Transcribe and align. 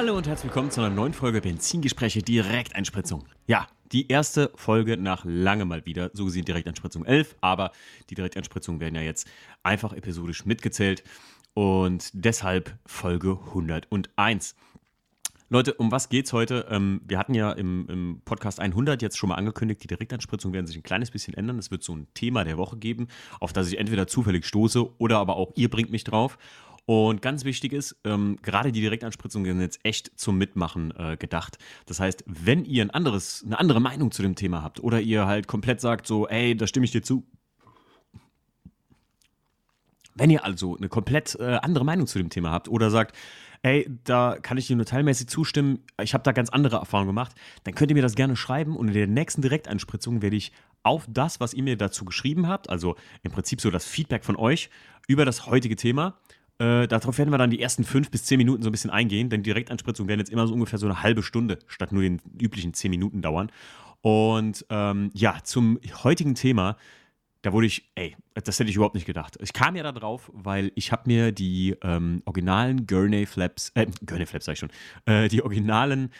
Hallo 0.00 0.16
und 0.16 0.26
herzlich 0.26 0.44
willkommen 0.44 0.70
zu 0.70 0.80
einer 0.80 0.88
neuen 0.88 1.12
Folge 1.12 1.42
Benzingespräche 1.42 2.22
Direkteinspritzung. 2.22 3.26
Ja, 3.46 3.66
die 3.92 4.08
erste 4.08 4.50
Folge 4.54 4.96
nach 4.96 5.26
lange 5.26 5.66
mal 5.66 5.84
wieder, 5.84 6.08
so 6.14 6.24
gesehen 6.24 6.46
Direkteinspritzung 6.46 7.04
11, 7.04 7.36
aber 7.42 7.70
die 8.08 8.14
Direkteinspritzungen 8.14 8.80
werden 8.80 8.94
ja 8.94 9.02
jetzt 9.02 9.28
einfach 9.62 9.92
episodisch 9.92 10.46
mitgezählt 10.46 11.04
und 11.52 12.08
deshalb 12.14 12.78
Folge 12.86 13.40
101. 13.48 14.56
Leute, 15.50 15.74
um 15.74 15.90
was 15.90 16.08
geht's 16.08 16.32
heute? 16.32 16.66
Ähm, 16.70 17.02
wir 17.06 17.18
hatten 17.18 17.34
ja 17.34 17.52
im, 17.52 17.86
im, 17.90 18.22
Podcast 18.24 18.60
100 18.60 19.02
jetzt 19.02 19.18
schon 19.18 19.28
mal 19.28 19.34
angekündigt, 19.34 19.82
die 19.82 19.88
Direktanspritzungen 19.88 20.54
werden 20.54 20.66
sich 20.68 20.76
ein 20.76 20.84
kleines 20.84 21.10
bisschen 21.10 21.34
ändern. 21.34 21.58
Es 21.58 21.72
wird 21.72 21.82
so 21.82 21.92
ein 21.92 22.06
Thema 22.14 22.44
der 22.44 22.56
Woche 22.56 22.78
geben, 22.78 23.08
auf 23.40 23.52
das 23.52 23.66
ich 23.66 23.76
entweder 23.76 24.06
zufällig 24.06 24.46
stoße 24.46 24.98
oder 24.98 25.18
aber 25.18 25.36
auch 25.36 25.50
ihr 25.56 25.68
bringt 25.68 25.90
mich 25.90 26.04
drauf. 26.04 26.38
Und 26.86 27.22
ganz 27.22 27.44
wichtig 27.44 27.72
ist, 27.72 27.96
ähm, 28.04 28.38
gerade 28.42 28.72
die 28.72 28.80
Direktanspritzungen 28.80 29.52
sind 29.52 29.60
jetzt 29.60 29.80
echt 29.84 30.18
zum 30.18 30.38
Mitmachen 30.38 30.92
äh, 30.96 31.16
gedacht. 31.16 31.58
Das 31.86 32.00
heißt, 32.00 32.24
wenn 32.26 32.64
ihr 32.64 32.84
ein 32.84 32.90
anderes, 32.90 33.42
eine 33.44 33.58
andere 33.58 33.80
Meinung 33.80 34.10
zu 34.10 34.22
dem 34.22 34.34
Thema 34.34 34.62
habt 34.62 34.80
oder 34.80 35.00
ihr 35.00 35.26
halt 35.26 35.46
komplett 35.46 35.80
sagt 35.80 36.06
so, 36.06 36.26
ey, 36.28 36.56
da 36.56 36.66
stimme 36.66 36.84
ich 36.84 36.92
dir 36.92 37.02
zu, 37.02 37.24
wenn 40.14 40.30
ihr 40.30 40.44
also 40.44 40.76
eine 40.76 40.88
komplett 40.88 41.36
äh, 41.40 41.58
andere 41.62 41.84
Meinung 41.84 42.06
zu 42.06 42.18
dem 42.18 42.30
Thema 42.30 42.50
habt 42.50 42.68
oder 42.68 42.90
sagt, 42.90 43.16
ey, 43.62 43.88
da 44.04 44.36
kann 44.40 44.58
ich 44.58 44.66
dir 44.66 44.76
nur 44.76 44.86
teilmäßig 44.86 45.28
zustimmen, 45.28 45.80
ich 46.02 46.14
habe 46.14 46.24
da 46.24 46.32
ganz 46.32 46.50
andere 46.50 46.76
Erfahrungen 46.76 47.08
gemacht, 47.08 47.34
dann 47.64 47.74
könnt 47.74 47.90
ihr 47.90 47.94
mir 47.94 48.02
das 48.02 48.14
gerne 48.14 48.36
schreiben 48.36 48.76
und 48.76 48.88
in 48.88 48.94
der 48.94 49.06
nächsten 49.06 49.42
Direkteinspritzung 49.42 50.22
werde 50.22 50.36
ich 50.36 50.52
auf 50.82 51.06
das, 51.08 51.40
was 51.40 51.54
ihr 51.54 51.62
mir 51.62 51.76
dazu 51.76 52.04
geschrieben 52.04 52.48
habt, 52.48 52.70
also 52.70 52.96
im 53.22 53.32
Prinzip 53.32 53.60
so 53.60 53.70
das 53.70 53.84
Feedback 53.84 54.24
von 54.24 54.36
euch 54.36 54.70
über 55.08 55.24
das 55.24 55.46
heutige 55.46 55.76
Thema, 55.76 56.18
äh, 56.60 56.86
darauf 56.86 57.18
werden 57.18 57.30
wir 57.30 57.38
dann 57.38 57.50
die 57.50 57.60
ersten 57.60 57.84
fünf 57.84 58.10
bis 58.10 58.24
zehn 58.24 58.38
Minuten 58.38 58.62
so 58.62 58.68
ein 58.68 58.72
bisschen 58.72 58.90
eingehen, 58.90 59.30
denn 59.30 59.42
Direktanspritzungen 59.42 60.08
werden 60.08 60.20
jetzt 60.20 60.30
immer 60.30 60.46
so 60.46 60.54
ungefähr 60.54 60.78
so 60.78 60.86
eine 60.86 61.02
halbe 61.02 61.22
Stunde 61.22 61.58
statt 61.66 61.92
nur 61.92 62.02
den 62.02 62.20
üblichen 62.40 62.74
zehn 62.74 62.90
Minuten 62.90 63.22
dauern. 63.22 63.50
Und 64.02 64.64
ähm, 64.70 65.10
ja, 65.12 65.38
zum 65.42 65.78
heutigen 66.04 66.34
Thema 66.34 66.76
da 67.42 67.52
wurde 67.52 67.66
ich, 67.66 67.90
ey, 67.94 68.16
das 68.34 68.58
hätte 68.58 68.70
ich 68.70 68.76
überhaupt 68.76 68.94
nicht 68.94 69.06
gedacht. 69.06 69.36
Ich 69.40 69.52
kam 69.52 69.74
ja 69.76 69.82
da 69.82 69.92
drauf, 69.92 70.30
weil 70.32 70.70
ich 70.74 70.92
habe 70.92 71.02
mir 71.06 71.32
die 71.32 71.76
ähm, 71.82 72.22
originalen 72.26 72.86
Gurney 72.86 73.26
Flaps, 73.26 73.72
äh, 73.74 73.86
Gurney 74.06 74.26
Flaps 74.26 74.44
sag 74.44 74.52
ich 74.52 74.58
schon, 74.60 74.70
äh, 75.06 75.28
die 75.28 75.42
originalen, 75.42 76.10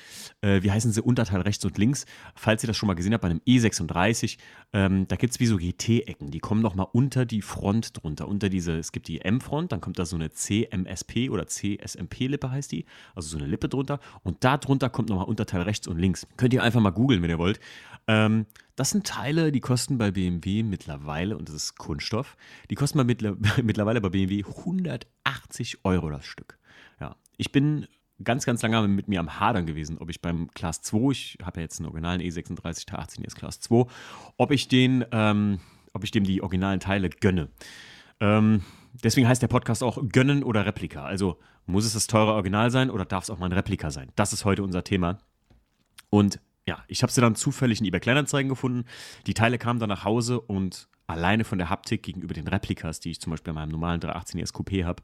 äh, 0.40 0.62
wie 0.62 0.70
heißen 0.70 0.92
sie, 0.92 1.02
Unterteil 1.02 1.40
rechts 1.42 1.64
und 1.64 1.78
links, 1.78 2.06
falls 2.34 2.64
ihr 2.64 2.66
das 2.66 2.76
schon 2.76 2.88
mal 2.88 2.94
gesehen 2.94 3.12
habt, 3.12 3.22
bei 3.22 3.28
einem 3.28 3.40
E36, 3.46 4.38
ähm, 4.72 5.06
da 5.06 5.16
gibt 5.16 5.34
es 5.34 5.40
wie 5.40 5.46
so 5.46 5.56
GT-Ecken, 5.56 6.30
die 6.30 6.40
kommen 6.40 6.62
nochmal 6.62 6.88
unter 6.92 7.24
die 7.24 7.42
Front 7.42 8.02
drunter, 8.02 8.26
unter 8.26 8.48
diese, 8.48 8.76
es 8.78 8.92
gibt 8.92 9.06
die 9.08 9.20
M-Front, 9.20 9.72
dann 9.72 9.80
kommt 9.80 9.98
da 9.98 10.04
so 10.04 10.16
eine 10.16 10.30
CMSP 10.30 11.30
oder 11.30 11.46
CSMP-Lippe 11.46 12.50
heißt 12.50 12.72
die, 12.72 12.86
also 13.14 13.28
so 13.28 13.38
eine 13.38 13.46
Lippe 13.46 13.68
drunter 13.68 14.00
und 14.22 14.42
da 14.44 14.58
drunter 14.58 14.90
kommt 14.90 15.08
nochmal 15.08 15.26
Unterteil 15.26 15.62
rechts 15.62 15.86
und 15.86 15.98
links. 15.98 16.26
Könnt 16.36 16.52
ihr 16.54 16.62
einfach 16.62 16.80
mal 16.80 16.90
googeln, 16.90 17.22
wenn 17.22 17.30
ihr 17.30 17.38
wollt. 17.38 17.60
Ähm, 18.06 18.46
das 18.80 18.90
sind 18.90 19.06
Teile, 19.06 19.52
die 19.52 19.60
kosten 19.60 19.98
bei 19.98 20.10
BMW 20.10 20.62
mittlerweile, 20.62 21.36
und 21.36 21.50
das 21.50 21.54
ist 21.54 21.76
Kunststoff, 22.00 22.36
die 22.70 22.74
kosten 22.74 22.96
bei 22.96 23.04
mittler 23.04 23.36
mittlerweile 23.62 24.00
bei 24.00 24.08
BMW 24.08 24.42
180 24.44 25.84
Euro 25.84 26.08
das 26.08 26.24
Stück. 26.24 26.58
Ja, 26.98 27.16
ich 27.36 27.52
bin 27.52 27.86
ganz, 28.24 28.46
ganz 28.46 28.62
lange 28.62 28.88
mit 28.88 29.06
mir 29.06 29.20
am 29.20 29.38
Hadern 29.38 29.66
gewesen, 29.66 29.98
ob 29.98 30.08
ich 30.08 30.22
beim 30.22 30.50
Class 30.52 30.80
2, 30.80 31.10
ich 31.10 31.38
habe 31.42 31.60
ja 31.60 31.62
jetzt 31.62 31.78
einen 31.78 31.86
originalen 31.86 32.22
E36 32.22 32.88
T18 32.88 33.22
jetzt 33.22 33.36
Class 33.36 33.60
2, 33.60 33.84
ob 34.38 34.50
ich 34.50 34.68
den, 34.68 35.04
ähm, 35.12 35.60
ob 35.92 36.04
ich 36.04 36.10
dem 36.10 36.24
die 36.24 36.42
originalen 36.42 36.80
Teile 36.80 37.10
gönne. 37.10 37.48
Ähm, 38.18 38.62
deswegen 39.04 39.28
heißt 39.28 39.42
der 39.42 39.48
Podcast 39.48 39.82
auch 39.82 39.98
Gönnen 40.10 40.42
oder 40.42 40.64
Replika. 40.64 41.04
Also 41.04 41.38
muss 41.66 41.84
es 41.84 41.92
das 41.92 42.06
teure 42.06 42.32
Original 42.32 42.70
sein 42.70 42.90
oder 42.90 43.04
darf 43.04 43.24
es 43.24 43.30
auch 43.30 43.38
mal 43.38 43.46
ein 43.46 43.52
Replika 43.52 43.90
sein? 43.90 44.10
Das 44.16 44.32
ist 44.32 44.46
heute 44.46 44.62
unser 44.62 44.84
Thema. 44.84 45.18
Und 46.08 46.40
ja, 46.66 46.82
ich 46.88 47.02
habe 47.02 47.12
sie 47.12 47.20
dann 47.20 47.34
zufällig 47.34 47.80
in 47.80 47.86
eBay 47.86 48.00
Kleinanzeigen 48.00 48.48
gefunden. 48.48 48.84
Die 49.26 49.34
Teile 49.34 49.58
kamen 49.58 49.80
dann 49.80 49.88
nach 49.88 50.04
Hause 50.04 50.40
und 50.40 50.88
alleine 51.10 51.44
von 51.44 51.58
der 51.58 51.70
Haptik 51.70 52.02
gegenüber 52.02 52.34
den 52.34 52.48
Replikas, 52.48 53.00
die 53.00 53.10
ich 53.10 53.20
zum 53.20 53.30
Beispiel 53.30 53.52
bei 53.52 53.60
meinem 53.60 53.70
normalen 53.70 54.00
318 54.00 54.40
ES 54.40 54.54
Coupé 54.54 54.84
habe, 54.84 55.02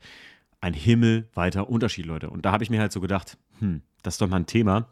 ein 0.60 0.74
himmelweiter 0.74 1.68
Unterschied, 1.68 2.06
Leute. 2.06 2.30
Und 2.30 2.44
da 2.44 2.52
habe 2.52 2.64
ich 2.64 2.70
mir 2.70 2.80
halt 2.80 2.92
so 2.92 3.00
gedacht, 3.00 3.36
hm, 3.58 3.82
das 4.02 4.14
ist 4.14 4.20
doch 4.20 4.28
mal 4.28 4.36
ein 4.36 4.46
Thema. 4.46 4.88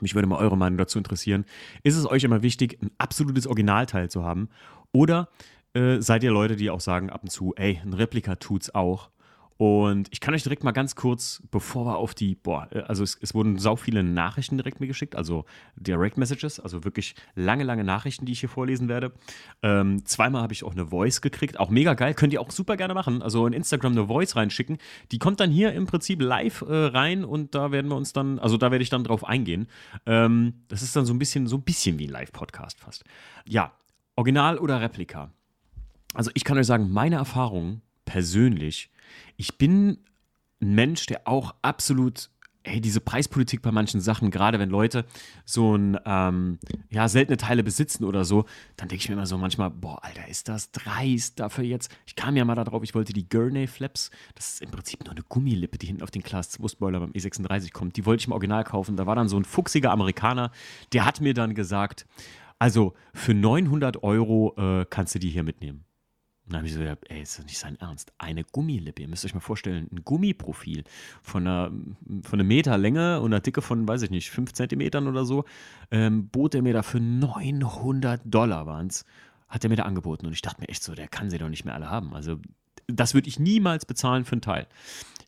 Mich 0.00 0.14
würde 0.14 0.28
mal 0.28 0.38
eure 0.38 0.56
Meinung 0.56 0.78
dazu 0.78 0.98
interessieren. 0.98 1.44
Ist 1.82 1.96
es 1.96 2.06
euch 2.06 2.24
immer 2.24 2.42
wichtig, 2.42 2.78
ein 2.82 2.90
absolutes 2.98 3.46
Originalteil 3.46 4.10
zu 4.10 4.24
haben? 4.24 4.48
Oder 4.92 5.28
äh, 5.74 6.00
seid 6.00 6.22
ihr 6.22 6.30
Leute, 6.30 6.56
die 6.56 6.70
auch 6.70 6.80
sagen 6.80 7.10
ab 7.10 7.22
und 7.22 7.30
zu, 7.30 7.54
ey, 7.56 7.80
ein 7.82 7.92
Replika 7.92 8.36
tut's 8.36 8.74
auch? 8.74 9.10
Und 9.58 10.06
ich 10.12 10.20
kann 10.20 10.34
euch 10.34 10.44
direkt 10.44 10.62
mal 10.62 10.70
ganz 10.70 10.94
kurz, 10.94 11.42
bevor 11.50 11.84
wir 11.84 11.96
auf 11.96 12.14
die, 12.14 12.36
boah, 12.36 12.68
äh, 12.70 12.82
also 12.82 13.02
es, 13.02 13.18
es, 13.20 13.34
wurden 13.34 13.58
sau 13.58 13.74
viele 13.74 14.04
Nachrichten 14.04 14.56
direkt 14.56 14.78
mir 14.78 14.86
geschickt, 14.86 15.16
also 15.16 15.46
Direct 15.74 16.16
Messages, 16.16 16.60
also 16.60 16.84
wirklich 16.84 17.16
lange, 17.34 17.64
lange 17.64 17.82
Nachrichten, 17.82 18.24
die 18.24 18.32
ich 18.32 18.40
hier 18.40 18.48
vorlesen 18.48 18.88
werde. 18.88 19.12
Ähm, 19.64 20.04
zweimal 20.06 20.42
habe 20.42 20.52
ich 20.52 20.62
auch 20.62 20.70
eine 20.72 20.86
Voice 20.86 21.20
gekriegt, 21.20 21.58
auch 21.58 21.70
mega 21.70 21.94
geil, 21.94 22.14
könnt 22.14 22.32
ihr 22.32 22.40
auch 22.40 22.52
super 22.52 22.76
gerne 22.76 22.94
machen. 22.94 23.20
Also 23.20 23.48
in 23.48 23.52
Instagram 23.52 23.92
eine 23.92 24.06
Voice 24.06 24.36
reinschicken. 24.36 24.78
Die 25.10 25.18
kommt 25.18 25.40
dann 25.40 25.50
hier 25.50 25.72
im 25.72 25.86
Prinzip 25.86 26.22
live 26.22 26.62
äh, 26.62 26.72
rein 26.72 27.24
und 27.24 27.56
da 27.56 27.72
werden 27.72 27.90
wir 27.90 27.96
uns 27.96 28.12
dann, 28.12 28.38
also 28.38 28.58
da 28.58 28.70
werde 28.70 28.84
ich 28.84 28.90
dann 28.90 29.02
drauf 29.02 29.24
eingehen. 29.24 29.66
Ähm, 30.06 30.54
das 30.68 30.82
ist 30.82 30.94
dann 30.94 31.04
so 31.04 31.12
ein 31.12 31.18
bisschen, 31.18 31.48
so 31.48 31.56
ein 31.56 31.62
bisschen 31.62 31.98
wie 31.98 32.06
ein 32.06 32.12
Live-Podcast 32.12 32.78
fast. 32.78 33.02
Ja, 33.44 33.72
Original 34.14 34.58
oder 34.58 34.80
Replika? 34.80 35.32
Also 36.14 36.30
ich 36.34 36.44
kann 36.44 36.56
euch 36.58 36.66
sagen, 36.66 36.92
meine 36.92 37.16
Erfahrungen 37.16 37.82
persönlich 38.04 38.90
ich 39.36 39.58
bin 39.58 39.98
ein 40.60 40.74
Mensch, 40.74 41.06
der 41.06 41.26
auch 41.26 41.54
absolut 41.62 42.30
hey, 42.68 42.80
diese 42.80 43.00
Preispolitik 43.00 43.62
bei 43.62 43.72
manchen 43.72 44.00
Sachen, 44.00 44.30
gerade 44.30 44.58
wenn 44.58 44.70
Leute 44.70 45.04
so 45.44 45.76
ein, 45.76 45.98
ähm, 46.04 46.58
ja, 46.90 47.08
seltene 47.08 47.36
Teile 47.36 47.62
besitzen 47.64 48.04
oder 48.04 48.24
so, 48.24 48.44
dann 48.76 48.88
denke 48.88 49.02
ich 49.02 49.08
mir 49.08 49.14
immer 49.14 49.26
so 49.26 49.38
manchmal, 49.38 49.70
boah, 49.70 50.04
Alter, 50.04 50.28
ist 50.28 50.48
das 50.48 50.70
dreist 50.70 51.40
dafür 51.40 51.64
jetzt. 51.64 51.90
Ich 52.06 52.14
kam 52.14 52.36
ja 52.36 52.44
mal 52.44 52.54
darauf, 52.54 52.82
ich 52.82 52.94
wollte 52.94 53.12
die 53.12 53.28
Gurney 53.28 53.66
Flaps, 53.66 54.10
das 54.34 54.54
ist 54.54 54.62
im 54.62 54.70
Prinzip 54.70 55.04
nur 55.04 55.12
eine 55.12 55.22
Gummilippe, 55.22 55.78
die 55.78 55.86
hinten 55.86 56.02
auf 56.02 56.10
den 56.10 56.22
Class 56.22 56.50
2 56.50 56.68
Spoiler 56.68 57.00
beim 57.00 57.12
E36 57.12 57.72
kommt, 57.72 57.96
die 57.96 58.06
wollte 58.06 58.22
ich 58.22 58.26
im 58.26 58.32
Original 58.32 58.64
kaufen. 58.64 58.96
Da 58.96 59.06
war 59.06 59.16
dann 59.16 59.28
so 59.28 59.38
ein 59.38 59.44
fuchsiger 59.44 59.90
Amerikaner, 59.90 60.50
der 60.92 61.04
hat 61.04 61.20
mir 61.20 61.34
dann 61.34 61.54
gesagt, 61.54 62.06
also 62.58 62.94
für 63.14 63.34
900 63.34 64.02
Euro 64.02 64.54
äh, 64.56 64.84
kannst 64.88 65.14
du 65.14 65.18
die 65.18 65.30
hier 65.30 65.44
mitnehmen. 65.44 65.84
Und 66.48 66.54
dann 66.54 66.60
habe 66.60 66.68
ich 66.68 66.72
so 66.72 66.80
gedacht, 66.80 67.00
ey, 67.10 67.20
ist 67.20 67.38
das 67.38 67.44
nicht 67.44 67.58
sein 67.58 67.76
Ernst? 67.78 68.10
Eine 68.16 68.42
Gummilippe. 68.42 69.02
Ihr 69.02 69.08
müsst 69.08 69.22
euch 69.26 69.34
mal 69.34 69.40
vorstellen, 69.40 69.86
ein 69.92 70.02
Gummiprofil 70.02 70.84
von 71.22 71.46
einer, 71.46 71.70
von 72.22 72.40
einem 72.40 72.48
Meter 72.48 72.78
Länge 72.78 73.20
und 73.20 73.34
einer 73.34 73.40
Dicke 73.40 73.60
von, 73.60 73.86
weiß 73.86 74.00
ich 74.00 74.10
nicht, 74.10 74.30
5 74.30 74.54
Zentimetern 74.54 75.08
oder 75.08 75.26
so, 75.26 75.44
ähm, 75.90 76.28
bot 76.28 76.54
er 76.54 76.62
mir 76.62 76.72
da 76.72 76.82
für 76.82 77.00
900 77.00 78.22
Dollar 78.24 78.64
waren 78.64 78.86
es, 78.86 79.04
hat 79.50 79.62
er 79.62 79.68
mir 79.68 79.76
da 79.76 79.82
angeboten. 79.82 80.24
Und 80.24 80.32
ich 80.32 80.40
dachte 80.40 80.62
mir 80.62 80.70
echt 80.70 80.82
so, 80.82 80.94
der 80.94 81.06
kann 81.06 81.28
sie 81.28 81.36
doch 81.36 81.50
nicht 81.50 81.66
mehr 81.66 81.74
alle 81.74 81.90
haben. 81.90 82.14
Also 82.14 82.38
das 82.86 83.14
würde 83.14 83.28
ich 83.28 83.38
niemals 83.38 83.84
bezahlen 83.86 84.24
für 84.24 84.32
einen 84.32 84.40
Teil. 84.40 84.66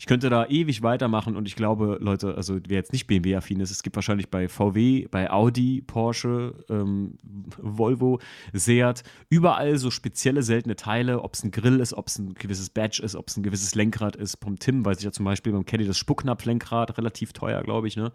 Ich 0.00 0.06
könnte 0.06 0.30
da 0.30 0.46
ewig 0.46 0.82
weitermachen 0.82 1.36
und 1.36 1.46
ich 1.46 1.56
glaube, 1.56 1.98
Leute, 2.00 2.34
also 2.34 2.58
wer 2.66 2.78
jetzt 2.78 2.94
nicht 2.94 3.06
BMW-affin 3.06 3.60
ist, 3.60 3.70
es 3.70 3.82
gibt 3.82 3.96
wahrscheinlich 3.96 4.30
bei 4.30 4.48
VW, 4.48 5.06
bei 5.10 5.30
Audi, 5.30 5.82
Porsche, 5.86 6.54
ähm, 6.70 7.18
Volvo, 7.58 8.18
Seat, 8.54 9.02
überall 9.28 9.76
so 9.76 9.90
spezielle 9.90 10.42
seltene 10.42 10.74
Teile, 10.74 11.20
ob 11.20 11.34
es 11.34 11.44
ein 11.44 11.50
Grill 11.50 11.80
ist, 11.80 11.92
ob 11.92 12.06
es 12.06 12.18
ein 12.18 12.32
gewisses 12.32 12.70
Badge 12.70 13.02
ist, 13.02 13.14
ob 13.14 13.28
es 13.28 13.36
ein 13.36 13.42
gewisses 13.42 13.74
Lenkrad 13.74 14.16
ist. 14.16 14.38
Vom 14.42 14.58
Tim 14.58 14.86
weiß 14.86 14.96
ich 14.96 15.04
ja 15.04 15.12
zum 15.12 15.26
Beispiel 15.26 15.52
beim 15.52 15.66
Caddy 15.66 15.86
das 15.86 15.98
Spucknapf-Lenkrad, 15.98 16.96
relativ 16.96 17.34
teuer, 17.34 17.62
glaube 17.62 17.86
ich, 17.86 17.96
ne? 17.96 18.10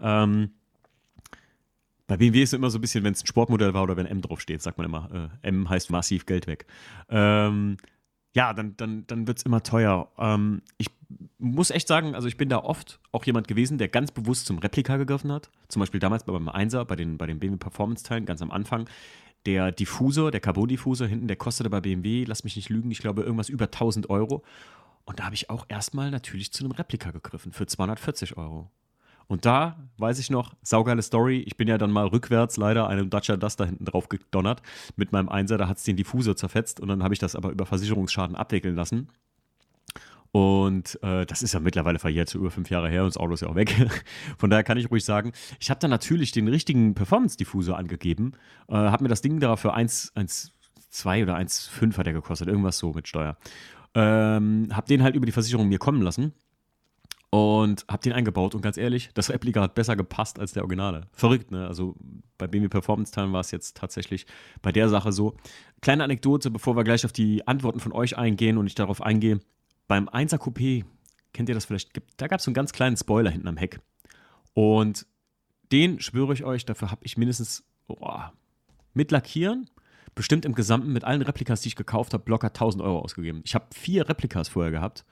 Ähm, 0.00 0.52
bei 2.06 2.16
BMW 2.16 2.42
ist 2.42 2.50
es 2.50 2.52
immer 2.54 2.70
so 2.70 2.78
ein 2.78 2.80
bisschen, 2.80 3.04
wenn 3.04 3.12
es 3.12 3.22
ein 3.22 3.26
Sportmodell 3.26 3.74
war 3.74 3.82
oder 3.82 3.98
wenn 3.98 4.06
M 4.06 4.22
draufsteht, 4.22 4.62
sagt 4.62 4.78
man 4.78 4.86
immer, 4.86 5.30
äh, 5.42 5.48
M 5.48 5.68
heißt 5.68 5.90
massiv 5.90 6.24
Geld 6.24 6.46
weg. 6.46 6.64
Ähm, 7.10 7.76
ja, 8.36 8.52
dann, 8.52 8.76
dann, 8.76 9.06
dann 9.06 9.26
wird 9.26 9.38
es 9.38 9.44
immer 9.44 9.62
teuer. 9.62 10.12
Ähm, 10.18 10.60
ich 10.76 10.88
muss 11.38 11.70
echt 11.70 11.88
sagen, 11.88 12.14
also 12.14 12.28
ich 12.28 12.36
bin 12.36 12.50
da 12.50 12.58
oft 12.58 13.00
auch 13.10 13.24
jemand 13.24 13.48
gewesen, 13.48 13.78
der 13.78 13.88
ganz 13.88 14.10
bewusst 14.10 14.44
zum 14.44 14.58
Replika 14.58 14.98
gegriffen 14.98 15.32
hat. 15.32 15.50
Zum 15.68 15.80
Beispiel 15.80 16.00
damals 16.00 16.24
bei 16.24 16.34
meinem 16.34 16.50
Einser, 16.50 16.84
bei 16.84 16.96
den, 16.96 17.16
bei 17.16 17.26
den 17.26 17.38
BMW 17.38 17.56
Performance-Teilen, 17.56 18.26
ganz 18.26 18.42
am 18.42 18.50
Anfang. 18.50 18.90
Der 19.46 19.72
Diffusor, 19.72 20.30
der 20.30 20.40
Carbon-Diffusor 20.40 21.06
hinten, 21.06 21.28
der 21.28 21.36
kostete 21.36 21.70
bei 21.70 21.80
BMW, 21.80 22.24
lass 22.24 22.44
mich 22.44 22.56
nicht 22.56 22.68
lügen, 22.68 22.90
ich 22.90 22.98
glaube 22.98 23.22
irgendwas 23.22 23.48
über 23.48 23.66
1000 23.66 24.10
Euro. 24.10 24.44
Und 25.06 25.18
da 25.18 25.24
habe 25.24 25.34
ich 25.34 25.48
auch 25.48 25.64
erstmal 25.68 26.10
natürlich 26.10 26.52
zu 26.52 26.62
einem 26.62 26.72
Replika 26.72 27.12
gegriffen 27.12 27.52
für 27.52 27.66
240 27.66 28.36
Euro. 28.36 28.70
Und 29.28 29.44
da 29.44 29.76
weiß 29.98 30.18
ich 30.18 30.30
noch, 30.30 30.54
saugeile 30.62 31.02
Story. 31.02 31.38
Ich 31.46 31.56
bin 31.56 31.68
ja 31.68 31.78
dann 31.78 31.90
mal 31.90 32.06
rückwärts 32.06 32.56
leider 32.56 32.88
einem 32.88 33.10
Dacia 33.10 33.36
Duster 33.36 33.66
hinten 33.66 33.84
drauf 33.84 34.08
gedonnert 34.08 34.62
mit 34.94 35.12
meinem 35.12 35.28
Einser. 35.28 35.58
Da 35.58 35.68
hat 35.68 35.78
es 35.78 35.84
den 35.84 35.96
Diffusor 35.96 36.36
zerfetzt 36.36 36.80
und 36.80 36.88
dann 36.88 37.02
habe 37.02 37.14
ich 37.14 37.20
das 37.20 37.34
aber 37.34 37.50
über 37.50 37.66
Versicherungsschaden 37.66 38.36
abwickeln 38.36 38.76
lassen. 38.76 39.08
Und 40.32 41.02
äh, 41.02 41.24
das 41.24 41.42
ist 41.42 41.54
ja 41.54 41.60
mittlerweile 41.60 41.98
verjährt, 41.98 42.34
über 42.34 42.50
fünf 42.50 42.68
Jahre 42.68 42.90
her 42.90 43.02
und 43.02 43.08
das 43.08 43.16
Auto 43.16 43.32
ist 43.32 43.40
ja 43.40 43.48
auch 43.48 43.54
weg. 43.54 43.74
Von 44.38 44.50
daher 44.50 44.64
kann 44.64 44.76
ich 44.76 44.90
ruhig 44.90 45.04
sagen, 45.04 45.32
ich 45.58 45.70
habe 45.70 45.80
dann 45.80 45.90
natürlich 45.90 46.30
den 46.30 46.46
richtigen 46.46 46.94
Performance-Diffusor 46.94 47.78
angegeben, 47.78 48.32
äh, 48.68 48.74
habe 48.74 49.04
mir 49.04 49.08
das 49.08 49.22
Ding 49.22 49.40
da 49.40 49.56
für 49.56 49.74
1,2 49.74 51.22
oder 51.22 51.36
1,5 51.36 51.96
hat 51.96 52.06
er 52.06 52.12
gekostet, 52.12 52.48
irgendwas 52.48 52.76
so 52.78 52.92
mit 52.92 53.08
Steuer. 53.08 53.38
Ähm, 53.94 54.68
habe 54.72 54.86
den 54.86 55.02
halt 55.02 55.16
über 55.16 55.24
die 55.24 55.32
Versicherung 55.32 55.68
mir 55.68 55.78
kommen 55.78 56.02
lassen 56.02 56.34
und 57.30 57.84
habe 57.88 58.02
den 58.02 58.12
eingebaut. 58.12 58.54
Und 58.54 58.62
ganz 58.62 58.76
ehrlich, 58.76 59.10
das 59.14 59.30
Replika 59.30 59.60
hat 59.60 59.74
besser 59.74 59.96
gepasst 59.96 60.38
als 60.38 60.52
der 60.52 60.62
Originale. 60.62 61.02
Verrückt, 61.12 61.50
ne? 61.50 61.66
Also 61.66 61.96
bei 62.38 62.46
BMW 62.46 62.68
Performance 62.68 63.12
Time 63.12 63.32
war 63.32 63.40
es 63.40 63.50
jetzt 63.50 63.76
tatsächlich 63.76 64.26
bei 64.62 64.72
der 64.72 64.88
Sache 64.88 65.12
so. 65.12 65.36
Kleine 65.80 66.04
Anekdote, 66.04 66.50
bevor 66.50 66.76
wir 66.76 66.84
gleich 66.84 67.04
auf 67.04 67.12
die 67.12 67.46
Antworten 67.46 67.80
von 67.80 67.92
euch 67.92 68.16
eingehen 68.16 68.58
und 68.58 68.66
ich 68.66 68.74
darauf 68.74 69.02
eingehe. 69.02 69.40
Beim 69.88 70.08
1er 70.08 70.38
Coupé, 70.38 70.84
kennt 71.32 71.48
ihr 71.48 71.54
das 71.54 71.64
vielleicht? 71.64 71.90
Da 72.16 72.28
gab 72.28 72.38
es 72.38 72.44
so 72.44 72.50
einen 72.50 72.54
ganz 72.54 72.72
kleinen 72.72 72.96
Spoiler 72.96 73.30
hinten 73.30 73.48
am 73.48 73.56
Heck. 73.56 73.80
Und 74.54 75.06
den 75.72 76.00
schwöre 76.00 76.32
ich 76.32 76.44
euch, 76.44 76.64
dafür 76.64 76.90
habe 76.90 77.04
ich 77.04 77.16
mindestens 77.16 77.64
oh, 77.88 78.20
mit 78.94 79.10
Lackieren, 79.10 79.68
bestimmt 80.14 80.44
im 80.44 80.54
Gesamten 80.54 80.92
mit 80.92 81.04
allen 81.04 81.22
Replikas, 81.22 81.60
die 81.60 81.68
ich 81.68 81.76
gekauft 81.76 82.14
habe, 82.14 82.30
locker 82.30 82.48
1000 82.48 82.82
Euro 82.82 83.00
ausgegeben. 83.00 83.42
Ich 83.44 83.54
habe 83.54 83.66
vier 83.74 84.08
Replikas 84.08 84.48
vorher 84.48 84.72
gehabt 84.72 85.04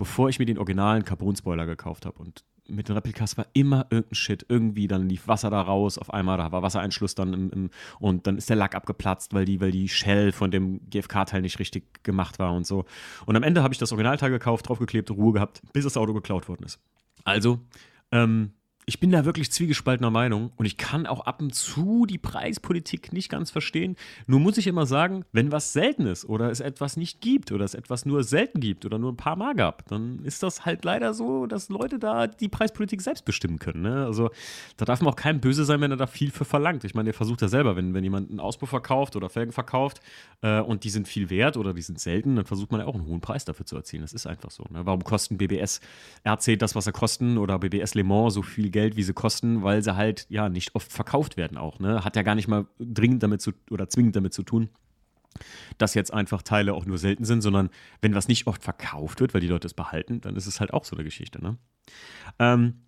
bevor 0.00 0.30
ich 0.30 0.38
mir 0.38 0.46
den 0.46 0.56
originalen 0.56 1.04
Carbon-Spoiler 1.04 1.66
gekauft 1.66 2.06
habe. 2.06 2.18
Und 2.18 2.42
mit 2.66 2.88
den 2.88 2.94
Replikas 2.94 3.36
war 3.36 3.44
immer 3.52 3.86
irgendein 3.90 4.14
Shit. 4.14 4.46
Irgendwie, 4.48 4.88
dann 4.88 5.06
lief 5.10 5.28
Wasser 5.28 5.50
da 5.50 5.60
raus, 5.60 5.98
auf 5.98 6.14
einmal, 6.14 6.38
da 6.38 6.50
war 6.52 6.62
Wassereinschluss 6.62 7.14
dann 7.14 7.34
im, 7.34 7.50
im, 7.50 7.70
und 7.98 8.26
dann 8.26 8.38
ist 8.38 8.48
der 8.48 8.56
Lack 8.56 8.74
abgeplatzt, 8.74 9.34
weil 9.34 9.44
die, 9.44 9.60
weil 9.60 9.72
die 9.72 9.90
Shell 9.90 10.32
von 10.32 10.50
dem 10.50 10.80
GFK-Teil 10.88 11.42
nicht 11.42 11.58
richtig 11.58 12.02
gemacht 12.02 12.38
war 12.38 12.54
und 12.54 12.66
so. 12.66 12.86
Und 13.26 13.36
am 13.36 13.42
Ende 13.42 13.62
habe 13.62 13.74
ich 13.74 13.78
das 13.78 13.92
Originalteil 13.92 14.30
gekauft, 14.30 14.70
draufgeklebt, 14.70 15.10
Ruhe 15.10 15.34
gehabt, 15.34 15.60
bis 15.74 15.84
das 15.84 15.98
Auto 15.98 16.14
geklaut 16.14 16.48
worden 16.48 16.64
ist. 16.64 16.80
Also, 17.24 17.60
ähm, 18.10 18.52
ich 18.86 18.98
bin 18.98 19.10
da 19.10 19.24
wirklich 19.24 19.52
zwiegespaltener 19.52 20.10
Meinung 20.10 20.52
und 20.56 20.64
ich 20.64 20.76
kann 20.76 21.06
auch 21.06 21.20
ab 21.20 21.40
und 21.40 21.54
zu 21.54 22.06
die 22.06 22.18
Preispolitik 22.18 23.12
nicht 23.12 23.28
ganz 23.28 23.50
verstehen. 23.50 23.94
Nur 24.26 24.40
muss 24.40 24.58
ich 24.58 24.66
immer 24.66 24.86
sagen, 24.86 25.24
wenn 25.32 25.52
was 25.52 25.72
selten 25.72 26.06
ist 26.06 26.24
oder 26.24 26.50
es 26.50 26.60
etwas 26.60 26.96
nicht 26.96 27.20
gibt 27.20 27.52
oder 27.52 27.64
es 27.64 27.74
etwas 27.74 28.06
nur 28.06 28.24
selten 28.24 28.58
gibt 28.58 28.84
oder 28.86 28.98
nur 28.98 29.12
ein 29.12 29.16
paar 29.16 29.36
Mal 29.36 29.54
gab, 29.54 29.86
dann 29.88 30.24
ist 30.24 30.42
das 30.42 30.64
halt 30.64 30.84
leider 30.84 31.14
so, 31.14 31.46
dass 31.46 31.68
Leute 31.68 31.98
da 31.98 32.26
die 32.26 32.48
Preispolitik 32.48 33.02
selbst 33.02 33.24
bestimmen 33.24 33.58
können. 33.58 33.82
Ne? 33.82 34.06
Also 34.06 34.30
da 34.76 34.86
darf 34.86 35.00
man 35.02 35.12
auch 35.12 35.16
kein 35.16 35.40
Böse 35.40 35.64
sein, 35.64 35.80
wenn 35.82 35.90
er 35.90 35.96
da 35.98 36.06
viel 36.06 36.30
für 36.30 36.44
verlangt. 36.44 36.82
Ich 36.84 36.94
meine, 36.94 37.10
ihr 37.10 37.14
versucht 37.14 37.42
ja 37.42 37.48
selber, 37.48 37.76
wenn, 37.76 37.92
wenn 37.94 38.02
jemand 38.02 38.30
einen 38.30 38.40
Auspuff 38.40 38.70
verkauft 38.70 39.14
oder 39.14 39.28
Felgen 39.28 39.52
verkauft 39.52 40.00
äh, 40.40 40.60
und 40.60 40.84
die 40.84 40.90
sind 40.90 41.06
viel 41.06 41.30
wert 41.30 41.56
oder 41.58 41.74
die 41.74 41.82
sind 41.82 42.00
selten, 42.00 42.34
dann 42.36 42.46
versucht 42.46 42.72
man 42.72 42.80
ja 42.80 42.86
auch 42.86 42.94
einen 42.94 43.06
hohen 43.06 43.20
Preis 43.20 43.44
dafür 43.44 43.66
zu 43.66 43.76
erzielen. 43.76 44.02
Das 44.02 44.14
ist 44.14 44.26
einfach 44.26 44.50
so. 44.50 44.64
Ne? 44.70 44.86
Warum 44.86 45.04
kosten 45.04 45.36
BBS 45.36 45.80
RC 46.26 46.58
das, 46.58 46.74
was 46.74 46.86
er 46.86 46.92
kosten 46.92 47.38
oder 47.38 47.58
BBS 47.58 47.94
Le 47.94 48.04
Mans 48.04 48.34
so 48.34 48.42
viel 48.42 48.69
Geld? 48.70 48.80
Geld, 48.80 48.96
wie 48.96 49.02
sie 49.02 49.12
kosten, 49.12 49.62
weil 49.62 49.82
sie 49.82 49.94
halt 49.94 50.26
ja 50.30 50.48
nicht 50.48 50.74
oft 50.74 50.90
verkauft 50.90 51.36
werden 51.36 51.58
auch. 51.58 51.78
Ne? 51.78 52.02
Hat 52.02 52.16
ja 52.16 52.22
gar 52.22 52.34
nicht 52.34 52.48
mal 52.48 52.66
dringend 52.78 53.22
damit 53.22 53.42
zu 53.42 53.52
oder 53.70 53.88
zwingend 53.90 54.16
damit 54.16 54.32
zu 54.32 54.42
tun, 54.42 54.70
dass 55.76 55.92
jetzt 55.92 56.12
einfach 56.12 56.40
Teile 56.42 56.72
auch 56.72 56.86
nur 56.86 56.96
selten 56.96 57.24
sind, 57.24 57.42
sondern 57.42 57.68
wenn 58.00 58.14
was 58.14 58.26
nicht 58.26 58.46
oft 58.46 58.62
verkauft 58.62 59.20
wird, 59.20 59.34
weil 59.34 59.42
die 59.42 59.48
Leute 59.48 59.66
es 59.66 59.74
behalten, 59.74 60.22
dann 60.22 60.34
ist 60.34 60.46
es 60.46 60.60
halt 60.60 60.72
auch 60.72 60.84
so 60.84 60.96
eine 60.96 61.04
Geschichte. 61.04 61.42
Ne? 61.42 61.58
Ähm, 62.38 62.80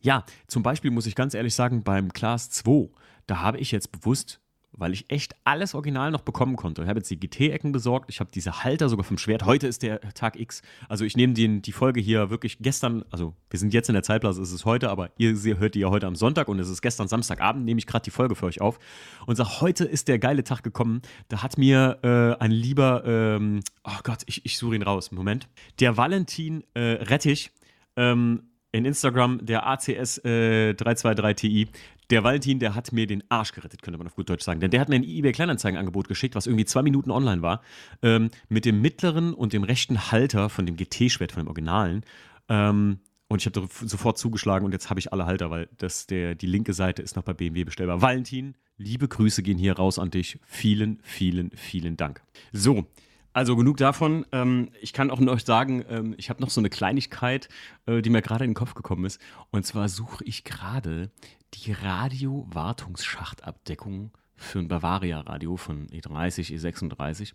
ja, 0.00 0.24
zum 0.48 0.64
Beispiel 0.64 0.90
muss 0.90 1.06
ich 1.06 1.14
ganz 1.14 1.34
ehrlich 1.34 1.54
sagen, 1.54 1.84
beim 1.84 2.12
Class 2.12 2.50
2, 2.50 2.90
da 3.26 3.40
habe 3.40 3.58
ich 3.58 3.70
jetzt 3.70 3.92
bewusst 3.92 4.40
weil 4.78 4.92
ich 4.92 5.10
echt 5.10 5.34
alles 5.44 5.74
original 5.74 6.10
noch 6.10 6.22
bekommen 6.22 6.56
konnte. 6.56 6.82
Ich 6.82 6.88
habe 6.88 7.00
jetzt 7.00 7.10
die 7.10 7.18
GT-Ecken 7.18 7.72
besorgt, 7.72 8.08
ich 8.08 8.20
habe 8.20 8.30
diese 8.32 8.64
Halter 8.64 8.88
sogar 8.88 9.04
vom 9.04 9.18
Schwert. 9.18 9.44
Heute 9.44 9.66
ist 9.66 9.82
der 9.82 10.00
Tag 10.14 10.38
X. 10.38 10.62
Also 10.88 11.04
ich 11.04 11.16
nehme 11.16 11.34
den, 11.34 11.60
die 11.60 11.72
Folge 11.72 12.00
hier 12.00 12.30
wirklich 12.30 12.58
gestern, 12.60 13.04
also 13.10 13.34
wir 13.50 13.58
sind 13.58 13.74
jetzt 13.74 13.88
in 13.88 13.94
der 13.94 14.02
Zeitblase, 14.02 14.40
es 14.40 14.52
ist 14.52 14.64
heute, 14.64 14.88
aber 14.88 15.10
ihr 15.18 15.34
hört 15.58 15.74
die 15.74 15.80
ja 15.80 15.90
heute 15.90 16.06
am 16.06 16.14
Sonntag 16.14 16.48
und 16.48 16.58
es 16.60 16.68
ist 16.68 16.80
gestern 16.80 17.08
Samstagabend, 17.08 17.64
nehme 17.64 17.78
ich 17.78 17.86
gerade 17.86 18.04
die 18.04 18.10
Folge 18.10 18.34
für 18.34 18.46
euch 18.46 18.60
auf 18.60 18.78
und 19.26 19.36
sage, 19.36 19.60
heute 19.60 19.84
ist 19.84 20.08
der 20.08 20.18
geile 20.18 20.44
Tag 20.44 20.62
gekommen. 20.62 21.02
Da 21.28 21.42
hat 21.42 21.58
mir 21.58 21.98
äh, 22.02 22.42
ein 22.42 22.52
lieber, 22.52 23.02
ähm, 23.04 23.60
oh 23.84 23.98
Gott, 24.04 24.22
ich, 24.26 24.44
ich 24.46 24.58
suche 24.58 24.76
ihn 24.76 24.82
raus, 24.82 25.10
Moment. 25.10 25.48
Der 25.80 25.96
Valentin 25.96 26.64
äh, 26.74 26.80
Rettich, 26.80 27.50
ähm, 27.96 28.44
in 28.70 28.84
Instagram 28.84 29.44
der 29.44 29.66
ACS 29.66 30.18
äh, 30.24 30.74
323 30.74 31.34
Ti, 31.34 31.68
der 32.10 32.24
Valentin, 32.24 32.58
der 32.58 32.74
hat 32.74 32.92
mir 32.92 33.06
den 33.06 33.22
Arsch 33.28 33.52
gerettet, 33.52 33.82
könnte 33.82 33.98
man 33.98 34.06
auf 34.06 34.14
gut 34.14 34.30
Deutsch 34.30 34.44
sagen. 34.44 34.60
Denn 34.60 34.70
der 34.70 34.80
hat 34.80 34.88
mir 34.88 34.96
ein 34.96 35.04
eBay 35.04 35.32
Kleinanzeigenangebot 35.32 36.08
geschickt, 36.08 36.34
was 36.34 36.46
irgendwie 36.46 36.64
zwei 36.64 36.82
Minuten 36.82 37.10
online 37.10 37.42
war, 37.42 37.62
ähm, 38.02 38.30
mit 38.48 38.64
dem 38.64 38.80
mittleren 38.80 39.34
und 39.34 39.52
dem 39.52 39.64
rechten 39.64 40.10
Halter 40.10 40.48
von 40.48 40.66
dem 40.66 40.76
GT-Schwert, 40.76 41.32
von 41.32 41.42
dem 41.44 41.48
Originalen. 41.48 42.04
Ähm, 42.48 43.00
und 43.28 43.42
ich 43.42 43.46
habe 43.46 43.68
sofort 43.70 44.16
zugeschlagen 44.16 44.64
und 44.64 44.72
jetzt 44.72 44.88
habe 44.88 45.00
ich 45.00 45.12
alle 45.12 45.26
Halter, 45.26 45.50
weil 45.50 45.68
das 45.76 46.06
der, 46.06 46.34
die 46.34 46.46
linke 46.46 46.72
Seite 46.72 47.02
ist 47.02 47.14
noch 47.14 47.24
bei 47.24 47.34
BMW 47.34 47.64
bestellbar. 47.64 48.00
Valentin, 48.00 48.54
liebe 48.78 49.06
Grüße 49.06 49.42
gehen 49.42 49.58
hier 49.58 49.76
raus 49.76 49.98
an 49.98 50.10
dich. 50.10 50.38
Vielen, 50.46 50.98
vielen, 51.02 51.50
vielen 51.50 51.98
Dank. 51.98 52.22
So, 52.52 52.86
also 53.34 53.54
genug 53.54 53.76
davon. 53.76 54.24
Ähm, 54.32 54.70
ich 54.80 54.92
kann 54.92 55.10
auch 55.10 55.20
noch 55.20 55.38
sagen, 55.38 55.84
ähm, 55.90 56.14
ich 56.16 56.30
habe 56.30 56.40
noch 56.40 56.50
so 56.50 56.60
eine 56.60 56.70
Kleinigkeit, 56.70 57.48
äh, 57.86 58.00
die 58.00 58.10
mir 58.10 58.22
gerade 58.22 58.44
in 58.44 58.50
den 58.50 58.56
Kopf 58.56 58.74
gekommen 58.74 59.04
ist. 59.04 59.20
Und 59.50 59.66
zwar 59.66 59.88
suche 59.88 60.24
ich 60.24 60.44
gerade 60.44 61.10
die 61.54 61.72
Radio-Wartungsschachtabdeckung 61.72 64.12
für 64.36 64.60
ein 64.60 64.68
Bavaria-Radio 64.68 65.56
von 65.56 65.88
E30, 65.88 66.56
E36 66.56 67.32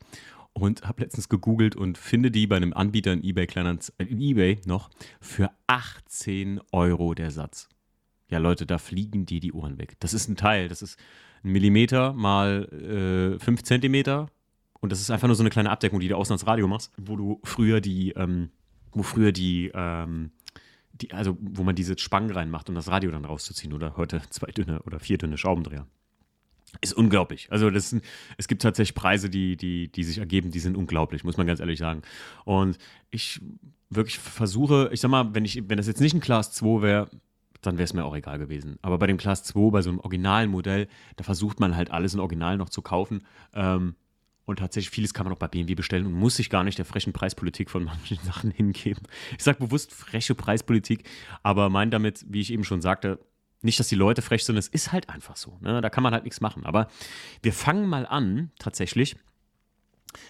und 0.54 0.84
habe 0.84 1.02
letztens 1.02 1.30
gegoogelt 1.30 1.76
und 1.76 1.98
finde 1.98 2.32
die 2.32 2.48
bei 2.48 2.58
einem 2.58 2.74
Anbieter 2.74 3.12
in 3.12 3.24
eBay, 3.24 3.46
äh, 3.46 4.04
in 4.04 4.22
eBay 4.22 4.62
noch 4.66 4.90
für 5.20 5.52
18 5.68 6.62
Euro 6.72 7.14
der 7.14 7.32
Satz. 7.32 7.70
Ja, 8.30 8.38
Leute, 8.38 8.66
da 8.66 8.78
fliegen 8.78 9.26
die 9.26 9.40
die 9.40 9.52
Ohren 9.52 9.78
weg. 9.78 9.96
Das 10.00 10.14
ist 10.14 10.30
ein 10.30 10.36
Teil, 10.36 10.68
das 10.68 10.82
ist 10.82 10.98
ein 11.44 11.52
Millimeter 11.52 12.14
mal 12.14 13.36
äh, 13.38 13.44
5 13.44 13.64
Zentimeter 13.64 14.28
und 14.80 14.92
das 14.92 15.02
ist 15.02 15.12
einfach 15.12 15.28
nur 15.28 15.36
so 15.36 15.44
eine 15.44 15.50
kleine 15.50 15.72
Abdeckung, 15.72 16.00
die 16.00 16.08
du 16.08 16.16
außen 16.16 16.34
ans 16.34 16.48
Radio 16.48 16.68
machst, 16.68 16.92
wo 16.98 17.16
du 17.16 17.40
früher 17.44 17.82
die, 17.82 18.12
ähm, 18.12 18.50
wo 18.92 19.04
früher 19.04 19.32
die, 19.32 19.72
ähm, 19.74 20.32
die, 20.94 21.12
also 21.12 21.38
wo 21.40 21.64
man 21.64 21.76
diese 21.76 21.98
Spangen 21.98 22.32
reinmacht, 22.32 22.70
um 22.70 22.76
das 22.76 22.88
Radio 22.88 23.12
dann 23.12 23.26
rauszuziehen 23.26 23.74
oder 23.74 23.98
heute 23.98 24.22
zwei 24.30 24.52
dünne 24.52 24.82
oder 24.84 25.00
vier 25.00 25.18
dünne 25.18 25.38
Schraubendreher. 25.38 25.88
Ist 26.82 26.94
unglaublich. 26.94 27.48
Also 27.52 27.70
das, 27.70 27.96
es 28.38 28.48
gibt 28.48 28.62
tatsächlich 28.64 28.96
Preise, 28.96 29.30
die, 29.30 29.58
die, 29.58 29.92
die 29.92 30.04
sich 30.04 30.18
ergeben, 30.18 30.50
die 30.50 30.60
sind 30.60 30.76
unglaublich, 30.76 31.24
muss 31.24 31.38
man 31.38 31.46
ganz 31.46 31.60
ehrlich 31.60 31.78
sagen. 31.78 32.02
Und 32.46 32.78
ich 33.12 33.42
wirklich 33.90 34.18
versuche, 34.18 34.90
ich 34.92 35.00
sag 35.00 35.10
mal, 35.10 35.36
wenn, 35.36 35.46
ich, 35.46 35.70
wenn 35.70 35.78
das 35.78 35.88
jetzt 35.88 36.02
nicht 36.02 36.16
ein 36.16 36.20
Class 36.20 36.52
2 36.54 36.82
wäre, 36.82 37.10
dann 37.62 37.78
wäre 37.78 37.86
es 37.86 37.94
mir 37.94 38.06
auch 38.06 38.16
egal 38.16 38.40
gewesen. 38.40 38.78
Aber 38.82 38.98
bei 38.98 39.08
dem 39.08 39.18
Class 39.18 39.44
2, 39.44 39.72
bei 39.72 39.82
so 39.82 39.90
einem 39.90 40.00
originalen 40.00 40.50
Modell, 40.50 40.88
da 41.16 41.24
versucht 41.24 41.60
man 41.60 41.76
halt 41.76 41.92
alles 41.92 42.14
in 42.14 42.20
Original 42.20 42.58
noch 42.58 42.70
zu 42.70 42.82
kaufen. 42.82 43.24
Ähm, 43.54 43.96
und 44.46 44.60
tatsächlich 44.60 44.90
vieles 44.90 45.14
kann 45.14 45.26
man 45.26 45.34
auch 45.34 45.40
bei 45.40 45.48
BMW 45.48 45.76
bestellen 45.76 46.06
und 46.06 46.14
muss 46.14 46.36
sich 46.36 46.50
gar 46.50 46.64
nicht 46.64 46.78
der 46.78 46.86
frechen 46.86 47.14
Preispolitik 47.14 47.70
von 47.70 47.84
manchen 47.86 48.18
Sachen 48.24 48.52
hingeben. 48.52 49.04
Ich 49.38 49.44
sage 49.44 49.60
bewusst 49.60 49.92
freche 49.92 50.36
Preispolitik, 50.36 51.08
aber 51.44 51.70
meine 51.70 51.92
damit, 51.92 52.26
wie 52.28 52.42
ich 52.42 52.52
eben 52.52 52.64
schon 52.64 52.82
sagte, 52.82 53.20
nicht, 53.62 53.80
dass 53.80 53.88
die 53.88 53.96
Leute 53.96 54.22
frech 54.22 54.44
sind, 54.44 54.58
es 54.58 54.68
ist 54.68 54.92
halt 54.92 55.10
einfach 55.10 55.38
so. 55.38 55.58
Ne? 55.62 55.80
Da 55.82 55.90
kann 55.90 56.04
man 56.04 56.14
halt 56.14 56.26
nichts 56.26 56.42
machen. 56.42 56.66
Aber 56.66 56.90
wir 57.42 57.54
fangen 57.54 57.88
mal 57.88 58.06
an, 58.06 58.52
tatsächlich, 58.60 59.16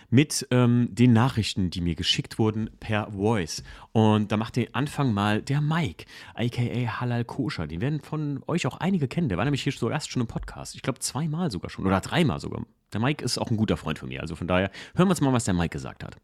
mit 0.09 0.47
ähm, 0.51 0.87
den 0.91 1.13
Nachrichten, 1.13 1.69
die 1.69 1.81
mir 1.81 1.95
geschickt 1.95 2.39
wurden 2.39 2.69
per 2.79 3.11
Voice. 3.11 3.63
Und 3.91 4.31
da 4.31 4.37
macht 4.37 4.55
den 4.55 4.73
Anfang 4.73 5.13
mal 5.13 5.41
der 5.41 5.61
Mike, 5.61 6.05
aka 6.35 6.99
Halal 6.99 7.25
Koscher. 7.25 7.67
Den 7.67 7.81
werden 7.81 8.01
von 8.01 8.43
euch 8.47 8.67
auch 8.67 8.77
einige 8.77 9.07
kennen. 9.07 9.29
Der 9.29 9.37
war 9.37 9.45
nämlich 9.45 9.63
hier 9.63 9.73
so 9.73 9.89
erst 9.89 10.11
schon 10.11 10.21
im 10.21 10.27
Podcast. 10.27 10.75
Ich 10.75 10.83
glaube 10.83 10.99
zweimal 10.99 11.51
sogar 11.51 11.69
schon 11.69 11.85
oder 11.85 12.01
dreimal 12.01 12.39
sogar. 12.39 12.65
Der 12.93 13.01
Mike 13.01 13.23
ist 13.23 13.37
auch 13.37 13.49
ein 13.49 13.57
guter 13.57 13.77
Freund 13.77 13.99
von 13.99 14.09
mir. 14.09 14.21
Also 14.21 14.35
von 14.35 14.47
daher 14.47 14.71
hören 14.95 15.07
wir 15.07 15.11
uns 15.11 15.21
mal, 15.21 15.33
was 15.33 15.45
der 15.45 15.53
Mike 15.53 15.69
gesagt 15.69 16.03
hat. 16.03 16.15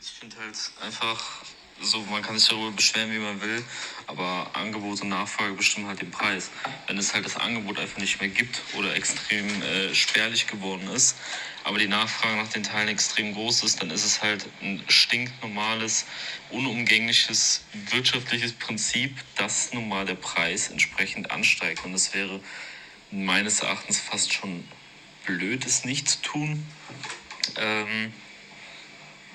Ich 0.00 0.10
finde 0.10 0.36
halt 0.36 0.56
einfach 0.84 1.44
so, 1.80 2.00
man 2.10 2.22
kann 2.22 2.36
sich 2.36 2.48
darüber 2.48 2.72
beschweren, 2.72 3.12
wie 3.12 3.18
man 3.18 3.40
will, 3.40 3.62
aber 4.08 4.50
Angebot 4.54 5.00
und 5.02 5.10
Nachfrage 5.10 5.54
bestimmen 5.54 5.86
halt 5.86 6.00
den 6.00 6.10
Preis. 6.10 6.50
Wenn 6.86 6.98
es 6.98 7.14
halt 7.14 7.24
das 7.24 7.36
Angebot 7.36 7.78
einfach 7.78 7.98
nicht 7.98 8.20
mehr 8.20 8.30
gibt 8.30 8.60
oder 8.76 8.94
extrem 8.96 9.46
äh, 9.62 9.94
spärlich 9.94 10.48
geworden 10.48 10.88
ist, 10.88 11.16
aber 11.64 11.78
die 11.78 11.86
Nachfrage 11.86 12.36
nach 12.36 12.48
den 12.48 12.64
Teilen 12.64 12.88
extrem 12.88 13.34
groß 13.34 13.62
ist, 13.62 13.80
dann 13.80 13.90
ist 13.90 14.04
es 14.04 14.22
halt 14.22 14.46
ein 14.60 14.82
stinknormales, 14.88 16.06
unumgängliches 16.50 17.64
wirtschaftliches 17.90 18.54
Prinzip, 18.54 19.16
dass 19.36 19.72
nun 19.72 19.88
mal 19.88 20.04
der 20.04 20.14
Preis 20.14 20.70
entsprechend 20.70 21.30
ansteigt. 21.30 21.84
Und 21.84 21.94
es 21.94 22.12
wäre 22.14 22.40
meines 23.10 23.60
Erachtens 23.60 24.00
fast 24.00 24.32
schon 24.32 24.64
blöd, 25.28 25.66
es 25.66 25.84
nicht 25.84 26.08
zu 26.08 26.22
tun. 26.22 26.66
Ähm, 27.56 28.12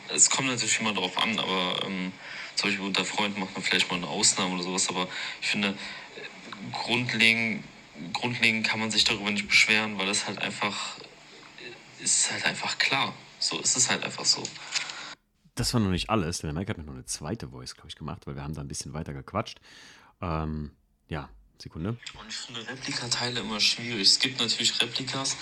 es 0.09 0.29
kommt 0.29 0.47
natürlich 0.47 0.79
immer 0.79 0.93
darauf 0.93 1.17
an, 1.17 1.39
aber 1.39 1.85
ähm, 1.85 2.11
zum 2.55 2.69
Beispiel 2.69 2.85
unter 2.85 3.05
Freunden 3.05 3.39
macht 3.39 3.53
man 3.53 3.63
vielleicht 3.63 3.89
mal 3.89 3.97
eine 3.97 4.07
Ausnahme 4.07 4.55
oder 4.55 4.63
sowas, 4.63 4.89
aber 4.89 5.07
ich 5.41 5.47
finde, 5.47 5.75
grundlegend, 6.71 7.63
grundlegend 8.11 8.67
kann 8.67 8.79
man 8.79 8.89
sich 8.89 9.03
darüber 9.03 9.29
nicht 9.29 9.47
beschweren, 9.47 9.97
weil 9.99 10.09
es 10.09 10.25
halt 10.27 10.39
einfach, 10.39 10.97
ist 11.99 12.31
halt 12.31 12.45
einfach 12.45 12.77
klar. 12.79 13.13
So 13.39 13.59
ist 13.59 13.77
es 13.77 13.89
halt 13.89 14.03
einfach 14.03 14.25
so. 14.25 14.41
Das 15.55 15.73
war 15.73 15.81
noch 15.81 15.89
nicht 15.91 16.09
alles. 16.09 16.39
Der 16.39 16.53
Mike 16.53 16.69
hat 16.69 16.77
mir 16.77 16.85
noch 16.85 16.93
eine 16.93 17.05
zweite 17.05 17.49
Voice, 17.49 17.75
glaube 17.75 17.89
ich, 17.89 17.95
gemacht, 17.95 18.25
weil 18.25 18.35
wir 18.35 18.43
haben 18.43 18.55
da 18.55 18.61
ein 18.61 18.67
bisschen 18.67 18.93
weiter 18.93 19.13
gequatscht. 19.13 19.59
Ähm, 20.21 20.71
ja, 21.07 21.29
Sekunde. 21.57 21.89
Und 22.19 22.29
ich 22.29 22.35
finde 22.35 22.67
Replikateile 22.67 23.39
immer 23.39 23.59
schwierig. 23.59 24.07
Es 24.07 24.19
gibt 24.19 24.39
natürlich 24.39 24.81
Replikas, 24.81 25.37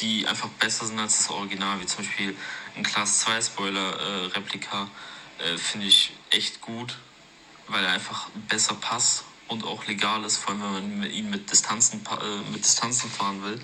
die 0.00 0.26
einfach 0.26 0.48
besser 0.60 0.86
sind 0.86 0.98
als 0.98 1.18
das 1.18 1.30
Original, 1.30 1.80
wie 1.80 1.86
zum 1.86 2.04
Beispiel 2.04 2.36
ein 2.76 2.82
Class 2.82 3.20
2 3.20 3.42
Spoiler 3.42 4.00
äh, 4.00 4.26
Replika, 4.26 4.88
äh, 5.38 5.56
finde 5.58 5.86
ich 5.86 6.12
echt 6.30 6.60
gut. 6.60 6.96
weil 7.68 7.84
er 7.84 7.92
einfach 7.92 8.28
besser 8.48 8.74
passt 8.74 9.24
und 9.48 9.64
auch 9.64 9.86
legal 9.86 10.24
ist, 10.24 10.36
vor 10.36 10.54
allem 10.54 10.62
wenn 10.62 10.98
man 11.00 11.10
ihn 11.10 11.30
mit 11.30 11.50
Distanzen, 11.50 12.00
äh, 12.06 12.50
mit 12.52 12.64
Distanzen 12.64 13.10
fahren 13.10 13.42
will. 13.42 13.60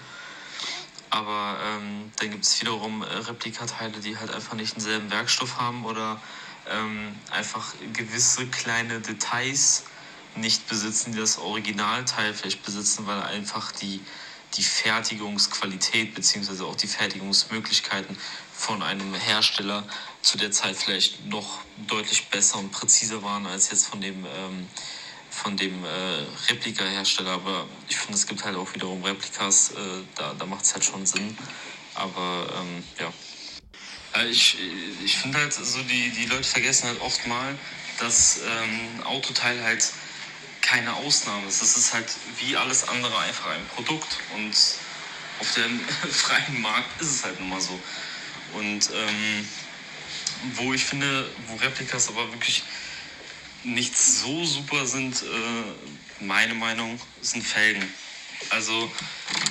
Aber 1.11 1.59
ähm, 1.63 2.11
dann 2.17 2.31
gibt 2.31 2.45
es 2.45 2.61
wiederum 2.61 3.03
äh, 3.03 3.07
Replikateile, 3.07 4.01
die 4.01 4.17
halt 4.17 4.31
einfach 4.31 4.55
nicht 4.55 4.75
denselben 4.75 5.11
Werkstoff 5.11 5.61
haben 5.61 5.85
oder 5.85 6.21
ähm, 6.71 7.15
einfach 7.31 7.75
gewisse 7.93 8.47
kleine 8.47 9.01
Details 9.01 9.85
nicht 10.37 10.69
besitzen, 10.69 11.13
die 11.13 11.19
das 11.19 11.39
Originalteil 11.39 12.35
vielleicht 12.35 12.63
besitzen, 12.63 13.07
weil 13.07 13.23
einfach 13.23 13.73
die, 13.73 14.01
die 14.57 14.63
Fertigungsqualität 14.63 16.15
bzw. 16.15 16.65
auch 16.65 16.77
die 16.77 16.87
Fertigungsmöglichkeiten 16.87 18.17
von 18.53 18.83
einem 18.83 19.15
Hersteller 19.15 19.85
zu 20.23 20.39
der 20.39 20.53
Zeit 20.53 20.77
vielleicht 20.77 21.27
noch 21.27 21.61
deutlich 21.89 22.29
besser 22.29 22.59
und 22.59 22.71
präziser 22.71 23.23
waren 23.23 23.47
als 23.47 23.71
jetzt 23.71 23.87
von 23.87 24.01
dem, 24.01 24.25
ähm, 24.25 24.69
dem 25.57 25.85
äh, 25.85 25.89
Replika-Hersteller. 26.49 27.33
Aber 27.33 27.67
ich 27.89 27.97
finde, 27.97 28.15
es 28.15 28.27
gibt 28.27 28.45
halt 28.45 28.57
auch 28.57 28.73
wiederum 28.75 29.03
Replikas, 29.03 29.73
äh, 29.73 29.75
da, 30.15 30.35
da 30.35 30.47
macht 30.47 30.65
es 30.65 30.75
halt 30.75 30.85
schon 30.85 31.05
Sinn. 31.07 31.37
Aber 31.95 32.47
ähm, 32.57 32.85
ja. 33.01 33.13
Äh, 34.21 34.29
ich, 34.29 34.57
ich 35.05 35.17
finde 35.17 35.39
halt 35.39 35.53
so, 35.53 35.83
die, 35.83 36.11
die 36.11 36.27
Leute 36.27 36.45
vergessen 36.45 36.89
halt 36.89 37.01
oft 37.01 37.27
mal, 37.27 37.59
dass 37.99 38.41
ähm, 38.47 39.03
Autoteil 39.05 39.63
halt 39.63 39.93
keine 40.73 40.95
Ausnahme. 40.95 41.47
Es 41.49 41.61
ist 41.61 41.93
halt 41.93 42.07
wie 42.39 42.57
alles 42.57 42.89
andere 42.89 43.19
einfach 43.19 43.51
ein 43.51 43.67
Produkt 43.75 44.17
und 44.35 44.55
auf 45.39 45.55
dem 45.55 45.81
freien 46.11 46.63
Markt 46.63 47.01
ist 47.01 47.11
es 47.11 47.25
halt 47.25 47.39
nun 47.41 47.51
mal 47.51 47.61
so. 47.61 47.79
Und 48.55 48.89
ähm, 48.95 49.49
wo 50.55 50.73
ich 50.73 50.85
finde, 50.85 51.31
wo 51.47 51.57
Replikas 51.57 52.09
aber 52.09 52.33
wirklich 52.33 52.63
nicht 53.65 53.97
so 53.97 54.45
super 54.47 54.87
sind, 54.87 55.23
äh, 55.23 56.25
meine 56.25 56.55
Meinung, 56.55 56.99
sind 57.21 57.47
Felgen. 57.47 57.87
Also 58.49 58.91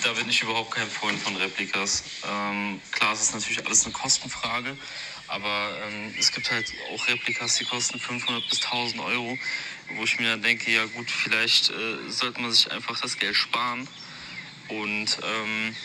da 0.04 0.14
bin 0.14 0.28
ich 0.28 0.42
überhaupt 0.42 0.72
kein 0.72 0.90
Freund 0.90 1.22
von 1.22 1.36
Replikas. 1.36 2.04
Ähm, 2.28 2.82
klar, 2.92 3.14
es 3.14 3.22
ist 3.22 3.34
natürlich 3.36 3.64
alles 3.64 3.86
eine 3.86 3.94
Kostenfrage, 3.94 4.76
aber 5.28 5.78
ähm, 5.84 6.16
es 6.20 6.32
gibt 6.32 6.50
halt 6.50 6.74
auch 6.94 7.08
Replikas, 7.08 7.58
die 7.58 7.66
kosten 7.66 8.00
500 8.00 8.50
bis 8.50 8.62
1000 8.64 9.02
Euro, 9.02 9.38
wo 9.96 10.04
ich 10.04 10.20
mir 10.20 10.30
dann 10.30 10.42
denke, 10.42 10.72
ja 10.72 10.86
gut, 10.86 11.10
vielleicht 11.10 11.70
äh, 11.70 12.10
sollte 12.10 12.42
man 12.42 12.52
sich 12.52 12.72
einfach 12.72 13.00
das 13.00 13.18
Geld 13.18 13.36
sparen 13.36 13.88
und 14.68 15.20
ähm, 15.24 15.76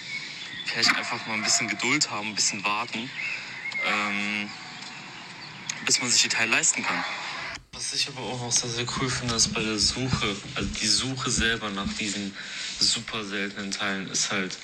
vielleicht 0.64 0.96
einfach 0.96 1.26
mal 1.26 1.34
ein 1.34 1.42
bisschen 1.42 1.68
Geduld 1.68 2.10
haben, 2.10 2.28
ein 2.28 2.34
bisschen 2.34 2.64
warten, 2.64 3.10
ähm, 3.84 4.50
bis 5.84 6.00
man 6.00 6.10
sich 6.10 6.22
die 6.22 6.28
Teile 6.28 6.50
leisten 6.50 6.82
kann. 6.82 7.04
Was 7.72 7.92
ich 7.92 8.08
aber 8.08 8.20
auch 8.20 8.50
sehr, 8.50 8.70
sehr 8.70 8.86
cool 8.98 9.10
finde, 9.10 9.34
ist 9.34 9.52
bei 9.52 9.62
der 9.62 9.78
Suche, 9.78 10.34
also 10.54 10.68
die 10.80 10.86
Suche 10.86 11.30
selber 11.30 11.68
nach 11.70 11.92
diesen 11.94 12.34
super 12.80 13.22
seltenen 13.24 13.70
Teilen 13.70 14.08
ist 14.10 14.30
halt 14.30 14.56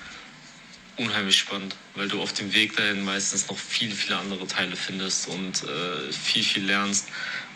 unheimlich 0.97 1.39
spannend, 1.39 1.75
weil 1.95 2.09
du 2.09 2.21
auf 2.21 2.33
dem 2.33 2.53
Weg 2.55 2.77
dahin 2.77 3.05
meistens 3.05 3.49
noch 3.49 3.59
viele, 3.59 3.95
viele 3.95 4.19
andere 4.19 4.47
Teile 4.47 4.77
findest 4.77 5.29
und 5.29 5.63
äh, 5.63 6.13
viel, 6.13 6.43
viel 6.43 6.65
lernst. 6.65 7.09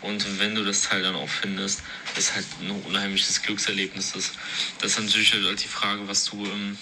Und 0.02 0.38
wenn 0.38 0.55
du 0.55 0.64
das 0.64 0.83
Teil 0.83 1.02
dann 1.02 1.14
auch 1.14 1.28
findest, 1.28 1.83
ist 2.16 2.35
halt 2.35 2.47
ein 2.61 2.71
unheimliches 2.71 3.43
Glückserlebnis. 3.43 4.12
Das, 4.12 4.33
ist 4.83 5.00
natürlich 5.00 5.33
halt 5.33 5.62
die 5.62 5.69
Frage, 5.69 6.07
was 6.09 6.25
du 6.25 6.45
ähm, 6.47 6.78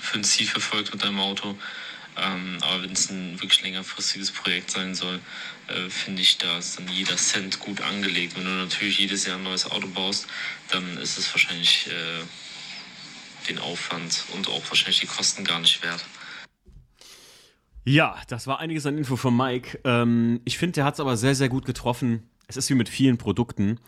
für 0.00 0.18
ein 0.18 0.24
Ziel 0.24 0.46
verfolgst 0.46 0.92
mit 0.92 1.02
deinem 1.02 1.20
Auto. 1.20 1.58
Ähm, 2.18 2.58
aber 2.62 2.82
wenn 2.82 2.92
es 2.92 3.10
ein 3.10 3.40
wirklich 3.40 3.62
längerfristiges 3.62 4.30
Projekt 4.30 4.70
sein 4.70 4.94
soll, 4.94 5.20
äh, 5.68 5.90
finde 5.90 6.22
ich, 6.22 6.38
da 6.38 6.58
ist 6.58 6.78
dann 6.78 6.88
jeder 6.88 7.16
Cent 7.16 7.58
gut 7.58 7.82
angelegt. 7.82 8.36
Wenn 8.36 8.44
du 8.44 8.50
natürlich 8.50 8.98
jedes 8.98 9.26
Jahr 9.26 9.36
ein 9.36 9.42
neues 9.42 9.70
Auto 9.70 9.88
baust, 9.88 10.26
dann 10.70 10.96
ist 10.98 11.18
es 11.18 11.30
wahrscheinlich 11.34 11.88
äh, 11.88 12.22
den 13.46 13.58
Aufwand 13.58 14.24
und 14.34 14.48
auch 14.48 14.62
wahrscheinlich 14.68 15.00
die 15.00 15.06
Kosten 15.06 15.44
gar 15.44 15.60
nicht 15.60 15.82
wert. 15.82 16.04
Ja, 17.84 18.16
das 18.28 18.46
war 18.46 18.58
einiges 18.58 18.84
an 18.86 18.98
Info 18.98 19.16
von 19.16 19.36
Mike. 19.36 19.78
Ähm, 19.84 20.40
ich 20.44 20.58
finde, 20.58 20.72
der 20.74 20.84
hat 20.84 20.94
es 20.94 21.00
aber 21.00 21.16
sehr, 21.16 21.34
sehr 21.34 21.48
gut 21.48 21.64
getroffen. 21.64 22.28
Es 22.48 22.56
ist 22.56 22.68
wie 22.70 22.74
mit 22.74 22.88
vielen 22.88 23.18
Produkten, 23.18 23.78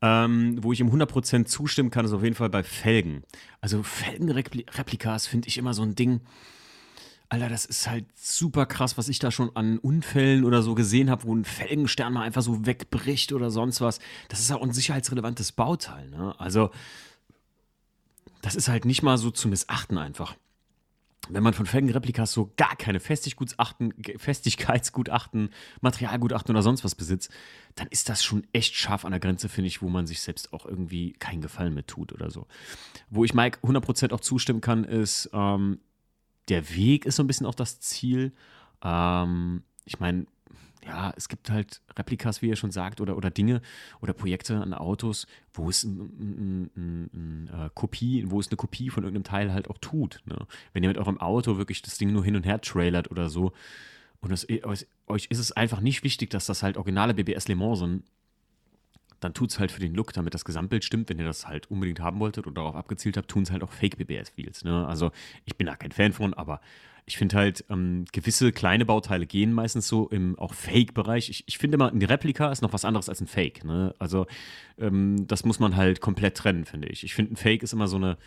ähm, 0.00 0.58
wo 0.62 0.72
ich 0.72 0.80
ihm 0.80 0.90
100% 0.90 1.44
zustimmen 1.46 1.90
kann, 1.90 2.04
ist 2.04 2.12
auf 2.12 2.22
jeden 2.22 2.34
Fall 2.34 2.50
bei 2.50 2.62
Felgen. 2.62 3.22
Also 3.60 3.82
Felgenreplikas 3.82 5.26
finde 5.26 5.48
ich 5.48 5.58
immer 5.58 5.74
so 5.74 5.82
ein 5.82 5.94
Ding 5.94 6.20
Alter, 7.30 7.50
das 7.50 7.66
ist 7.66 7.86
halt 7.88 8.06
super 8.14 8.64
krass, 8.64 8.96
was 8.96 9.08
ich 9.08 9.18
da 9.18 9.30
schon 9.30 9.54
an 9.54 9.78
Unfällen 9.78 10.44
oder 10.44 10.62
so 10.62 10.74
gesehen 10.74 11.10
habe, 11.10 11.24
wo 11.24 11.34
ein 11.34 11.44
Felgenstern 11.44 12.14
mal 12.14 12.22
einfach 12.22 12.40
so 12.40 12.64
wegbricht 12.64 13.34
oder 13.34 13.50
sonst 13.50 13.82
was. 13.82 13.98
Das 14.28 14.40
ist 14.40 14.50
auch 14.50 14.62
ein 14.62 14.72
sicherheitsrelevantes 14.72 15.52
Bauteil. 15.52 16.08
Ne? 16.08 16.34
Also, 16.38 16.70
das 18.42 18.54
ist 18.54 18.68
halt 18.68 18.84
nicht 18.84 19.02
mal 19.02 19.18
so 19.18 19.30
zu 19.30 19.48
missachten 19.48 19.98
einfach. 19.98 20.36
Wenn 21.30 21.42
man 21.42 21.52
von 21.52 21.66
Felgenreplikas 21.66 22.32
so 22.32 22.52
gar 22.56 22.74
keine 22.76 23.00
Festigkeitsgutachten, 23.00 25.50
Materialgutachten 25.82 26.54
oder 26.54 26.62
sonst 26.62 26.84
was 26.84 26.94
besitzt, 26.94 27.30
dann 27.74 27.86
ist 27.88 28.08
das 28.08 28.24
schon 28.24 28.46
echt 28.52 28.74
scharf 28.74 29.04
an 29.04 29.10
der 29.10 29.20
Grenze, 29.20 29.50
finde 29.50 29.68
ich, 29.68 29.82
wo 29.82 29.90
man 29.90 30.06
sich 30.06 30.22
selbst 30.22 30.54
auch 30.54 30.64
irgendwie 30.64 31.12
keinen 31.14 31.42
Gefallen 31.42 31.74
mit 31.74 31.88
tut 31.88 32.12
oder 32.12 32.30
so. 32.30 32.46
Wo 33.10 33.24
ich 33.24 33.34
Mike 33.34 33.58
100% 33.62 34.12
auch 34.12 34.20
zustimmen 34.20 34.62
kann, 34.62 34.84
ist, 34.84 35.28
ähm, 35.34 35.80
der 36.48 36.74
Weg 36.74 37.04
ist 37.04 37.16
so 37.16 37.22
ein 37.22 37.26
bisschen 37.26 37.46
auch 37.46 37.54
das 37.54 37.80
Ziel. 37.80 38.32
Ähm, 38.82 39.64
ich 39.84 40.00
meine, 40.00 40.26
ja, 40.88 41.12
es 41.16 41.28
gibt 41.28 41.50
halt 41.50 41.82
Replikas, 41.96 42.40
wie 42.40 42.48
ihr 42.48 42.56
schon 42.56 42.70
sagt, 42.70 43.00
oder, 43.00 43.16
oder 43.16 43.30
Dinge 43.30 43.60
oder 44.00 44.14
Projekte 44.14 44.56
an 44.56 44.72
Autos, 44.72 45.26
wo 45.52 45.68
es 45.68 45.84
ein, 45.84 46.70
ein, 46.74 47.10
ein, 47.14 47.50
äh, 47.52 47.70
Kopie, 47.74 48.24
wo 48.28 48.40
es 48.40 48.48
eine 48.48 48.56
Kopie 48.56 48.88
von 48.88 49.04
irgendeinem 49.04 49.24
Teil 49.24 49.52
halt 49.52 49.68
auch 49.68 49.78
tut. 49.78 50.22
Ne? 50.24 50.46
Wenn 50.72 50.82
ihr 50.82 50.88
mit 50.88 50.98
eurem 50.98 51.20
Auto 51.20 51.58
wirklich 51.58 51.82
das 51.82 51.98
Ding 51.98 52.12
nur 52.12 52.24
hin 52.24 52.36
und 52.36 52.46
her 52.46 52.60
trailert 52.60 53.10
oder 53.10 53.28
so, 53.28 53.52
und 54.20 54.32
es, 54.32 54.48
euch 55.06 55.26
ist 55.26 55.38
es 55.38 55.52
einfach 55.52 55.80
nicht 55.80 56.02
wichtig, 56.02 56.30
dass 56.30 56.46
das 56.46 56.64
halt 56.64 56.76
originale 56.76 57.14
BBS 57.14 57.46
Le 57.46 57.54
Mans 57.54 57.78
sind, 57.78 58.02
dann 59.20 59.34
tut 59.34 59.50
es 59.50 59.58
halt 59.58 59.72
für 59.72 59.80
den 59.80 59.94
Look, 59.94 60.12
damit 60.12 60.34
das 60.34 60.44
Gesamtbild 60.44 60.84
stimmt, 60.84 61.08
wenn 61.08 61.18
ihr 61.18 61.24
das 61.24 61.46
halt 61.48 61.70
unbedingt 61.70 62.00
haben 62.00 62.20
wolltet 62.20 62.46
oder 62.46 62.56
darauf 62.56 62.76
abgezielt 62.76 63.16
habt, 63.16 63.28
tun 63.28 63.42
es 63.42 63.50
halt 63.50 63.62
auch 63.62 63.72
Fake-BBS-Wheels. 63.72 64.64
Ne? 64.64 64.86
Also 64.86 65.10
ich 65.44 65.56
bin 65.56 65.66
da 65.66 65.76
kein 65.76 65.92
Fan 65.92 66.12
von, 66.12 66.34
aber 66.34 66.60
ich 67.08 67.16
finde 67.16 67.36
halt, 67.36 67.64
ähm, 67.70 68.04
gewisse 68.12 68.52
kleine 68.52 68.84
Bauteile 68.84 69.26
gehen 69.26 69.52
meistens 69.52 69.88
so 69.88 70.08
im 70.08 70.38
auch 70.38 70.52
Fake-Bereich. 70.52 71.30
Ich, 71.30 71.44
ich 71.46 71.58
finde 71.58 71.76
immer, 71.76 71.90
ein 71.90 72.02
Replika 72.02 72.52
ist 72.52 72.60
noch 72.60 72.74
was 72.74 72.84
anderes 72.84 73.08
als 73.08 73.20
ein 73.20 73.26
Fake. 73.26 73.64
Ne? 73.64 73.94
Also 73.98 74.26
ähm, 74.78 75.26
das 75.26 75.44
muss 75.44 75.58
man 75.58 75.74
halt 75.74 76.00
komplett 76.00 76.36
trennen, 76.36 76.66
finde 76.66 76.88
ich. 76.88 77.04
Ich 77.04 77.14
finde, 77.14 77.32
ein 77.32 77.36
Fake 77.36 77.62
ist 77.62 77.72
immer 77.72 77.88
so 77.88 77.96
eine, 77.96 78.18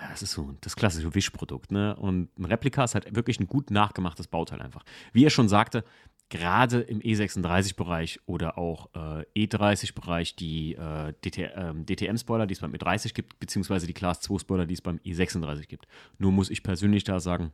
ja, 0.00 0.08
das 0.10 0.22
ist 0.22 0.32
so 0.32 0.54
das 0.60 0.76
klassische 0.76 1.14
Wischprodukt. 1.14 1.72
Ne? 1.72 1.94
Und 1.96 2.36
ein 2.38 2.44
Replika 2.44 2.84
ist 2.84 2.94
halt 2.94 3.14
wirklich 3.14 3.38
ein 3.40 3.46
gut 3.46 3.70
nachgemachtes 3.70 4.28
Bauteil 4.28 4.62
einfach. 4.62 4.84
Wie 5.12 5.24
er 5.24 5.30
schon 5.30 5.48
sagte, 5.48 5.84
gerade 6.30 6.80
im 6.80 7.00
E36-Bereich 7.00 8.20
oder 8.26 8.56
auch 8.56 8.88
äh, 8.94 9.46
E30-Bereich 9.46 10.36
die 10.36 10.74
äh, 10.74 11.12
DT, 11.24 11.38
äh, 11.38 11.74
DTM-Spoiler, 11.74 12.46
die 12.46 12.54
es 12.54 12.60
beim 12.60 12.72
E30 12.72 13.14
gibt, 13.14 13.38
beziehungsweise 13.40 13.86
die 13.86 13.92
Class 13.92 14.22
2-Spoiler, 14.22 14.64
die 14.64 14.74
es 14.74 14.80
beim 14.80 14.98
E36 14.98 15.66
gibt. 15.66 15.86
Nur 16.18 16.32
muss 16.32 16.48
ich 16.48 16.62
persönlich 16.62 17.04
da 17.04 17.20
sagen, 17.20 17.52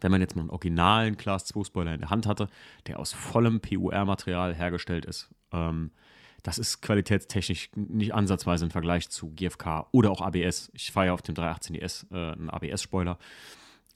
wenn 0.00 0.10
man 0.10 0.22
jetzt 0.22 0.34
mal 0.34 0.42
einen 0.42 0.50
originalen 0.50 1.16
Class 1.16 1.54
2-Spoiler 1.54 1.94
in 1.94 2.00
der 2.00 2.10
Hand 2.10 2.26
hatte, 2.26 2.48
der 2.86 2.98
aus 2.98 3.12
vollem 3.12 3.60
PUR-Material 3.60 4.54
hergestellt 4.54 5.04
ist, 5.04 5.30
ähm, 5.52 5.90
das 6.44 6.58
ist 6.58 6.82
qualitätstechnisch 6.82 7.70
nicht 7.74 8.14
ansatzweise 8.14 8.66
im 8.66 8.70
Vergleich 8.70 9.08
zu 9.08 9.30
GFK 9.30 9.86
oder 9.92 10.10
auch 10.10 10.20
ABS. 10.20 10.70
Ich 10.74 10.92
fahre 10.92 11.06
ja 11.06 11.14
auf 11.14 11.22
dem 11.22 11.34
318ES 11.34 12.12
äh, 12.12 12.32
einen 12.34 12.50
ABS-Spoiler. 12.50 13.18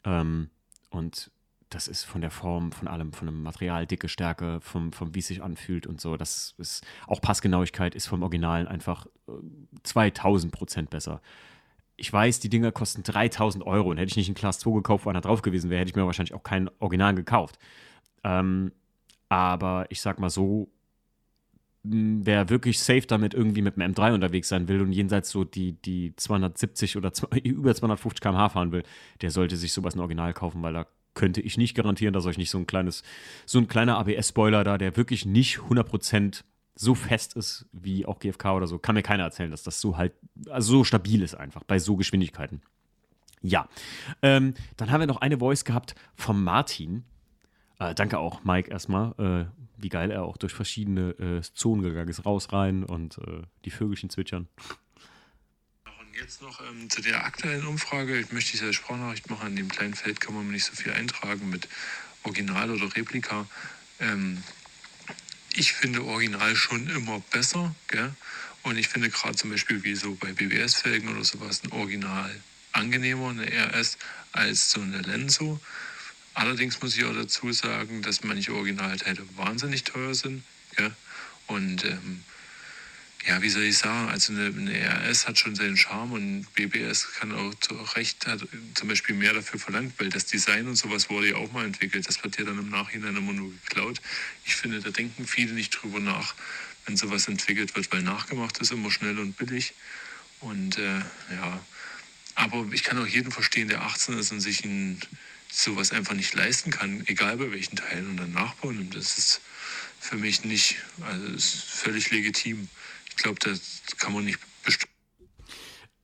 Ähm, 0.04 0.48
und 0.88 1.30
das 1.68 1.88
ist 1.88 2.04
von 2.04 2.22
der 2.22 2.30
Form, 2.30 2.72
von 2.72 2.88
allem, 2.88 3.12
von 3.12 3.26
dem 3.26 3.42
Material, 3.42 3.86
dicke 3.86 4.08
Stärke, 4.08 4.62
vom, 4.62 4.92
vom 4.92 5.14
wie 5.14 5.18
es 5.18 5.26
sich 5.26 5.42
anfühlt 5.42 5.86
und 5.86 6.00
so. 6.00 6.16
Das 6.16 6.54
ist 6.56 6.86
auch 7.06 7.20
Passgenauigkeit 7.20 7.94
ist 7.94 8.06
vom 8.06 8.22
Originalen 8.22 8.66
einfach 8.66 9.06
2000 9.82 10.50
äh, 10.50 10.56
Prozent 10.56 10.88
besser. 10.88 11.20
Ich 11.96 12.10
weiß, 12.10 12.40
die 12.40 12.48
Dinger 12.48 12.72
kosten 12.72 13.02
3000 13.02 13.62
Euro 13.66 13.90
und 13.90 13.98
hätte 13.98 14.08
ich 14.08 14.16
nicht 14.16 14.28
einen 14.28 14.36
Class 14.36 14.58
2 14.60 14.70
gekauft, 14.76 15.04
wo 15.04 15.10
einer 15.10 15.20
drauf 15.20 15.42
gewesen 15.42 15.68
wäre, 15.68 15.80
hätte 15.80 15.90
ich 15.90 15.96
mir 15.96 16.06
wahrscheinlich 16.06 16.32
auch 16.32 16.42
keinen 16.42 16.70
Original 16.78 17.14
gekauft. 17.14 17.58
Ähm, 18.24 18.72
aber 19.28 19.84
ich 19.90 20.00
sag 20.00 20.18
mal 20.18 20.30
so, 20.30 20.70
wer 21.90 22.48
wirklich 22.48 22.78
safe 22.78 23.06
damit 23.06 23.34
irgendwie 23.34 23.62
mit 23.62 23.76
dem 23.76 23.94
M3 23.94 24.14
unterwegs 24.14 24.48
sein 24.48 24.68
will 24.68 24.80
und 24.80 24.92
jenseits 24.92 25.30
so 25.30 25.44
die, 25.44 25.72
die 25.72 26.14
270 26.16 26.96
oder 26.96 27.12
über 27.42 27.74
250 27.74 28.20
km/h 28.20 28.50
fahren 28.50 28.72
will, 28.72 28.82
der 29.22 29.30
sollte 29.30 29.56
sich 29.56 29.72
sowas 29.72 29.94
ein 29.94 30.00
Original 30.00 30.32
kaufen, 30.32 30.62
weil 30.62 30.74
da 30.74 30.86
könnte 31.14 31.40
ich 31.40 31.58
nicht 31.58 31.74
garantieren, 31.74 32.12
dass 32.12 32.26
euch 32.26 32.38
nicht 32.38 32.50
so 32.50 32.58
ein 32.58 32.66
kleines, 32.66 33.02
so 33.44 33.58
ein 33.58 33.66
kleiner 33.66 33.98
ABS-Spoiler 33.98 34.62
da, 34.62 34.78
der 34.78 34.96
wirklich 34.96 35.26
nicht 35.26 35.58
100% 35.58 36.44
so 36.76 36.94
fest 36.94 37.34
ist 37.34 37.66
wie 37.72 38.06
auch 38.06 38.20
GFK 38.20 38.54
oder 38.54 38.68
so, 38.68 38.78
kann 38.78 38.94
mir 38.94 39.02
keiner 39.02 39.24
erzählen, 39.24 39.50
dass 39.50 39.64
das 39.64 39.80
so 39.80 39.96
halt, 39.96 40.12
also 40.48 40.78
so 40.78 40.84
stabil 40.84 41.22
ist 41.22 41.34
einfach 41.34 41.64
bei 41.64 41.80
so 41.80 41.96
Geschwindigkeiten. 41.96 42.62
Ja, 43.42 43.68
ähm, 44.22 44.54
dann 44.76 44.90
haben 44.90 45.00
wir 45.00 45.06
noch 45.06 45.20
eine 45.20 45.38
Voice 45.38 45.64
gehabt 45.64 45.96
vom 46.14 46.42
Martin. 46.44 47.04
Äh, 47.80 47.94
danke 47.94 48.18
auch, 48.18 48.44
Mike, 48.44 48.70
erstmal. 48.70 49.12
Äh, 49.18 49.57
wie 49.78 49.88
geil 49.88 50.10
er 50.10 50.24
auch 50.24 50.36
durch 50.36 50.52
verschiedene 50.52 51.10
äh, 51.18 51.42
Zonen 51.54 51.82
gegangen 51.82 52.08
ist, 52.08 52.24
raus, 52.24 52.52
rein 52.52 52.84
und 52.84 53.18
äh, 53.18 53.42
die 53.64 53.70
Vögelchen 53.70 54.10
zwitschern. 54.10 54.48
Und 56.00 56.16
jetzt 56.16 56.42
noch 56.42 56.60
ähm, 56.60 56.90
zu 56.90 57.00
der 57.00 57.24
aktuellen 57.24 57.66
Umfrage. 57.66 58.18
Ich 58.18 58.32
möchte 58.32 58.52
diese 58.52 58.72
Sprachnachricht 58.72 59.30
machen. 59.30 59.48
In 59.48 59.56
dem 59.56 59.68
kleinen 59.68 59.94
Feld 59.94 60.20
kann 60.20 60.34
man 60.34 60.50
nicht 60.50 60.64
so 60.64 60.74
viel 60.74 60.92
eintragen 60.92 61.48
mit 61.48 61.68
Original 62.24 62.70
oder 62.70 62.94
Replika. 62.94 63.46
Ähm, 64.00 64.42
ich 65.54 65.72
finde 65.72 66.04
Original 66.04 66.54
schon 66.56 66.88
immer 66.88 67.20
besser. 67.30 67.74
Gell? 67.88 68.12
Und 68.62 68.76
ich 68.76 68.88
finde 68.88 69.10
gerade 69.10 69.36
zum 69.36 69.50
Beispiel 69.50 69.82
wie 69.84 69.94
so 69.94 70.14
bei 70.14 70.32
BBS-Felgen 70.32 71.08
oder 71.08 71.24
sowas 71.24 71.62
ein 71.64 71.72
Original 71.72 72.30
angenehmer, 72.72 73.30
eine 73.30 73.46
RS, 73.46 73.98
als 74.32 74.70
so 74.70 74.80
eine 74.80 74.98
Lenso. 74.98 75.60
Allerdings 76.38 76.80
muss 76.80 76.96
ich 76.96 77.04
auch 77.04 77.14
dazu 77.14 77.50
sagen, 77.50 78.00
dass 78.00 78.22
manche 78.22 78.54
Originalteile 78.54 79.24
wahnsinnig 79.34 79.82
teuer 79.82 80.14
sind. 80.14 80.44
Ja? 80.78 80.88
Und 81.48 81.84
ähm, 81.84 82.22
ja, 83.26 83.42
wie 83.42 83.48
soll 83.48 83.64
ich 83.64 83.78
sagen, 83.78 84.08
also 84.08 84.32
eine, 84.32 84.46
eine, 84.46 85.10
RS 85.10 85.26
hat 85.26 85.36
schon 85.40 85.56
seinen 85.56 85.76
Charme 85.76 86.12
und 86.12 86.54
BBS 86.54 87.12
kann 87.14 87.32
auch 87.32 87.52
zu 87.54 87.74
Recht, 87.74 88.28
hat 88.28 88.46
zum 88.74 88.86
Beispiel 88.86 89.16
mehr 89.16 89.32
dafür 89.32 89.58
verlangt, 89.58 89.94
weil 89.98 90.10
das 90.10 90.26
Design 90.26 90.68
und 90.68 90.76
sowas 90.76 91.10
wurde 91.10 91.30
ja 91.30 91.34
auch 91.34 91.50
mal 91.50 91.64
entwickelt. 91.64 92.06
Das 92.06 92.22
wird 92.22 92.38
ja 92.38 92.44
dann 92.44 92.60
im 92.60 92.70
Nachhinein 92.70 93.16
immer 93.16 93.32
nur 93.32 93.50
geklaut. 93.50 94.00
Ich 94.44 94.54
finde, 94.54 94.78
da 94.78 94.90
denken 94.90 95.26
viele 95.26 95.54
nicht 95.54 95.70
drüber 95.70 95.98
nach, 95.98 96.36
wenn 96.86 96.96
sowas 96.96 97.26
entwickelt 97.26 97.74
wird, 97.74 97.90
weil 97.90 98.02
nachgemacht 98.02 98.58
ist 98.58 98.70
immer 98.70 98.92
schnell 98.92 99.18
und 99.18 99.36
billig. 99.36 99.74
Und 100.38 100.78
äh, 100.78 101.00
ja, 101.32 101.60
aber 102.36 102.64
ich 102.70 102.84
kann 102.84 102.96
auch 103.02 103.08
jeden 103.08 103.32
verstehen, 103.32 103.66
der 103.66 103.82
18 103.82 104.16
ist 104.16 104.30
und 104.30 104.38
sich 104.38 104.64
ein 104.64 105.00
sowas 105.50 105.92
einfach 105.92 106.14
nicht 106.14 106.34
leisten 106.34 106.70
kann, 106.70 107.02
egal 107.06 107.36
bei 107.36 107.50
welchen 107.50 107.76
Teilen 107.76 108.10
und 108.10 108.16
dann 108.18 108.32
nachbauen. 108.32 108.78
Und 108.78 108.94
das 108.94 109.18
ist 109.18 109.40
für 109.98 110.16
mich 110.16 110.44
nicht, 110.44 110.76
also 111.00 111.26
ist 111.26 111.64
völlig 111.64 112.10
legitim. 112.10 112.68
Ich 113.10 113.16
glaube, 113.16 113.38
das 113.40 113.82
kann 113.98 114.12
man 114.12 114.24
nicht 114.24 114.38
bestimmen. 114.64 114.92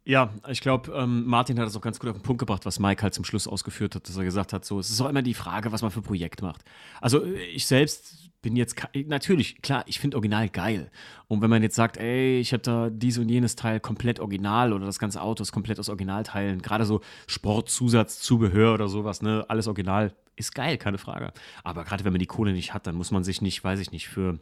Ja, 0.06 0.34
ich 0.48 0.60
glaube, 0.60 0.92
ähm, 0.92 1.24
Martin 1.24 1.58
hat 1.58 1.66
das 1.66 1.76
auch 1.76 1.80
ganz 1.80 1.98
gut 1.98 2.10
auf 2.10 2.16
den 2.16 2.22
Punkt 2.22 2.40
gebracht, 2.40 2.66
was 2.66 2.78
Mike 2.78 3.02
halt 3.02 3.14
zum 3.14 3.24
Schluss 3.24 3.48
ausgeführt 3.48 3.94
hat, 3.94 4.06
dass 4.06 4.16
er 4.16 4.24
gesagt 4.24 4.52
hat, 4.52 4.64
so, 4.64 4.78
es 4.78 4.90
ist 4.90 5.00
auch 5.00 5.08
immer 5.08 5.22
die 5.22 5.32
Frage, 5.32 5.72
was 5.72 5.80
man 5.80 5.90
für 5.90 6.00
ein 6.00 6.04
Projekt 6.04 6.42
macht. 6.42 6.62
Also 7.00 7.24
ich 7.24 7.66
selbst 7.66 8.30
bin 8.44 8.56
jetzt, 8.56 8.76
natürlich, 9.06 9.62
klar, 9.62 9.84
ich 9.86 9.98
finde 9.98 10.18
Original 10.18 10.50
geil. 10.50 10.90
Und 11.28 11.40
wenn 11.40 11.48
man 11.48 11.62
jetzt 11.62 11.74
sagt, 11.74 11.96
ey, 11.96 12.38
ich 12.38 12.52
habe 12.52 12.62
da 12.62 12.90
dies 12.90 13.16
und 13.16 13.30
jenes 13.30 13.56
Teil 13.56 13.80
komplett 13.80 14.20
original 14.20 14.74
oder 14.74 14.84
das 14.84 14.98
ganze 14.98 15.22
Auto 15.22 15.42
ist 15.42 15.50
komplett 15.50 15.80
aus 15.80 15.88
Originalteilen, 15.88 16.60
gerade 16.60 16.84
so 16.84 17.00
Sportzusatz, 17.26 18.20
Zubehör 18.20 18.74
oder 18.74 18.88
sowas, 18.88 19.22
ne, 19.22 19.46
alles 19.48 19.66
original, 19.66 20.12
ist 20.36 20.54
geil, 20.54 20.76
keine 20.76 20.98
Frage. 20.98 21.32
Aber 21.62 21.84
gerade 21.84 22.04
wenn 22.04 22.12
man 22.12 22.20
die 22.20 22.26
Kohle 22.26 22.52
nicht 22.52 22.74
hat, 22.74 22.86
dann 22.86 22.96
muss 22.96 23.10
man 23.10 23.24
sich 23.24 23.40
nicht, 23.40 23.64
weiß 23.64 23.80
ich 23.80 23.92
nicht, 23.92 24.08
für 24.08 24.38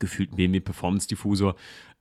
gefühlten 0.00 0.36
BMW 0.36 0.58
Performance 0.58 1.06
Diffusor 1.06 1.54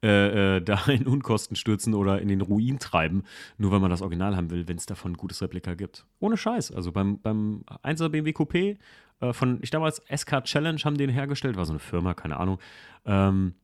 äh, 0.04 0.58
äh, 0.58 0.62
da 0.62 0.86
in 0.88 1.06
Unkosten 1.06 1.56
stürzen 1.56 1.94
oder 1.94 2.20
in 2.20 2.30
den 2.30 2.42
Ruin 2.42 2.80
treiben, 2.80 3.24
nur 3.60 3.72
weil 3.72 3.80
man 3.80 3.92
das 3.92 4.02
Original 4.02 4.36
haben 4.36 4.50
will, 4.50 4.68
wenn 4.68 4.78
es 4.78 4.88
davon 4.88 5.12
ein 5.12 5.18
gutes 5.18 5.44
Replika 5.44 5.76
gibt. 5.76 6.06
Ohne 6.20 6.36
Scheiß. 6.36 6.72
Also 6.72 6.92
beim, 6.92 7.20
beim 7.20 7.64
1er 7.84 8.10
BMW 8.10 8.32
Coupé 8.32 8.78
äh, 9.20 9.34
von, 9.34 9.60
ich 9.62 9.70
damals 9.70 10.02
SK 10.14 10.44
Challenge 10.44 10.80
haben 10.84 10.98
den 10.98 11.10
hergestellt, 11.10 11.58
war 11.58 11.66
so 11.66 11.74
eine 11.74 11.80
Firma, 11.80 12.14
keine 12.14 12.38
Ahnung. 12.38 12.60
Ähm, 13.06 13.56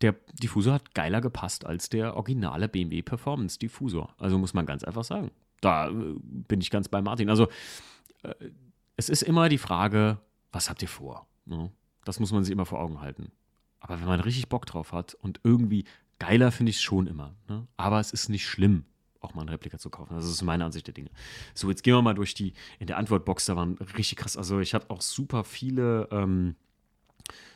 der 0.00 0.14
Diffusor 0.42 0.74
hat 0.74 0.94
geiler 0.94 1.20
gepasst 1.20 1.66
als 1.66 1.88
der 1.88 2.16
originale 2.16 2.68
BMW 2.68 3.02
Performance 3.02 3.58
Diffusor. 3.58 4.14
Also 4.18 4.38
muss 4.38 4.54
man 4.54 4.66
ganz 4.66 4.84
einfach 4.84 5.04
sagen. 5.04 5.30
Da 5.60 5.88
äh, 5.88 5.92
bin 6.20 6.60
ich 6.60 6.70
ganz 6.70 6.88
bei 6.88 7.02
Martin. 7.02 7.30
Also 7.30 7.48
äh, 8.22 8.34
es 8.96 9.08
ist 9.08 9.22
immer 9.22 9.48
die 9.48 9.58
Frage, 9.58 10.18
was 10.52 10.70
habt 10.70 10.82
ihr 10.82 10.88
vor? 10.88 11.26
Ne? 11.46 11.70
Das 12.04 12.20
muss 12.20 12.32
man 12.32 12.44
sich 12.44 12.52
immer 12.52 12.66
vor 12.66 12.80
Augen 12.80 13.00
halten. 13.00 13.32
Aber 13.80 14.00
wenn 14.00 14.06
man 14.06 14.20
richtig 14.20 14.48
Bock 14.48 14.66
drauf 14.66 14.92
hat 14.92 15.14
und 15.14 15.40
irgendwie 15.44 15.84
geiler 16.18 16.50
finde 16.50 16.70
ich 16.70 16.76
es 16.76 16.82
schon 16.82 17.06
immer. 17.06 17.34
Ne? 17.48 17.66
Aber 17.76 18.00
es 18.00 18.12
ist 18.12 18.28
nicht 18.28 18.46
schlimm, 18.46 18.84
auch 19.20 19.34
mal 19.34 19.42
ein 19.42 19.48
Replika 19.48 19.78
zu 19.78 19.90
kaufen. 19.90 20.14
Das 20.14 20.26
ist 20.26 20.42
meine 20.42 20.64
Ansicht 20.64 20.86
der 20.86 20.94
Dinge. 20.94 21.10
So, 21.54 21.68
jetzt 21.68 21.82
gehen 21.82 21.94
wir 21.94 22.02
mal 22.02 22.14
durch 22.14 22.34
die, 22.34 22.54
in 22.78 22.86
der 22.86 22.98
Antwortbox, 22.98 23.46
da 23.46 23.56
waren 23.56 23.74
richtig 23.96 24.16
krass. 24.16 24.36
Also 24.36 24.60
ich 24.60 24.74
habe 24.74 24.90
auch 24.90 25.00
super 25.00 25.44
viele, 25.44 26.08
ähm, 26.10 26.54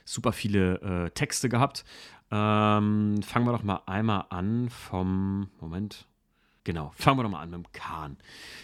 super 0.04 0.32
viele 0.32 0.80
äh, 0.80 1.10
Texte 1.10 1.48
gehabt. 1.48 1.84
Ähm, 2.30 3.20
fangen 3.22 3.46
wir 3.46 3.52
doch 3.52 3.62
mal 3.62 3.82
einmal 3.86 4.24
an 4.30 4.70
vom, 4.70 5.50
Moment, 5.60 6.08
genau, 6.64 6.92
fangen 6.94 7.18
wir 7.18 7.24
doch 7.24 7.30
mal 7.30 7.42
an 7.42 7.50
mit 7.50 7.58
dem 7.58 7.72
Kahn. 7.72 8.16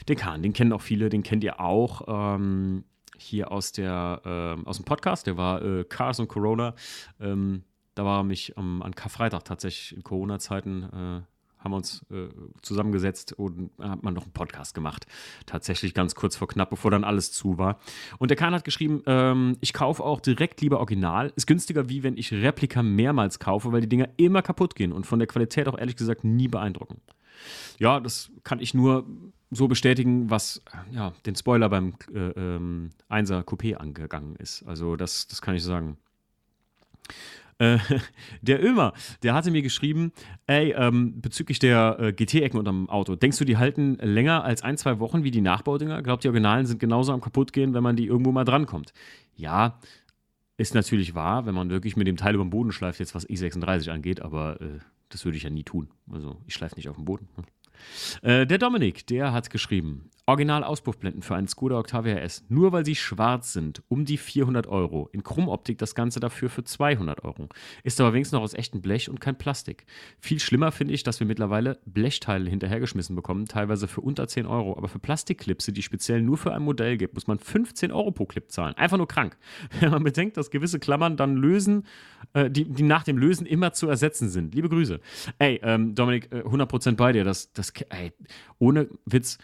Den 0.09 0.17
Kahn, 0.17 0.43
den 0.43 0.53
kennen 0.53 0.73
auch 0.73 0.83
viele, 0.83 1.09
den 1.09 1.23
kennt 1.23 1.45
ihr 1.45 1.61
auch. 1.61 2.03
Ähm, 2.09 2.85
hier 3.19 3.51
aus, 3.51 3.73
der, 3.73 4.23
äh, 4.25 4.69
aus 4.69 4.77
dem 4.77 4.85
Podcast, 4.85 5.27
der 5.27 5.37
war 5.37 5.63
äh, 5.63 5.85
Cars 5.85 6.21
und 6.21 6.29
Corona. 6.29 6.75
Ähm, 7.21 7.65
da 7.95 8.05
war 8.05 8.23
mich 8.23 8.57
ähm, 8.57 8.81
an 8.83 8.95
Karfreitag 8.95 9.45
tatsächlich 9.45 9.97
in 9.97 10.05
Corona-Zeiten, 10.05 10.83
äh, 10.85 11.23
haben 11.59 11.73
wir 11.73 11.77
uns 11.77 12.05
äh, 12.11 12.29
zusammengesetzt 12.63 13.33
und 13.33 13.71
hat 13.81 14.03
man 14.03 14.15
noch 14.15 14.25
einen 14.25 14.33
Podcast 14.33 14.75
gemacht. 14.75 15.07
Tatsächlich 15.47 15.95
ganz 15.95 16.15
kurz 16.15 16.37
vor 16.37 16.49
knapp, 16.49 16.71
bevor 16.71 16.91
dann 16.91 17.05
alles 17.05 17.33
zu 17.33 17.59
war. 17.59 17.79
Und 18.19 18.31
der 18.31 18.37
Kahn 18.37 18.55
hat 18.55 18.65
geschrieben, 18.65 19.03
ähm, 19.07 19.57
ich 19.61 19.73
kaufe 19.73 20.03
auch 20.05 20.21
direkt 20.21 20.61
lieber 20.61 20.79
Original. 20.79 21.33
Ist 21.37 21.47
günstiger, 21.47 21.89
wie 21.89 22.03
wenn 22.03 22.17
ich 22.17 22.33
Replika 22.33 22.83
mehrmals 22.83 23.39
kaufe, 23.39 23.73
weil 23.73 23.81
die 23.81 23.89
Dinger 23.89 24.09
immer 24.17 24.43
kaputt 24.43 24.75
gehen 24.75 24.93
und 24.93 25.07
von 25.07 25.19
der 25.19 25.29
Qualität 25.29 25.69
auch 25.69 25.79
ehrlich 25.79 25.97
gesagt 25.97 26.25
nie 26.25 26.49
beeindrucken. 26.49 27.01
Ja, 27.79 28.01
das 28.01 28.31
kann 28.45 28.61
ich 28.61 28.75
nur 28.75 29.07
so 29.51 29.69
bestätigen, 29.69 30.31
was 30.31 30.63
ja, 30.91 31.13
den 31.25 31.37
Spoiler 31.37 31.69
beim 31.69 31.95
äh, 32.13 32.31
ähm, 32.31 32.91
1er 33.11 33.45
Coupé 33.45 33.75
angegangen 33.77 34.37
ist. 34.37 34.63
Also 34.65 34.97
das, 34.97 35.27
das 35.27 35.41
kann 35.41 35.55
ich 35.55 35.63
sagen. 35.63 35.97
Äh, 37.59 37.79
der 38.43 38.65
Ömer, 38.65 38.93
der 39.23 39.35
hatte 39.35 39.51
mir 39.51 39.63
geschrieben, 39.63 40.13
ey, 40.47 40.73
ähm, 40.73 41.21
bezüglich 41.21 41.59
der 41.59 41.97
äh, 41.99 42.13
GT-Ecken 42.13 42.59
unterm 42.59 42.89
Auto, 42.89 43.17
denkst 43.17 43.39
du, 43.39 43.45
die 43.45 43.57
halten 43.57 43.97
länger 44.01 44.45
als 44.45 44.63
ein, 44.63 44.77
zwei 44.77 44.99
Wochen 45.01 45.25
wie 45.25 45.31
die 45.31 45.41
Nachbaudinger? 45.41 46.03
Glaubt, 46.03 46.25
die 46.25 46.29
Originalen 46.29 46.67
sind 46.67 46.79
genauso 46.79 47.13
am 47.13 47.21
kaputt 47.21 47.53
gehen, 47.53 47.75
wenn 47.75 47.83
man 47.83 47.97
die 47.97 48.07
irgendwo 48.07 48.33
mal 48.33 48.45
drankommt? 48.45 48.93
Ja, 49.35 49.79
ist 50.57 50.75
natürlich 50.75 51.15
wahr, 51.15 51.47
wenn 51.47 51.55
man 51.55 51.71
wirklich 51.71 51.97
mit 51.97 52.07
dem 52.07 52.17
Teil 52.17 52.35
über 52.35 52.45
den 52.45 52.51
Boden 52.51 52.73
schleift, 52.73 52.99
jetzt 52.99 53.15
was 53.15 53.29
i36 53.29 53.91
angeht, 53.91 54.21
aber 54.21 54.61
äh, 54.61 54.79
das 55.09 55.25
würde 55.25 55.37
ich 55.37 55.45
ja 55.45 55.51
nie 55.51 55.65
tun. 55.65 55.89
Also 56.13 56.41
ich 56.47 56.55
schleife 56.55 56.77
nicht 56.77 56.89
auf 56.89 56.97
den 56.97 57.05
Boden. 57.05 57.29
Äh, 58.23 58.47
der 58.47 58.59
Dominik, 58.59 59.07
der 59.07 59.33
hat 59.33 59.51
geschrieben: 59.51 60.11
Original-Auspuffblenden 60.29 61.23
für 61.23 61.37
einen 61.37 61.49
Skoda 61.49 61.79
Octavia 61.79 62.17
S, 62.19 62.45
nur 62.51 62.71
weil 62.73 62.85
sie 62.85 62.95
schwarz 62.95 63.55
sind, 63.55 63.83
um 63.89 64.05
die 64.05 64.19
400 64.19 64.67
Euro. 64.67 65.09
In 65.13 65.23
Chromoptik 65.23 65.79
das 65.79 65.95
Ganze 65.95 66.21
dafür 66.21 66.51
für 66.51 66.63
200 66.63 67.25
Euro. 67.25 67.49
Ist 67.83 67.99
aber 67.99 68.13
wenigstens 68.13 68.35
noch 68.35 68.43
aus 68.43 68.53
echtem 68.53 68.83
Blech 68.83 69.09
und 69.09 69.23
kein 69.23 69.39
Plastik. 69.39 69.87
Viel 70.21 70.39
schlimmer 70.39 70.71
finde 70.71 70.93
ich, 70.93 71.03
dass 71.03 71.19
wir 71.19 71.27
mittlerweile 71.27 71.79
Blechteile 71.87 72.51
hinterhergeschmissen 72.51 73.17
bekommen, 73.17 73.47
teilweise 73.47 73.89
für 73.89 74.03
unter 74.03 74.29
10 74.29 74.45
Euro. 74.45 74.77
Aber 74.77 74.89
für 74.89 74.99
Plastikklipse, 74.99 75.73
die 75.73 75.83
speziell 75.83 76.21
nur 76.21 76.37
für 76.37 76.53
ein 76.53 76.63
Modell 76.63 76.99
gibt, 76.99 77.15
muss 77.15 77.27
man 77.27 77.39
15 77.39 77.91
Euro 77.91 78.11
pro 78.11 78.27
Clip 78.27 78.51
zahlen. 78.51 78.75
Einfach 78.75 78.99
nur 78.99 79.09
krank. 79.09 79.39
Wenn 79.81 79.91
man 79.91 80.05
bedenkt, 80.05 80.37
dass 80.37 80.51
gewisse 80.51 80.79
Klammern 80.79 81.17
dann 81.17 81.37
lösen, 81.37 81.87
äh, 82.35 82.51
die, 82.51 82.67
die 82.67 82.83
nach 82.83 83.03
dem 83.03 83.17
Lösen 83.17 83.47
immer 83.47 83.73
zu 83.73 83.89
ersetzen 83.89 84.29
sind. 84.29 84.55
Liebe 84.55 84.69
Grüße. 84.69 85.01
Ey, 85.39 85.59
ähm, 85.63 85.95
Dominik, 85.95 86.31
äh, 86.33 86.43
100% 86.43 86.97
bei 86.97 87.13
dir. 87.13 87.25
Das, 87.25 87.51
das, 87.55 87.73
ey, 87.89 88.13
ohne 88.59 88.91
Witz 89.07 89.39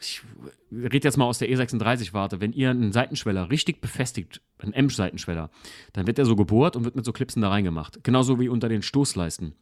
ich 0.00 0.22
rede 0.70 1.06
jetzt 1.06 1.16
mal 1.16 1.24
aus 1.24 1.38
der 1.38 1.48
E36-Warte, 1.48 2.40
wenn 2.40 2.52
ihr 2.52 2.70
einen 2.70 2.92
Seitenschweller 2.92 3.50
richtig 3.50 3.80
befestigt, 3.80 4.40
einen 4.58 4.72
M-Seitenschweller, 4.72 5.50
dann 5.92 6.06
wird 6.06 6.18
der 6.18 6.26
so 6.26 6.36
gebohrt 6.36 6.76
und 6.76 6.84
wird 6.84 6.96
mit 6.96 7.04
so 7.04 7.12
Clipsen 7.12 7.42
da 7.42 7.48
reingemacht. 7.48 8.04
Genauso 8.04 8.38
wie 8.38 8.48
unter 8.48 8.68
den 8.68 8.82
Stoßleisten. 8.82 9.54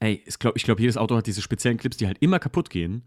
Ey, 0.00 0.22
ich 0.26 0.38
glaube, 0.38 0.60
glaub, 0.60 0.78
jedes 0.78 0.96
Auto 0.96 1.16
hat 1.16 1.26
diese 1.26 1.42
speziellen 1.42 1.78
Clips, 1.78 1.96
die 1.96 2.06
halt 2.06 2.18
immer 2.20 2.38
kaputt 2.38 2.70
gehen 2.70 3.02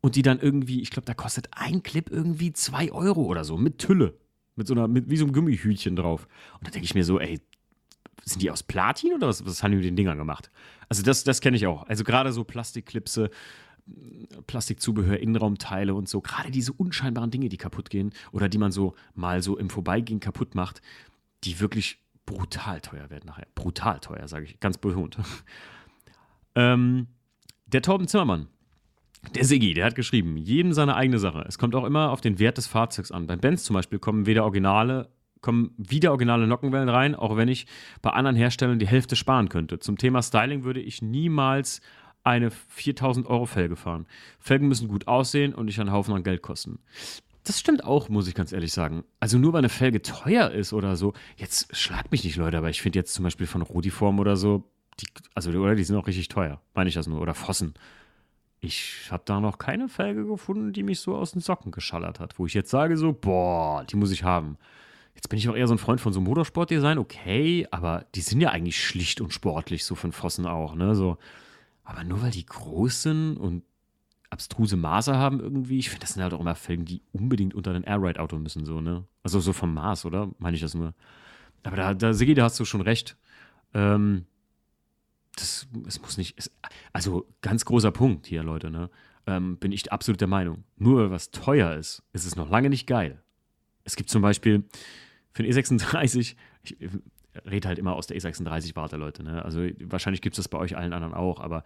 und 0.00 0.16
die 0.16 0.22
dann 0.22 0.40
irgendwie, 0.40 0.80
ich 0.80 0.90
glaube, 0.90 1.06
da 1.06 1.14
kostet 1.14 1.48
ein 1.52 1.82
Clip 1.82 2.10
irgendwie 2.10 2.52
2 2.52 2.92
Euro 2.92 3.22
oder 3.24 3.44
so, 3.44 3.56
mit 3.56 3.78
Tülle. 3.78 4.14
Mit 4.56 4.66
so 4.66 4.74
einer, 4.74 4.88
mit, 4.88 5.10
wie 5.10 5.18
so 5.18 5.24
einem 5.26 5.34
Gummihütchen 5.34 5.96
drauf. 5.96 6.26
Und 6.54 6.66
da 6.66 6.70
denke 6.70 6.86
ich 6.86 6.94
mir 6.94 7.04
so, 7.04 7.20
ey, 7.20 7.40
sind 8.24 8.42
die 8.42 8.50
aus 8.50 8.62
Platin 8.62 9.12
oder 9.12 9.28
was, 9.28 9.44
was 9.44 9.62
haben 9.62 9.72
die 9.72 9.76
mit 9.76 9.86
den 9.86 9.96
Dingern 9.96 10.18
gemacht? 10.18 10.50
Also 10.88 11.02
das, 11.02 11.24
das 11.24 11.40
kenne 11.40 11.56
ich 11.56 11.66
auch. 11.66 11.86
Also 11.86 12.04
gerade 12.04 12.32
so 12.32 12.42
Plastikklipse, 12.42 13.30
Plastikzubehör, 14.46 15.18
Innenraumteile 15.18 15.94
und 15.94 16.08
so, 16.08 16.20
gerade 16.20 16.50
diese 16.50 16.72
unscheinbaren 16.72 17.30
Dinge, 17.30 17.48
die 17.48 17.56
kaputt 17.56 17.90
gehen 17.90 18.12
oder 18.32 18.48
die 18.48 18.58
man 18.58 18.72
so 18.72 18.94
mal 19.14 19.42
so 19.42 19.56
im 19.56 19.70
Vorbeigehen 19.70 20.20
kaputt 20.20 20.54
macht, 20.54 20.82
die 21.44 21.60
wirklich 21.60 21.98
brutal 22.26 22.80
teuer 22.80 23.08
werden 23.10 23.26
nachher. 23.26 23.46
Brutal 23.54 24.00
teuer, 24.00 24.26
sage 24.26 24.46
ich, 24.46 24.58
ganz 24.60 24.78
betont. 24.78 25.18
ähm, 26.56 27.06
der 27.66 27.82
Torben 27.82 28.08
Zimmermann, 28.08 28.48
der 29.34 29.44
Siggi, 29.44 29.74
der 29.74 29.86
hat 29.86 29.94
geschrieben, 29.94 30.36
jedem 30.36 30.72
seine 30.72 30.96
eigene 30.96 31.18
Sache. 31.18 31.44
Es 31.48 31.58
kommt 31.58 31.74
auch 31.74 31.84
immer 31.84 32.10
auf 32.10 32.20
den 32.20 32.38
Wert 32.38 32.58
des 32.58 32.66
Fahrzeugs 32.66 33.10
an. 33.10 33.26
Beim 33.26 33.40
Benz 33.40 33.64
zum 33.64 33.74
Beispiel 33.74 33.98
kommen 33.98 34.26
weder 34.26 34.44
Originale, 34.44 35.08
kommen 35.40 35.72
wieder 35.76 36.10
originale 36.10 36.46
Nockenwellen 36.46 36.88
rein, 36.88 37.14
auch 37.14 37.36
wenn 37.36 37.48
ich 37.48 37.66
bei 38.02 38.10
anderen 38.10 38.36
Herstellern 38.36 38.78
die 38.78 38.86
Hälfte 38.86 39.16
sparen 39.16 39.48
könnte. 39.48 39.78
Zum 39.78 39.96
Thema 39.96 40.22
Styling 40.22 40.64
würde 40.64 40.80
ich 40.80 41.02
niemals 41.02 41.80
eine 42.26 42.50
4000 42.50 43.26
Euro 43.26 43.46
Felge 43.46 43.76
fahren. 43.76 44.06
Felgen 44.40 44.66
müssen 44.66 44.88
gut 44.88 45.06
aussehen 45.06 45.54
und 45.54 45.66
nicht 45.66 45.80
einen 45.80 45.92
Haufen 45.92 46.12
an 46.14 46.24
Geld 46.24 46.42
kosten. 46.42 46.80
Das 47.44 47.60
stimmt 47.60 47.84
auch, 47.84 48.08
muss 48.08 48.26
ich 48.26 48.34
ganz 48.34 48.52
ehrlich 48.52 48.72
sagen. 48.72 49.04
Also 49.20 49.38
nur 49.38 49.52
weil 49.52 49.60
eine 49.60 49.68
Felge 49.68 50.02
teuer 50.02 50.50
ist 50.50 50.72
oder 50.72 50.96
so, 50.96 51.12
jetzt 51.36 51.74
schlag 51.76 52.10
mich 52.10 52.24
nicht, 52.24 52.36
Leute, 52.36 52.58
aber 52.58 52.68
ich 52.68 52.82
finde 52.82 52.98
jetzt 52.98 53.14
zum 53.14 53.22
Beispiel 53.22 53.46
von 53.46 53.62
Rodiform 53.62 54.18
oder 54.18 54.36
so, 54.36 54.64
die, 54.98 55.06
also 55.34 55.50
oder 55.52 55.76
die 55.76 55.84
sind 55.84 55.94
auch 55.94 56.08
richtig 56.08 56.26
teuer, 56.26 56.60
meine 56.74 56.88
ich 56.88 56.94
das 56.94 57.06
nur, 57.06 57.20
oder 57.20 57.34
Fossen. 57.34 57.74
Ich 58.58 59.06
habe 59.12 59.22
da 59.24 59.38
noch 59.38 59.58
keine 59.58 59.88
Felge 59.88 60.26
gefunden, 60.26 60.72
die 60.72 60.82
mich 60.82 60.98
so 60.98 61.14
aus 61.14 61.30
den 61.30 61.40
Socken 61.40 61.70
geschallert 61.70 62.18
hat, 62.18 62.40
wo 62.40 62.46
ich 62.46 62.54
jetzt 62.54 62.70
sage 62.70 62.96
so, 62.96 63.12
boah, 63.12 63.84
die 63.84 63.96
muss 63.96 64.10
ich 64.10 64.24
haben. 64.24 64.58
Jetzt 65.14 65.28
bin 65.28 65.38
ich 65.38 65.48
auch 65.48 65.54
eher 65.54 65.68
so 65.68 65.74
ein 65.74 65.78
Freund 65.78 66.00
von 66.00 66.12
so 66.12 66.20
Motorsportdesign, 66.20 66.98
okay, 66.98 67.68
aber 67.70 68.06
die 68.16 68.20
sind 68.20 68.40
ja 68.40 68.50
eigentlich 68.50 68.84
schlicht 68.84 69.20
und 69.20 69.32
sportlich, 69.32 69.84
so 69.84 69.94
von 69.94 70.10
Fossen 70.10 70.46
auch, 70.46 70.74
ne, 70.74 70.96
so. 70.96 71.18
Aber 71.86 72.04
nur 72.04 72.20
weil 72.20 72.32
die 72.32 72.44
groß 72.44 73.02
sind 73.02 73.36
und 73.36 73.62
abstruse 74.28 74.76
Maße 74.76 75.16
haben 75.16 75.40
irgendwie, 75.40 75.78
ich 75.78 75.88
finde, 75.88 76.00
das 76.00 76.14
sind 76.14 76.22
halt 76.22 76.34
auch 76.34 76.40
immer 76.40 76.56
Felgen, 76.56 76.84
die 76.84 77.00
unbedingt 77.12 77.54
unter 77.54 77.72
ein 77.72 77.84
Airride-Auto 77.84 78.38
müssen, 78.38 78.66
so, 78.66 78.80
ne? 78.80 79.06
Also 79.22 79.38
so 79.40 79.52
vom 79.52 79.72
Maß, 79.72 80.04
oder? 80.04 80.30
Meine 80.38 80.56
ich 80.56 80.60
das 80.60 80.74
nur. 80.74 80.94
Aber 81.62 81.76
da, 81.76 81.94
da 81.94 82.12
Sigi, 82.12 82.34
da 82.34 82.44
hast 82.44 82.58
du 82.58 82.64
schon 82.64 82.80
recht. 82.80 83.16
Ähm, 83.72 84.26
das, 85.36 85.68
es 85.86 86.02
muss 86.02 86.18
nicht, 86.18 86.36
es, 86.36 86.50
also 86.92 87.28
ganz 87.40 87.64
großer 87.64 87.92
Punkt 87.92 88.26
hier, 88.26 88.42
Leute, 88.42 88.70
ne? 88.70 88.90
Ähm, 89.28 89.56
bin 89.56 89.70
ich 89.70 89.92
absolut 89.92 90.20
der 90.20 90.28
Meinung. 90.28 90.64
Nur 90.76 91.02
weil 91.02 91.10
was 91.12 91.30
teuer 91.30 91.74
ist, 91.74 92.02
ist 92.12 92.26
es 92.26 92.34
noch 92.34 92.50
lange 92.50 92.68
nicht 92.68 92.86
geil. 92.86 93.22
Es 93.84 93.94
gibt 93.94 94.10
zum 94.10 94.22
Beispiel 94.22 94.64
für 95.32 95.44
den 95.44 95.52
E36, 95.52 96.34
ich 96.62 96.76
rede 97.44 97.68
halt 97.68 97.78
immer 97.78 97.94
aus 97.94 98.06
der 98.06 98.16
E36-Warte, 98.16 98.96
Leute, 98.96 99.22
ne? 99.22 99.44
Also 99.44 99.66
wahrscheinlich 99.84 100.22
gibt 100.22 100.34
es 100.34 100.38
das 100.38 100.48
bei 100.48 100.58
euch 100.58 100.76
allen 100.76 100.92
anderen 100.92 101.14
auch, 101.14 101.40
aber 101.40 101.64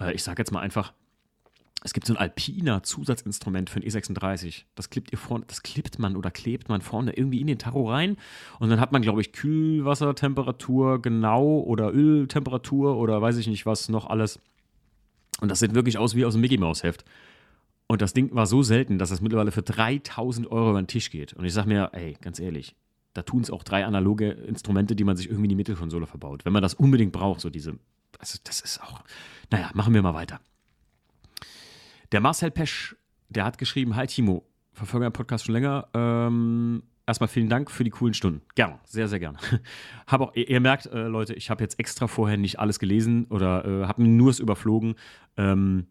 äh, 0.00 0.12
ich 0.12 0.22
sage 0.22 0.40
jetzt 0.40 0.52
mal 0.52 0.60
einfach, 0.60 0.92
es 1.82 1.94
gibt 1.94 2.06
so 2.06 2.12
ein 2.12 2.18
Alpina 2.18 2.82
Zusatzinstrument 2.82 3.70
für 3.70 3.80
den 3.80 3.88
E36. 3.88 4.64
Das 4.74 4.90
klippt 4.90 5.12
ihr 5.12 5.18
vorne, 5.18 5.44
das 5.46 5.62
klippt 5.62 5.98
man 5.98 6.16
oder 6.16 6.30
klebt 6.30 6.68
man 6.68 6.82
vorne 6.82 7.16
irgendwie 7.16 7.40
in 7.40 7.46
den 7.46 7.58
Tacho 7.58 7.88
rein 7.90 8.16
und 8.58 8.68
dann 8.68 8.80
hat 8.80 8.92
man, 8.92 9.00
glaube 9.00 9.22
ich, 9.22 9.32
Kühlwassertemperatur 9.32 11.00
genau 11.00 11.60
oder 11.60 11.92
Öltemperatur 11.92 12.96
oder 12.96 13.22
weiß 13.22 13.38
ich 13.38 13.46
nicht 13.46 13.64
was 13.64 13.88
noch 13.88 14.08
alles. 14.08 14.40
Und 15.40 15.48
das 15.50 15.60
sieht 15.60 15.74
wirklich 15.74 15.96
aus 15.96 16.14
wie 16.14 16.26
aus 16.26 16.34
dem 16.34 16.42
Mickey 16.42 16.58
Mouse 16.58 16.82
Heft. 16.82 17.04
Und 17.86 18.02
das 18.02 18.12
Ding 18.12 18.32
war 18.34 18.46
so 18.46 18.62
selten, 18.62 18.98
dass 18.98 19.08
das 19.08 19.20
mittlerweile 19.20 19.50
für 19.50 19.62
3000 19.62 20.52
Euro 20.52 20.70
über 20.70 20.82
den 20.82 20.86
Tisch 20.86 21.10
geht. 21.10 21.32
Und 21.32 21.44
ich 21.44 21.52
sage 21.52 21.68
mir, 21.68 21.90
ey, 21.92 22.16
ganz 22.20 22.38
ehrlich, 22.38 22.76
da 23.14 23.22
tun 23.22 23.42
es 23.42 23.50
auch 23.50 23.64
drei 23.64 23.84
analoge 23.84 24.30
Instrumente, 24.30 24.94
die 24.94 25.04
man 25.04 25.16
sich 25.16 25.26
irgendwie 25.26 25.44
in 25.44 25.50
die 25.50 25.56
Mittelkonsole 25.56 26.06
verbaut. 26.06 26.44
Wenn 26.44 26.52
man 26.52 26.62
das 26.62 26.74
unbedingt 26.74 27.12
braucht, 27.12 27.40
so 27.40 27.50
diese, 27.50 27.78
also 28.18 28.38
das 28.44 28.60
ist 28.60 28.82
auch, 28.82 29.02
naja, 29.50 29.70
machen 29.74 29.94
wir 29.94 30.02
mal 30.02 30.14
weiter. 30.14 30.40
Der 32.12 32.20
Marcel 32.20 32.50
Pesch, 32.50 32.96
der 33.28 33.44
hat 33.44 33.58
geschrieben: 33.58 33.96
Hi 33.96 34.06
Timo, 34.06 34.44
verfolge 34.72 35.04
meinen 35.04 35.12
Podcast 35.12 35.44
schon 35.44 35.54
länger. 35.54 35.88
Ähm, 35.94 36.82
erstmal 37.06 37.28
vielen 37.28 37.48
Dank 37.48 37.70
für 37.70 37.84
die 37.84 37.90
coolen 37.90 38.14
Stunden. 38.14 38.42
Gerne, 38.54 38.78
sehr, 38.84 39.08
sehr 39.08 39.18
gerne. 39.18 39.38
Hab 40.06 40.20
auch, 40.20 40.34
ihr, 40.34 40.48
ihr 40.48 40.60
merkt, 40.60 40.86
äh, 40.86 41.06
Leute, 41.06 41.34
ich 41.34 41.50
habe 41.50 41.62
jetzt 41.62 41.78
extra 41.78 42.06
vorher 42.06 42.36
nicht 42.36 42.58
alles 42.58 42.78
gelesen 42.78 43.26
oder 43.26 43.64
äh, 43.64 43.86
habe 43.86 44.02
nur 44.02 44.30
es 44.30 44.38
überflogen. 44.38 44.94
Ähm, 45.36 45.86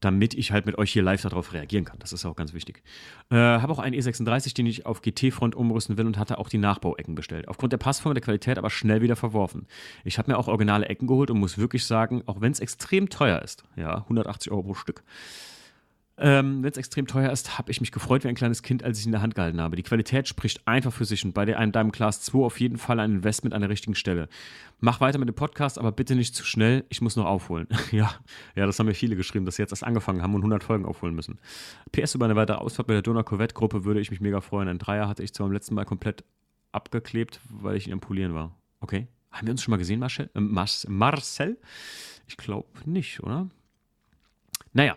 damit 0.00 0.34
ich 0.34 0.52
halt 0.52 0.66
mit 0.66 0.76
euch 0.78 0.92
hier 0.92 1.02
live 1.02 1.22
darauf 1.22 1.52
reagieren 1.52 1.84
kann. 1.84 1.98
Das 1.98 2.12
ist 2.12 2.24
auch 2.26 2.36
ganz 2.36 2.52
wichtig. 2.52 2.82
Äh, 3.30 3.36
habe 3.36 3.72
auch 3.72 3.78
einen 3.78 3.94
E36, 3.94 4.54
den 4.54 4.66
ich 4.66 4.84
auf 4.84 5.00
GT-Front 5.00 5.54
umrüsten 5.54 5.96
will 5.96 6.06
und 6.06 6.18
hatte 6.18 6.38
auch 6.38 6.48
die 6.48 6.58
Nachbauecken 6.58 7.14
bestellt. 7.14 7.48
Aufgrund 7.48 7.72
der 7.72 7.78
Passform 7.78 8.10
und 8.10 8.14
der 8.16 8.22
Qualität 8.22 8.58
aber 8.58 8.70
schnell 8.70 9.00
wieder 9.00 9.16
verworfen. 9.16 9.66
Ich 10.04 10.18
habe 10.18 10.30
mir 10.30 10.38
auch 10.38 10.48
originale 10.48 10.86
Ecken 10.86 11.06
geholt 11.06 11.30
und 11.30 11.38
muss 11.38 11.58
wirklich 11.58 11.84
sagen, 11.86 12.22
auch 12.26 12.40
wenn 12.40 12.52
es 12.52 12.60
extrem 12.60 13.08
teuer 13.08 13.40
ist, 13.42 13.64
ja, 13.76 13.98
180 14.02 14.52
Euro 14.52 14.62
pro 14.62 14.74
Stück, 14.74 15.02
ähm, 16.18 16.62
Wenn 16.62 16.70
es 16.70 16.78
extrem 16.78 17.06
teuer 17.06 17.30
ist, 17.30 17.58
habe 17.58 17.70
ich 17.70 17.82
mich 17.82 17.92
gefreut 17.92 18.24
wie 18.24 18.28
ein 18.28 18.34
kleines 18.34 18.62
Kind, 18.62 18.82
als 18.82 18.98
ich 18.98 19.04
ihn 19.04 19.08
in 19.08 19.12
der 19.12 19.20
Hand 19.20 19.34
gehalten 19.34 19.60
habe. 19.60 19.76
Die 19.76 19.82
Qualität 19.82 20.26
spricht 20.26 20.66
einfach 20.66 20.92
für 20.92 21.04
sich 21.04 21.24
und 21.26 21.34
bei 21.34 21.54
einem 21.54 21.72
Diamond 21.72 21.94
Class 21.94 22.22
2 22.22 22.38
auf 22.38 22.58
jeden 22.58 22.78
Fall 22.78 23.00
ein 23.00 23.16
Investment 23.16 23.54
an 23.54 23.60
der 23.60 23.68
richtigen 23.68 23.94
Stelle. 23.94 24.28
Mach 24.80 25.00
weiter 25.00 25.18
mit 25.18 25.28
dem 25.28 25.34
Podcast, 25.34 25.78
aber 25.78 25.92
bitte 25.92 26.14
nicht 26.14 26.34
zu 26.34 26.44
schnell. 26.44 26.84
Ich 26.88 27.02
muss 27.02 27.16
noch 27.16 27.26
aufholen. 27.26 27.68
ja, 27.90 28.14
ja, 28.54 28.64
das 28.64 28.78
haben 28.78 28.86
mir 28.86 28.94
viele 28.94 29.14
geschrieben, 29.14 29.44
dass 29.44 29.56
sie 29.56 29.62
jetzt 29.62 29.72
erst 29.72 29.84
angefangen 29.84 30.22
haben 30.22 30.34
und 30.34 30.40
100 30.40 30.64
Folgen 30.64 30.86
aufholen 30.86 31.14
müssen. 31.14 31.38
PS 31.92 32.14
über 32.14 32.24
eine 32.24 32.36
weitere 32.36 32.56
Ausfahrt 32.56 32.86
bei 32.86 32.94
der 32.94 33.02
Donau 33.02 33.22
Corvette 33.22 33.54
Gruppe 33.54 33.84
würde 33.84 34.00
ich 34.00 34.10
mich 34.10 34.22
mega 34.22 34.40
freuen. 34.40 34.68
Ein 34.68 34.78
Dreier 34.78 35.08
hatte 35.08 35.22
ich 35.22 35.34
zwar 35.34 35.46
beim 35.46 35.52
letzten 35.52 35.74
Mal 35.74 35.84
komplett 35.84 36.24
abgeklebt, 36.72 37.40
weil 37.50 37.76
ich 37.76 37.88
ihn 37.88 37.92
am 37.92 38.00
Polieren 38.00 38.32
war. 38.32 38.56
Okay. 38.80 39.06
Haben 39.30 39.48
wir 39.48 39.52
uns 39.52 39.62
schon 39.62 39.72
mal 39.72 39.76
gesehen, 39.76 40.00
Marcel? 40.00 40.30
Äh, 40.34 40.40
Marcel? 40.40 41.58
Ich 42.26 42.38
glaube 42.38 42.68
nicht, 42.86 43.22
oder? 43.22 43.48
Naja, 44.72 44.96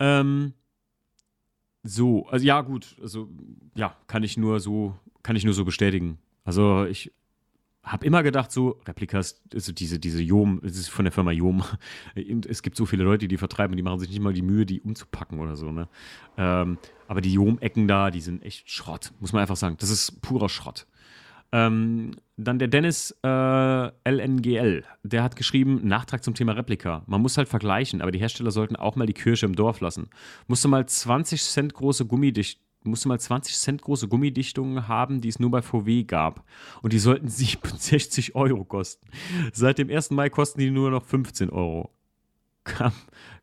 ähm, 0.00 0.54
so, 1.82 2.26
also 2.28 2.44
ja, 2.44 2.60
gut, 2.60 2.96
also 3.00 3.28
ja, 3.74 3.96
kann 4.06 4.22
ich 4.22 4.36
nur 4.36 4.60
so, 4.60 4.96
kann 5.22 5.36
ich 5.36 5.44
nur 5.44 5.54
so 5.54 5.64
bestätigen. 5.64 6.18
Also 6.44 6.84
ich 6.84 7.12
habe 7.82 8.04
immer 8.04 8.22
gedacht, 8.22 8.52
so, 8.52 8.78
Replikas, 8.86 9.40
also 9.54 9.72
diese, 9.72 9.98
diese 9.98 10.22
Jom, 10.22 10.60
es 10.62 10.76
ist 10.76 10.88
von 10.88 11.04
der 11.04 11.12
Firma 11.12 11.32
Jom. 11.32 11.64
Es 12.46 12.62
gibt 12.62 12.76
so 12.76 12.84
viele 12.84 13.04
Leute, 13.04 13.28
die 13.28 13.38
vertreiben, 13.38 13.76
die 13.76 13.82
machen 13.82 14.00
sich 14.00 14.10
nicht 14.10 14.20
mal 14.20 14.34
die 14.34 14.42
Mühe, 14.42 14.66
die 14.66 14.80
umzupacken 14.80 15.38
oder 15.38 15.56
so, 15.56 15.72
ne? 15.72 15.88
Ähm, 16.36 16.78
aber 17.08 17.20
die 17.20 17.32
Jom-Ecken 17.32 17.88
da, 17.88 18.10
die 18.10 18.20
sind 18.20 18.42
echt 18.42 18.70
Schrott, 18.70 19.12
muss 19.20 19.32
man 19.32 19.42
einfach 19.42 19.56
sagen. 19.56 19.76
Das 19.78 19.90
ist 19.90 20.20
purer 20.20 20.48
Schrott. 20.48 20.86
Ähm, 21.52 22.12
dann 22.36 22.58
der 22.58 22.68
Dennis 22.68 23.14
äh, 23.22 23.28
LNGL, 24.08 24.84
der 25.02 25.22
hat 25.22 25.36
geschrieben, 25.36 25.80
Nachtrag 25.84 26.24
zum 26.24 26.34
Thema 26.34 26.52
Replika. 26.52 27.02
Man 27.06 27.20
muss 27.20 27.36
halt 27.36 27.48
vergleichen, 27.48 28.00
aber 28.00 28.12
die 28.12 28.18
Hersteller 28.18 28.50
sollten 28.50 28.76
auch 28.76 28.96
mal 28.96 29.06
die 29.06 29.12
Kirche 29.12 29.46
im 29.46 29.54
Dorf 29.54 29.80
lassen. 29.80 30.08
Musste 30.46 30.68
mal 30.68 30.86
20 30.86 31.42
Cent 31.42 31.74
große 31.74 32.06
Gummidicht 32.06 32.60
musste 32.82 33.08
mal 33.08 33.20
20 33.20 33.56
Cent 33.58 33.82
große 33.82 34.08
Gummidichtungen 34.08 34.88
haben, 34.88 35.20
die 35.20 35.28
es 35.28 35.38
nur 35.38 35.50
bei 35.50 35.60
VW 35.60 36.04
gab. 36.04 36.44
Und 36.82 36.92
die 36.92 36.98
sollten 36.98 37.28
67 37.28 38.34
Euro 38.34 38.64
kosten. 38.64 39.06
Seit 39.52 39.78
dem 39.78 39.90
1. 39.90 40.10
Mai 40.12 40.30
kosten 40.30 40.60
die 40.60 40.70
nur 40.70 40.90
noch 40.90 41.04
15 41.04 41.50
Euro 41.50 41.90
kam, 42.70 42.92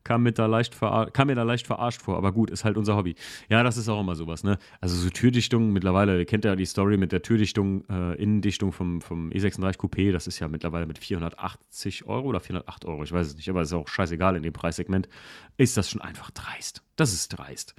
kam, 0.04 0.22
mit 0.22 0.38
da 0.38 0.46
leicht 0.46 0.78
kam 0.78 1.26
mir 1.26 1.34
da 1.34 1.42
leicht 1.42 1.66
verarscht 1.66 2.02
vor, 2.02 2.16
aber 2.16 2.32
gut, 2.32 2.50
ist 2.50 2.64
halt 2.64 2.76
unser 2.76 2.96
Hobby. 2.96 3.14
Ja, 3.48 3.62
das 3.62 3.76
ist 3.76 3.88
auch 3.88 4.00
immer 4.00 4.16
sowas, 4.16 4.44
ne? 4.44 4.58
Also 4.80 4.96
so 4.96 5.10
Türdichtungen, 5.10 5.72
mittlerweile, 5.72 6.18
ihr 6.18 6.24
kennt 6.24 6.44
ja 6.44 6.56
die 6.56 6.66
Story 6.66 6.96
mit 6.96 7.12
der 7.12 7.22
Türdichtung, 7.22 7.84
äh, 7.88 8.14
Innendichtung 8.20 8.72
vom, 8.72 9.00
vom 9.00 9.30
E36 9.30 9.76
Coupé, 9.78 10.12
das 10.12 10.26
ist 10.26 10.38
ja 10.38 10.48
mittlerweile 10.48 10.86
mit 10.86 10.98
480 10.98 12.06
Euro 12.06 12.28
oder 12.28 12.40
408 12.40 12.84
Euro, 12.84 13.02
ich 13.04 13.12
weiß 13.12 13.28
es 13.28 13.36
nicht, 13.36 13.48
aber 13.48 13.62
ist 13.62 13.72
auch 13.72 13.88
scheißegal 13.88 14.36
in 14.36 14.42
dem 14.42 14.52
Preissegment, 14.52 15.08
ist 15.56 15.76
das 15.76 15.90
schon 15.90 16.00
einfach 16.00 16.30
dreist. 16.30 16.82
Das 16.96 17.12
ist 17.12 17.28
dreist. 17.28 17.74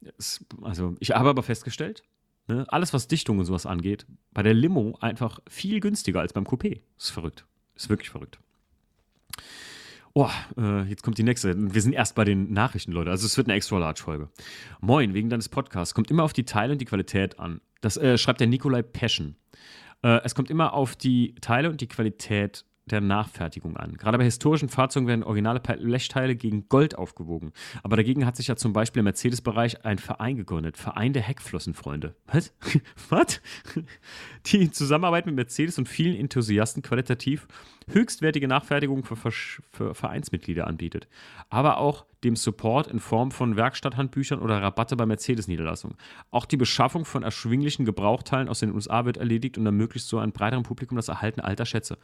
Das, 0.00 0.44
also, 0.62 0.94
ich 1.00 1.10
habe 1.10 1.30
aber 1.30 1.42
festgestellt, 1.42 2.02
ne, 2.46 2.66
alles 2.68 2.92
was 2.92 3.08
Dichtung 3.08 3.38
und 3.38 3.44
sowas 3.44 3.66
angeht, 3.66 4.06
bei 4.32 4.42
der 4.42 4.54
Limo 4.54 4.96
einfach 5.00 5.40
viel 5.48 5.80
günstiger 5.80 6.20
als 6.20 6.32
beim 6.32 6.44
Coupé. 6.44 6.80
Ist 6.98 7.10
verrückt. 7.10 7.46
Ist 7.74 7.88
wirklich 7.88 8.10
verrückt. 8.10 8.38
Oh, 10.16 10.30
äh, 10.56 10.82
jetzt 10.84 11.02
kommt 11.02 11.18
die 11.18 11.24
nächste. 11.24 11.54
Wir 11.56 11.82
sind 11.82 11.92
erst 11.92 12.14
bei 12.14 12.24
den 12.24 12.52
Nachrichten, 12.52 12.92
Leute. 12.92 13.10
Also 13.10 13.26
es 13.26 13.36
wird 13.36 13.48
eine 13.48 13.56
extra 13.56 13.78
large 13.78 14.00
Folge. 14.00 14.28
Moin, 14.80 15.12
wegen 15.12 15.28
deines 15.28 15.48
Podcasts. 15.48 15.92
Kommt 15.92 16.08
immer 16.08 16.22
auf 16.22 16.32
die 16.32 16.44
Teile 16.44 16.72
und 16.72 16.80
die 16.80 16.84
Qualität 16.84 17.40
an. 17.40 17.60
Das 17.80 17.96
äh, 17.96 18.16
schreibt 18.16 18.38
der 18.38 18.46
Nikolai 18.46 18.82
Peschen. 18.82 19.34
Äh, 20.04 20.20
es 20.22 20.36
kommt 20.36 20.50
immer 20.50 20.72
auf 20.72 20.94
die 20.94 21.34
Teile 21.40 21.68
und 21.68 21.80
die 21.80 21.88
Qualität 21.88 22.64
der 22.86 23.00
Nachfertigung 23.00 23.76
an. 23.76 23.96
Gerade 23.96 24.18
bei 24.18 24.24
historischen 24.24 24.68
Fahrzeugen 24.68 25.06
werden 25.06 25.24
originale 25.24 25.60
Blechteile 25.60 26.36
gegen 26.36 26.68
Gold 26.68 26.96
aufgewogen. 26.96 27.52
Aber 27.82 27.96
dagegen 27.96 28.26
hat 28.26 28.36
sich 28.36 28.48
ja 28.48 28.56
zum 28.56 28.72
Beispiel 28.72 29.00
im 29.00 29.04
Mercedes-Bereich 29.04 29.84
ein 29.84 29.98
Verein 29.98 30.36
gegründet. 30.36 30.76
Verein 30.76 31.14
der 31.14 31.22
Heckflossenfreunde. 31.22 32.14
Was? 32.26 32.52
Was? 33.08 33.40
Die 34.46 34.62
in 34.62 34.72
Zusammenarbeit 34.72 35.26
mit 35.26 35.34
Mercedes 35.34 35.78
und 35.78 35.88
vielen 35.88 36.14
Enthusiasten 36.14 36.82
qualitativ 36.82 37.48
höchstwertige 37.88 38.48
Nachfertigung 38.48 39.04
für, 39.04 39.16
für 39.16 39.94
Vereinsmitglieder 39.94 40.66
anbietet. 40.66 41.08
Aber 41.50 41.78
auch 41.78 42.06
dem 42.22 42.36
Support 42.36 42.86
in 42.88 43.00
Form 43.00 43.30
von 43.30 43.56
Werkstatthandbüchern 43.56 44.40
oder 44.40 44.60
Rabatte 44.62 44.96
bei 44.96 45.06
Mercedes-Niederlassungen. 45.06 45.96
Auch 46.30 46.46
die 46.46 46.56
Beschaffung 46.56 47.04
von 47.04 47.22
erschwinglichen 47.22 47.84
Gebrauchteilen 47.84 48.48
aus 48.48 48.60
den 48.60 48.74
USA 48.74 49.04
wird 49.04 49.18
erledigt 49.18 49.58
und 49.58 49.66
ermöglicht 49.66 50.06
so 50.06 50.18
einem 50.18 50.32
breiteren 50.32 50.62
Publikum 50.62 50.96
das 50.96 51.08
Erhalten 51.08 51.40
alter 51.40 51.66
Schätze. 51.66 51.98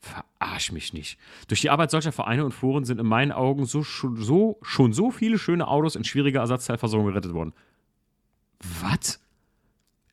Verarsch 0.00 0.72
mich 0.72 0.94
nicht. 0.94 1.18
Durch 1.48 1.60
die 1.60 1.68
Arbeit 1.68 1.90
solcher 1.90 2.12
Vereine 2.12 2.44
und 2.44 2.52
Foren 2.52 2.84
sind 2.84 2.98
in 2.98 3.06
meinen 3.06 3.32
Augen 3.32 3.66
so, 3.66 3.82
so, 3.82 4.58
schon 4.62 4.94
so 4.94 5.10
viele 5.10 5.38
schöne 5.38 5.68
Autos 5.68 5.94
in 5.94 6.04
schwieriger 6.04 6.40
Ersatzteilversorgung 6.40 7.08
gerettet 7.08 7.34
worden. 7.34 7.52
Was? 8.80 9.22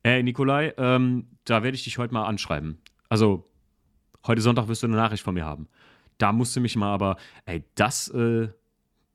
Ey, 0.03 0.23
Nikolai, 0.23 0.73
ähm, 0.77 1.27
da 1.45 1.63
werde 1.63 1.75
ich 1.75 1.85
dich 1.85 1.97
heute 1.97 2.13
mal 2.13 2.25
anschreiben. 2.25 2.79
Also, 3.07 3.45
heute 4.25 4.41
Sonntag 4.41 4.67
wirst 4.67 4.83
du 4.83 4.87
eine 4.87 4.97
Nachricht 4.97 5.23
von 5.23 5.33
mir 5.33 5.45
haben. 5.45 5.69
Da 6.17 6.33
musst 6.33 6.55
du 6.55 6.59
mich 6.59 6.75
mal 6.75 6.93
aber, 6.93 7.15
ey, 7.45 7.63
das, 7.75 8.09
äh, 8.09 8.49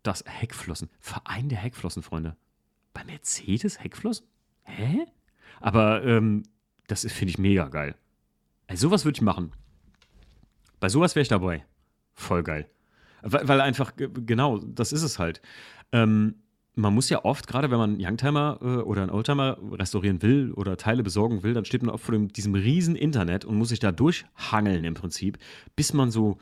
das 0.02 0.24
Heckflossen. 0.26 0.88
Verein 1.00 1.50
der 1.50 1.58
Heckflossen, 1.58 2.02
Bei 2.94 3.04
Mercedes 3.04 3.82
Heckflossen? 3.82 4.26
Hä? 4.64 5.06
Aber, 5.60 6.02
ähm, 6.04 6.44
das 6.86 7.02
finde 7.12 7.30
ich 7.30 7.38
mega 7.38 7.68
geil. 7.68 7.94
Ey, 8.68 8.76
sowas 8.76 9.04
würde 9.04 9.16
ich 9.16 9.22
machen. 9.22 9.52
Bei 10.82 10.88
sowas 10.88 11.14
wäre 11.14 11.22
ich 11.22 11.28
dabei. 11.28 11.64
Voll 12.12 12.42
geil. 12.42 12.68
Weil, 13.22 13.46
weil, 13.46 13.60
einfach, 13.60 13.92
genau, 13.96 14.58
das 14.58 14.90
ist 14.92 15.04
es 15.04 15.20
halt. 15.20 15.40
Ähm, 15.92 16.34
man 16.74 16.92
muss 16.92 17.08
ja 17.08 17.24
oft, 17.24 17.46
gerade 17.46 17.70
wenn 17.70 17.78
man 17.78 17.90
einen 17.90 18.04
Youngtimer 18.04 18.58
äh, 18.60 18.66
oder 18.82 19.02
einen 19.02 19.12
Oldtimer 19.12 19.58
restaurieren 19.70 20.22
will 20.22 20.50
oder 20.50 20.76
Teile 20.76 21.04
besorgen 21.04 21.44
will, 21.44 21.54
dann 21.54 21.64
steht 21.64 21.84
man 21.84 21.94
oft 21.94 22.02
vor 22.02 22.14
dem, 22.14 22.32
diesem 22.32 22.56
riesen 22.56 22.96
Internet 22.96 23.44
und 23.44 23.54
muss 23.54 23.68
sich 23.68 23.78
da 23.78 23.92
durchhangeln 23.92 24.82
im 24.82 24.94
Prinzip, 24.94 25.38
bis 25.76 25.92
man 25.92 26.10
so, 26.10 26.38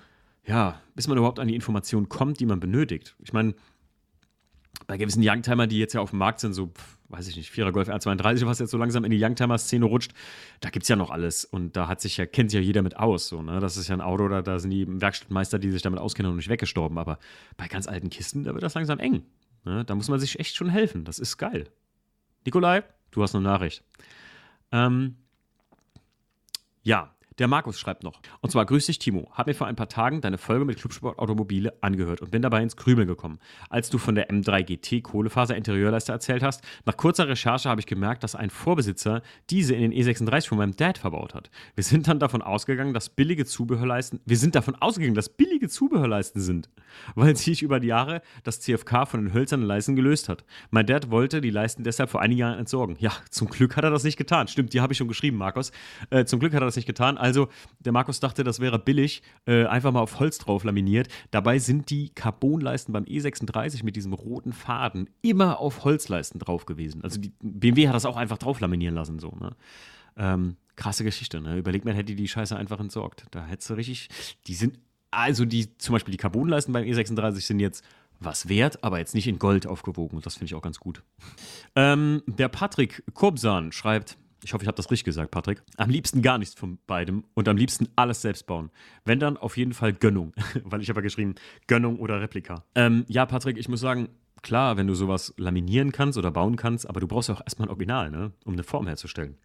ja, 0.47 0.81
bis 0.95 1.07
man 1.07 1.19
überhaupt 1.19 1.39
an 1.39 1.49
die 1.49 1.55
Informationen 1.55 2.09
kommt, 2.09 2.41
die 2.41 2.47
man 2.47 2.61
benötigt. 2.61 3.17
Ich 3.19 3.35
meine, 3.35 3.55
bei 4.87 4.97
gewissen 4.97 5.23
Youngtimer, 5.25 5.67
die 5.67 5.79
jetzt 5.79 5.93
ja 5.93 6.01
auf 6.01 6.11
dem 6.11 6.19
Markt 6.19 6.41
sind, 6.41 6.53
so, 6.53 6.73
weiß 7.09 7.29
ich 7.29 7.37
nicht, 7.37 7.53
4er 7.53 7.71
Golf 7.71 7.89
R32, 7.89 8.47
was 8.47 8.59
jetzt 8.59 8.71
so 8.71 8.79
langsam 8.79 9.05
in 9.05 9.11
die 9.11 9.23
Youngtimer-Szene 9.23 9.85
rutscht, 9.85 10.13
da 10.61 10.71
gibt 10.71 10.85
es 10.85 10.89
ja 10.89 10.97
noch 10.97 11.11
alles. 11.11 11.45
Und 11.45 11.77
da 11.77 11.87
hat 11.87 12.01
sich 12.01 12.17
ja, 12.17 12.27
kennt 12.27 12.51
sich 12.51 12.59
ja 12.59 12.65
jeder 12.65 12.83
mit 12.83 12.97
aus. 12.97 13.29
So, 13.29 13.43
ne? 13.43 13.61
Das 13.61 13.77
ist 13.77 13.89
ja 13.89 13.95
ein 13.95 14.01
Auto, 14.01 14.29
da, 14.29 14.43
da 14.43 14.59
sind 14.59 14.71
die 14.71 14.87
Werkstattmeister, 14.89 15.59
die 15.59 15.71
sich 15.71 15.83
damit 15.83 16.01
auskennen, 16.01 16.31
noch 16.33 16.37
nicht 16.37 16.49
weggestorben. 16.49 16.99
Aber 16.99 17.19
bei 17.57 17.69
ganz 17.69 17.87
alten 17.87 18.11
Kisten, 18.11 18.45
da 18.45 18.53
wird 18.53 18.63
das 18.63 18.75
langsam 18.75 18.99
eng. 18.99 19.23
Ne? 19.65 19.85
Da 19.85 19.95
muss 19.95 20.09
man 20.09 20.19
sich 20.19 20.39
echt 20.39 20.57
schon 20.57 20.69
helfen. 20.69 21.05
Das 21.05 21.19
ist 21.19 21.37
geil. 21.37 21.69
Nikolai, 22.45 22.83
du 23.11 23.23
hast 23.23 23.35
eine 23.35 23.45
Nachricht. 23.45 23.85
Ähm, 24.73 25.17
ja, 26.83 27.15
der 27.41 27.49
Markus 27.49 27.81
schreibt 27.81 28.05
noch. 28.05 28.21
Und 28.41 28.51
zwar, 28.51 28.67
grüß 28.67 28.87
dich, 28.87 28.99
Timo. 28.99 29.31
Hab 29.33 29.47
mir 29.47 29.55
vor 29.55 29.67
ein 29.67 29.77
paar 29.77 29.89
Tagen 29.89 30.21
deine 30.21 30.37
Folge 30.37 30.67
mit 30.67 30.79
Clubsport 30.79 31.19
Automobile 31.19 31.73
angehört 31.81 32.21
und 32.21 32.31
bin 32.31 32.43
dabei 32.43 32.63
ins 32.63 32.77
Krümeln 32.77 33.09
gekommen. 33.09 33.39
Als 33.71 33.89
du 33.89 33.97
von 33.97 34.15
der 34.15 34.31
M3 34.31 34.63
GT 34.63 35.03
Kohlefaser 35.03 35.57
Interieurleiste 35.57 36.13
erzählt 36.13 36.43
hast, 36.43 36.63
nach 36.85 36.99
kurzer 36.99 37.29
Recherche 37.29 37.69
habe 37.71 37.81
ich 37.81 37.87
gemerkt, 37.87 38.23
dass 38.23 38.35
ein 38.35 38.51
Vorbesitzer 38.51 39.23
diese 39.49 39.75
in 39.75 39.91
den 39.91 39.93
E36 39.93 40.49
von 40.49 40.59
meinem 40.59 40.77
Dad 40.77 40.99
verbaut 40.99 41.35
hat. 41.35 41.51
Wir 41.75 41.85
sind 41.85 42.09
dann 42.09 42.19
davon 42.19 42.43
ausgegangen, 42.43 42.93
dass 42.93 43.09
billige 43.09 43.47
Zubehörleisten, 43.47 44.21
wir 44.27 44.37
sind 44.37 44.55
davon 44.55 44.75
ausgegangen, 44.75 45.15
dass 45.15 45.31
billige 45.31 45.69
Zubehörleisten 45.69 46.43
sind, 46.43 46.69
weil 47.15 47.37
sich 47.37 47.63
über 47.63 47.81
die 47.81 47.89
Jahre 47.89 48.21
das 48.45 48.61
CFK 48.61 49.07
von 49.07 49.25
den 49.25 49.33
hölzernen 49.33 49.67
Leisten 49.67 49.97
gelöst 49.97 50.29
hat. 50.29 50.45
Mein 50.71 50.85
Dad 50.85 51.11
wollte 51.11 51.41
die 51.41 51.51
Leisten 51.51 51.85
deshalb 51.85 52.11
vor 52.11 52.21
einigen 52.21 52.41
Jahren 52.41 52.59
entsorgen. 52.59 52.97
Ja, 52.99 53.13
zum 53.31 53.49
Glück 53.49 53.77
hat 53.77 53.85
er 53.85 53.91
das 53.91 54.05
nicht 54.05 54.19
getan. 54.19 54.47
Stimmt, 54.47 54.75
die 54.75 54.83
habe 54.83 54.93
ich 54.93 54.99
schon 54.99 55.09
geschrieben, 55.09 55.39
Markus. 55.39 55.73
Äh, 56.11 56.27
zum 56.27 56.39
Glück 56.39 56.53
hat 56.53 56.61
er 56.61 56.67
das 56.67 56.77
nicht 56.77 56.87
getan. 56.87 57.17
Also 57.17 57.30
also, 57.31 57.49
der 57.79 57.93
Markus 57.93 58.21
dachte, 58.21 58.45
das 58.45 58.61
wäre 58.61 58.79
billig, 58.79 59.23
äh, 59.47 59.65
einfach 59.67 59.93
mal 59.93 60.01
auf 60.01 60.19
Holz 60.19 60.39
drauf 60.39 60.65
laminiert. 60.65 61.09
Dabei 61.31 61.59
sind 61.59 61.91
die 61.91 62.11
Carbonleisten 62.11 62.93
beim 62.93 63.05
E36 63.05 63.85
mit 63.85 63.97
diesem 63.97 64.13
roten 64.13 64.53
Faden 64.53 65.09
immer 65.23 65.61
auf 65.61 65.85
Holzleisten 65.85 66.41
drauf 66.41 66.67
gewesen. 66.67 67.03
Also, 67.05 67.21
die 67.21 67.33
BMW 67.41 67.89
hat 67.89 67.95
das 67.95 68.05
auch 68.05 68.17
einfach 68.17 68.39
drauf 68.39 68.61
laminieren 68.61 68.95
lassen, 68.95 69.19
so, 69.19 69.31
ne? 69.41 69.57
Ähm, 70.17 70.57
krasse 70.75 71.05
Geschichte, 71.05 71.41
ne? 71.41 71.57
Überlegt 71.57 71.85
man, 71.85 71.95
hätte 71.95 72.15
die 72.15 72.29
Scheiße 72.29 72.57
einfach 72.57 72.81
entsorgt. 72.81 73.27
Da 73.31 73.47
hättest 73.47 73.71
du 73.71 73.75
richtig. 73.75 74.09
Die 74.47 74.55
sind, 74.55 74.79
also 75.11 75.45
die, 75.45 75.77
zum 75.79 75.93
Beispiel 75.93 76.13
die 76.13 76.19
Carbonleisten 76.19 76.73
beim 76.73 76.85
E36 76.85 77.41
sind 77.43 77.61
jetzt 77.61 77.85
was 78.21 78.49
wert, 78.49 78.85
aber 78.85 78.99
jetzt 78.99 79.15
nicht 79.15 79.27
in 79.27 79.39
Gold 79.39 79.67
aufgewogen. 79.67 80.17
Und 80.17 80.27
das 80.27 80.35
finde 80.35 80.47
ich 80.47 80.55
auch 80.55 80.63
ganz 80.63 80.79
gut. 80.79 81.03
Ähm, 81.75 82.23
der 82.27 82.49
Patrick 82.49 83.03
Kobsan 83.15 83.73
schreibt: 83.73 84.19
ich 84.43 84.53
hoffe, 84.53 84.63
ich 84.65 84.69
habe 84.69 84.77
das 84.77 84.91
richtig 84.91 85.05
gesagt, 85.05 85.31
Patrick. 85.31 85.63
Am 85.77 85.91
liebsten 85.91 86.23
gar 86.23 86.39
nichts 86.39 86.55
von 86.55 86.79
beidem 86.87 87.25
und 87.35 87.49
am 87.49 87.57
liebsten 87.57 87.89
alles 87.97 88.23
selbst 88.23 88.47
bauen. 88.47 88.71
Wenn 89.05 89.21
dann 89.21 89.37
auf 89.37 89.57
jeden 89.57 89.73
Fall 89.73 89.93
Gönnung, 89.93 90.33
weil 90.65 90.81
ich 90.81 90.89
habe 90.89 91.01
ja 91.01 91.03
geschrieben 91.03 91.35
Gönnung 91.67 91.99
oder 91.99 92.21
Replika. 92.21 92.65
Ähm, 92.75 93.05
ja, 93.09 93.27
Patrick, 93.27 93.59
ich 93.59 93.69
muss 93.69 93.81
sagen, 93.81 94.09
klar, 94.43 94.77
wenn 94.77 94.87
du 94.87 94.95
sowas 94.95 95.35
laminieren 95.37 95.93
kannst 95.93 96.19
oder 96.19 96.31
bauen 96.31 96.57
kannst, 96.57 96.89
aber 96.89 97.01
du 97.01 97.07
brauchst 97.07 97.29
ja 97.29 97.35
auch 97.35 97.43
erstmal 97.43 97.69
ein 97.69 97.71
Original, 97.71 98.11
ne, 98.11 98.33
um 98.45 98.55
eine 98.55 98.63
Form 98.63 98.87
herzustellen. 98.87 99.37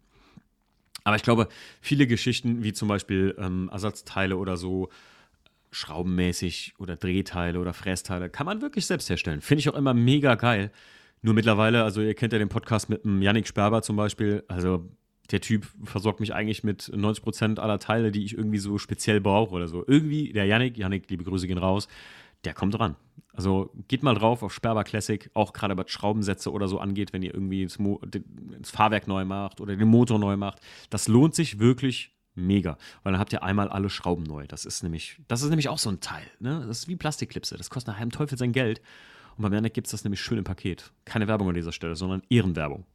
Aber 1.04 1.16
ich 1.16 1.22
glaube, 1.22 1.48
viele 1.80 2.06
Geschichten, 2.06 2.64
wie 2.64 2.72
zum 2.72 2.88
Beispiel 2.88 3.36
ähm, 3.38 3.68
Ersatzteile 3.72 4.36
oder 4.36 4.56
so, 4.56 4.88
schraubenmäßig 5.70 6.74
oder 6.78 6.96
Drehteile 6.96 7.60
oder 7.60 7.74
Frästeile, 7.74 8.30
kann 8.30 8.46
man 8.46 8.60
wirklich 8.62 8.86
selbst 8.86 9.10
herstellen. 9.10 9.40
Finde 9.40 9.60
ich 9.60 9.68
auch 9.68 9.74
immer 9.74 9.94
mega 9.94 10.34
geil. 10.34 10.72
Nur 11.26 11.34
mittlerweile, 11.34 11.82
also 11.82 12.02
ihr 12.02 12.14
kennt 12.14 12.32
ja 12.32 12.38
den 12.38 12.48
Podcast 12.48 12.88
mit 12.88 13.02
dem 13.02 13.20
Yannick 13.20 13.48
Sperber 13.48 13.82
zum 13.82 13.96
Beispiel, 13.96 14.44
also 14.46 14.88
der 15.32 15.40
Typ 15.40 15.66
versorgt 15.82 16.20
mich 16.20 16.32
eigentlich 16.32 16.62
mit 16.62 16.82
90% 16.82 17.58
aller 17.58 17.80
Teile, 17.80 18.12
die 18.12 18.24
ich 18.24 18.38
irgendwie 18.38 18.58
so 18.58 18.78
speziell 18.78 19.20
brauche 19.20 19.52
oder 19.52 19.66
so. 19.66 19.82
Irgendwie, 19.88 20.32
der 20.32 20.44
Yannick, 20.44 20.78
Yannick, 20.78 21.10
liebe 21.10 21.24
Grüße 21.24 21.48
gehen 21.48 21.58
raus, 21.58 21.88
der 22.44 22.54
kommt 22.54 22.78
ran. 22.78 22.94
Also 23.32 23.72
geht 23.88 24.04
mal 24.04 24.14
drauf 24.14 24.44
auf 24.44 24.54
Sperber 24.54 24.84
Classic, 24.84 25.28
auch 25.34 25.52
gerade 25.52 25.76
was 25.76 25.90
Schraubensätze 25.90 26.52
oder 26.52 26.68
so 26.68 26.78
angeht, 26.78 27.12
wenn 27.12 27.22
ihr 27.22 27.34
irgendwie 27.34 27.64
das, 27.64 27.76
das, 28.60 28.70
Fahrwerk 28.70 29.08
neu 29.08 29.24
macht 29.24 29.60
oder 29.60 29.74
den 29.74 29.88
Motor 29.88 30.20
neu 30.20 30.36
macht. 30.36 30.60
Das 30.90 31.08
lohnt 31.08 31.34
sich 31.34 31.58
wirklich 31.58 32.14
mega, 32.36 32.78
weil 33.02 33.14
dann 33.14 33.20
habt 33.20 33.32
ihr 33.32 33.42
einmal 33.42 33.68
alle 33.68 33.90
Schrauben 33.90 34.22
neu. 34.22 34.46
Das 34.46 34.64
ist 34.64 34.84
nämlich, 34.84 35.18
das 35.26 35.42
ist 35.42 35.50
nämlich 35.50 35.70
auch 35.70 35.78
so 35.78 35.90
ein 35.90 35.98
Teil. 35.98 36.30
Ne? 36.38 36.62
Das 36.68 36.78
ist 36.78 36.88
wie 36.88 36.94
Plastikklipse. 36.94 37.56
Das 37.56 37.68
kostet 37.68 37.94
nach 37.94 38.00
einem 38.00 38.12
Teufel 38.12 38.38
sein 38.38 38.52
Geld. 38.52 38.80
Und 39.36 39.42
bei 39.42 39.50
Werner 39.50 39.70
gibt 39.70 39.86
es 39.86 39.90
das 39.92 40.04
nämlich 40.04 40.20
schön 40.20 40.38
im 40.38 40.44
Paket. 40.44 40.92
Keine 41.04 41.28
Werbung 41.28 41.48
an 41.48 41.54
dieser 41.54 41.72
Stelle, 41.72 41.96
sondern 41.96 42.22
Ehrenwerbung. 42.30 42.86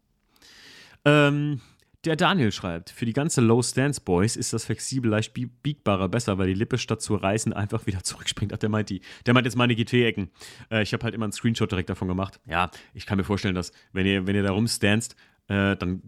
Ähm, 1.06 1.62
der 2.04 2.16
Daniel 2.16 2.52
schreibt, 2.52 2.90
für 2.90 3.06
die 3.06 3.14
ganze 3.14 3.42
Low 3.42 3.62
Stance 3.62 4.02
Boys 4.02 4.36
ist 4.36 4.54
das 4.54 4.66
flexibel 4.66 5.12
leicht 5.12 5.34
biegbarer 5.36 6.10
besser, 6.10 6.40
weil 6.40 6.48
die 6.48 6.56
Lippe 6.56 6.80
statt 6.80 7.02
zu 7.02 7.16
reißen 7.16 7.54
einfach 7.54 7.86
wieder 7.86 8.04
zurückspringt. 8.04 8.54
Ach, 8.54 8.58
der 8.58 8.70
meint 8.70 8.90
die. 8.90 9.02
Der 9.26 9.36
meint 9.36 9.46
jetzt 9.46 9.56
meine 9.56 9.76
GT-Ecken. 9.76 10.32
Äh, 10.72 10.82
ich 10.82 10.94
habe 10.94 11.04
halt 11.04 11.14
immer 11.14 11.26
einen 11.26 11.32
Screenshot 11.32 11.72
direkt 11.72 11.90
davon 11.90 12.08
gemacht. 12.08 12.40
Ja, 12.48 12.72
ich 12.94 13.06
kann 13.06 13.18
mir 13.18 13.24
vorstellen, 13.24 13.56
dass 13.56 13.72
wenn 13.94 14.08
ihr, 14.08 14.26
wenn 14.26 14.36
ihr 14.36 14.44
da 14.44 14.52
rumstanzt, 14.52 15.16
äh, 15.48 15.76
dann 15.76 16.02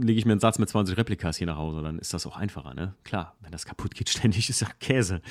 lege 0.00 0.18
ich 0.18 0.26
mir 0.26 0.32
einen 0.32 0.40
Satz 0.40 0.58
mit 0.58 0.68
20 0.68 0.96
Replikas 0.96 1.36
hier 1.38 1.46
nach 1.46 1.56
Hause. 1.56 1.82
Dann 1.82 1.98
ist 1.98 2.14
das 2.14 2.26
auch 2.26 2.36
einfacher, 2.36 2.74
ne? 2.74 2.94
Klar, 3.02 3.36
wenn 3.40 3.50
das 3.50 3.64
kaputt 3.64 3.94
geht 3.94 4.08
ständig, 4.10 4.48
ist 4.48 4.60
ja 4.60 4.68
Käse. 4.78 5.22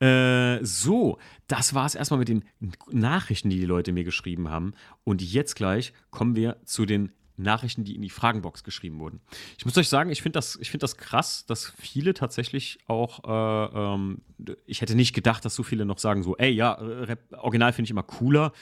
Äh, 0.00 0.62
so, 0.62 1.18
das 1.48 1.74
war 1.74 1.86
es 1.86 1.94
erstmal 1.94 2.18
mit 2.18 2.28
den 2.28 2.44
Nachrichten, 2.90 3.50
die 3.50 3.60
die 3.60 3.66
Leute 3.66 3.92
mir 3.92 4.04
geschrieben 4.04 4.50
haben. 4.50 4.74
Und 5.04 5.22
jetzt 5.22 5.56
gleich 5.56 5.92
kommen 6.10 6.36
wir 6.36 6.56
zu 6.64 6.84
den 6.84 7.12
Nachrichten, 7.38 7.84
die 7.84 7.94
in 7.94 8.02
die 8.02 8.10
Fragenbox 8.10 8.64
geschrieben 8.64 8.98
wurden. 8.98 9.20
Ich 9.58 9.64
muss 9.64 9.76
euch 9.76 9.88
sagen, 9.88 10.10
ich 10.10 10.22
finde 10.22 10.38
das, 10.38 10.58
find 10.62 10.82
das 10.82 10.96
krass, 10.96 11.44
dass 11.46 11.72
viele 11.78 12.14
tatsächlich 12.14 12.78
auch, 12.86 13.24
äh, 13.24 13.94
ähm, 13.94 14.22
ich 14.64 14.80
hätte 14.80 14.94
nicht 14.94 15.14
gedacht, 15.14 15.44
dass 15.44 15.54
so 15.54 15.62
viele 15.62 15.84
noch 15.84 15.98
sagen, 15.98 16.22
so, 16.22 16.36
ey, 16.36 16.50
ja, 16.50 16.72
Rap, 16.72 17.20
Original 17.32 17.72
finde 17.72 17.86
ich 17.86 17.90
immer 17.90 18.02
cooler, 18.02 18.52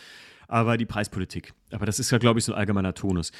aber 0.49 0.77
die 0.77 0.87
Preispolitik. 0.87 1.55
Aber 1.71 1.87
das 1.87 1.99
ist 1.99 2.11
ja, 2.11 2.19
glaube 2.19 2.39
ich, 2.39 2.45
so 2.45 2.53
ein 2.53 2.59
allgemeiner 2.59 2.95
Tonus. 2.95 3.33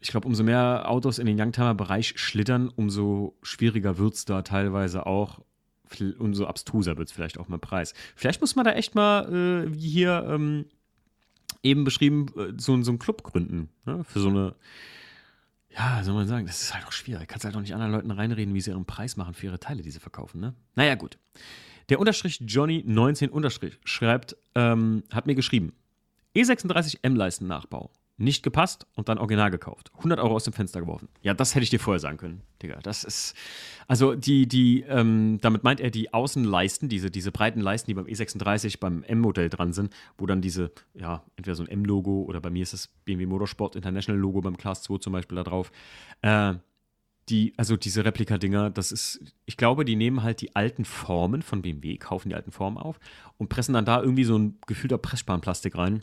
Ich 0.00 0.10
glaube, 0.10 0.28
umso 0.28 0.44
mehr 0.44 0.84
Autos 0.86 1.18
in 1.18 1.26
den 1.26 1.40
Youngtimer-Bereich 1.40 2.14
schlittern, 2.16 2.68
umso 2.68 3.38
schwieriger 3.42 3.96
wird 3.96 4.14
es 4.14 4.24
da 4.26 4.42
teilweise 4.42 5.06
auch 5.06 5.40
umso 6.00 6.46
abstruser 6.46 6.96
wird 6.96 7.08
es 7.08 7.14
vielleicht 7.14 7.38
auch 7.38 7.48
mal 7.48 7.58
Preis. 7.58 7.94
Vielleicht 8.16 8.40
muss 8.40 8.56
man 8.56 8.64
da 8.64 8.72
echt 8.72 8.94
mal, 8.94 9.32
äh, 9.32 9.72
wie 9.74 9.88
hier 9.88 10.26
ähm, 10.28 10.66
eben 11.62 11.84
beschrieben, 11.84 12.26
äh, 12.36 12.52
so, 12.56 12.80
so 12.82 12.90
einen 12.90 12.98
Club 12.98 13.22
gründen. 13.22 13.68
Ne? 13.84 14.04
Für 14.04 14.20
so 14.20 14.28
eine, 14.28 14.54
ja, 15.70 16.02
soll 16.04 16.14
man 16.14 16.28
sagen, 16.28 16.46
das 16.46 16.62
ist 16.62 16.74
halt 16.74 16.86
auch 16.86 16.92
schwierig. 16.92 17.28
Kannst 17.28 17.44
halt 17.44 17.56
auch 17.56 17.60
nicht 17.60 17.74
anderen 17.74 17.92
Leuten 17.92 18.10
reinreden, 18.10 18.54
wie 18.54 18.60
sie 18.60 18.70
ihren 18.70 18.84
Preis 18.84 19.16
machen 19.16 19.34
für 19.34 19.46
ihre 19.46 19.58
Teile, 19.58 19.82
die 19.82 19.90
sie 19.90 20.00
verkaufen. 20.00 20.40
Ne? 20.40 20.54
Naja, 20.76 20.94
gut. 20.94 21.18
Der 21.88 21.98
Unterstrich 21.98 22.38
Johnny19 22.40 23.28
Unterstrich 23.28 23.78
schreibt, 23.84 24.36
ähm, 24.54 25.02
hat 25.12 25.26
mir 25.26 25.34
geschrieben, 25.34 25.72
E36 26.34 26.98
M-Leisten-Nachbau 27.02 27.90
nicht 28.16 28.44
gepasst 28.44 28.86
und 28.94 29.08
dann 29.08 29.18
original 29.18 29.50
gekauft. 29.50 29.90
100 29.96 30.20
Euro 30.20 30.36
aus 30.36 30.44
dem 30.44 30.52
Fenster 30.52 30.80
geworfen. 30.80 31.08
Ja, 31.22 31.34
das 31.34 31.54
hätte 31.54 31.64
ich 31.64 31.70
dir 31.70 31.80
vorher 31.80 31.98
sagen 31.98 32.16
können, 32.16 32.42
Digga. 32.62 32.78
Das 32.82 33.02
ist, 33.02 33.34
also 33.88 34.14
die, 34.14 34.46
die, 34.46 34.82
ähm, 34.82 35.38
damit 35.40 35.64
meint 35.64 35.80
er 35.80 35.90
die 35.90 36.14
Außenleisten, 36.14 36.88
diese, 36.88 37.10
diese 37.10 37.32
breiten 37.32 37.60
Leisten, 37.60 37.90
die 37.90 37.94
beim 37.94 38.06
E36, 38.06 38.78
beim 38.78 39.02
M-Modell 39.02 39.48
dran 39.48 39.72
sind, 39.72 39.92
wo 40.16 40.26
dann 40.26 40.40
diese, 40.40 40.70
ja, 40.94 41.24
entweder 41.36 41.56
so 41.56 41.64
ein 41.64 41.68
M-Logo 41.68 42.22
oder 42.22 42.40
bei 42.40 42.50
mir 42.50 42.62
ist 42.62 42.72
das 42.72 42.88
BMW 43.04 43.26
Motorsport 43.26 43.74
International 43.74 44.20
Logo 44.20 44.40
beim 44.40 44.56
Class 44.56 44.82
2 44.82 44.98
zum 44.98 45.12
Beispiel 45.12 45.36
da 45.36 45.42
drauf. 45.42 45.72
Äh, 46.22 46.54
die, 47.30 47.54
also 47.56 47.76
diese 47.76 48.04
Replika-Dinger, 48.04 48.70
das 48.70 48.92
ist, 48.92 49.20
ich 49.46 49.56
glaube, 49.56 49.84
die 49.84 49.96
nehmen 49.96 50.22
halt 50.22 50.40
die 50.40 50.54
alten 50.54 50.84
Formen 50.84 51.42
von 51.42 51.62
BMW, 51.62 51.96
kaufen 51.96 52.28
die 52.28 52.34
alten 52.34 52.52
Formen 52.52 52.76
auf 52.76 53.00
und 53.38 53.48
pressen 53.48 53.72
dann 53.72 53.86
da 53.86 54.00
irgendwie 54.00 54.24
so 54.24 54.38
ein 54.38 54.58
gefühlter 54.66 54.98
Pressspanplastik 54.98 55.76
rein 55.76 56.02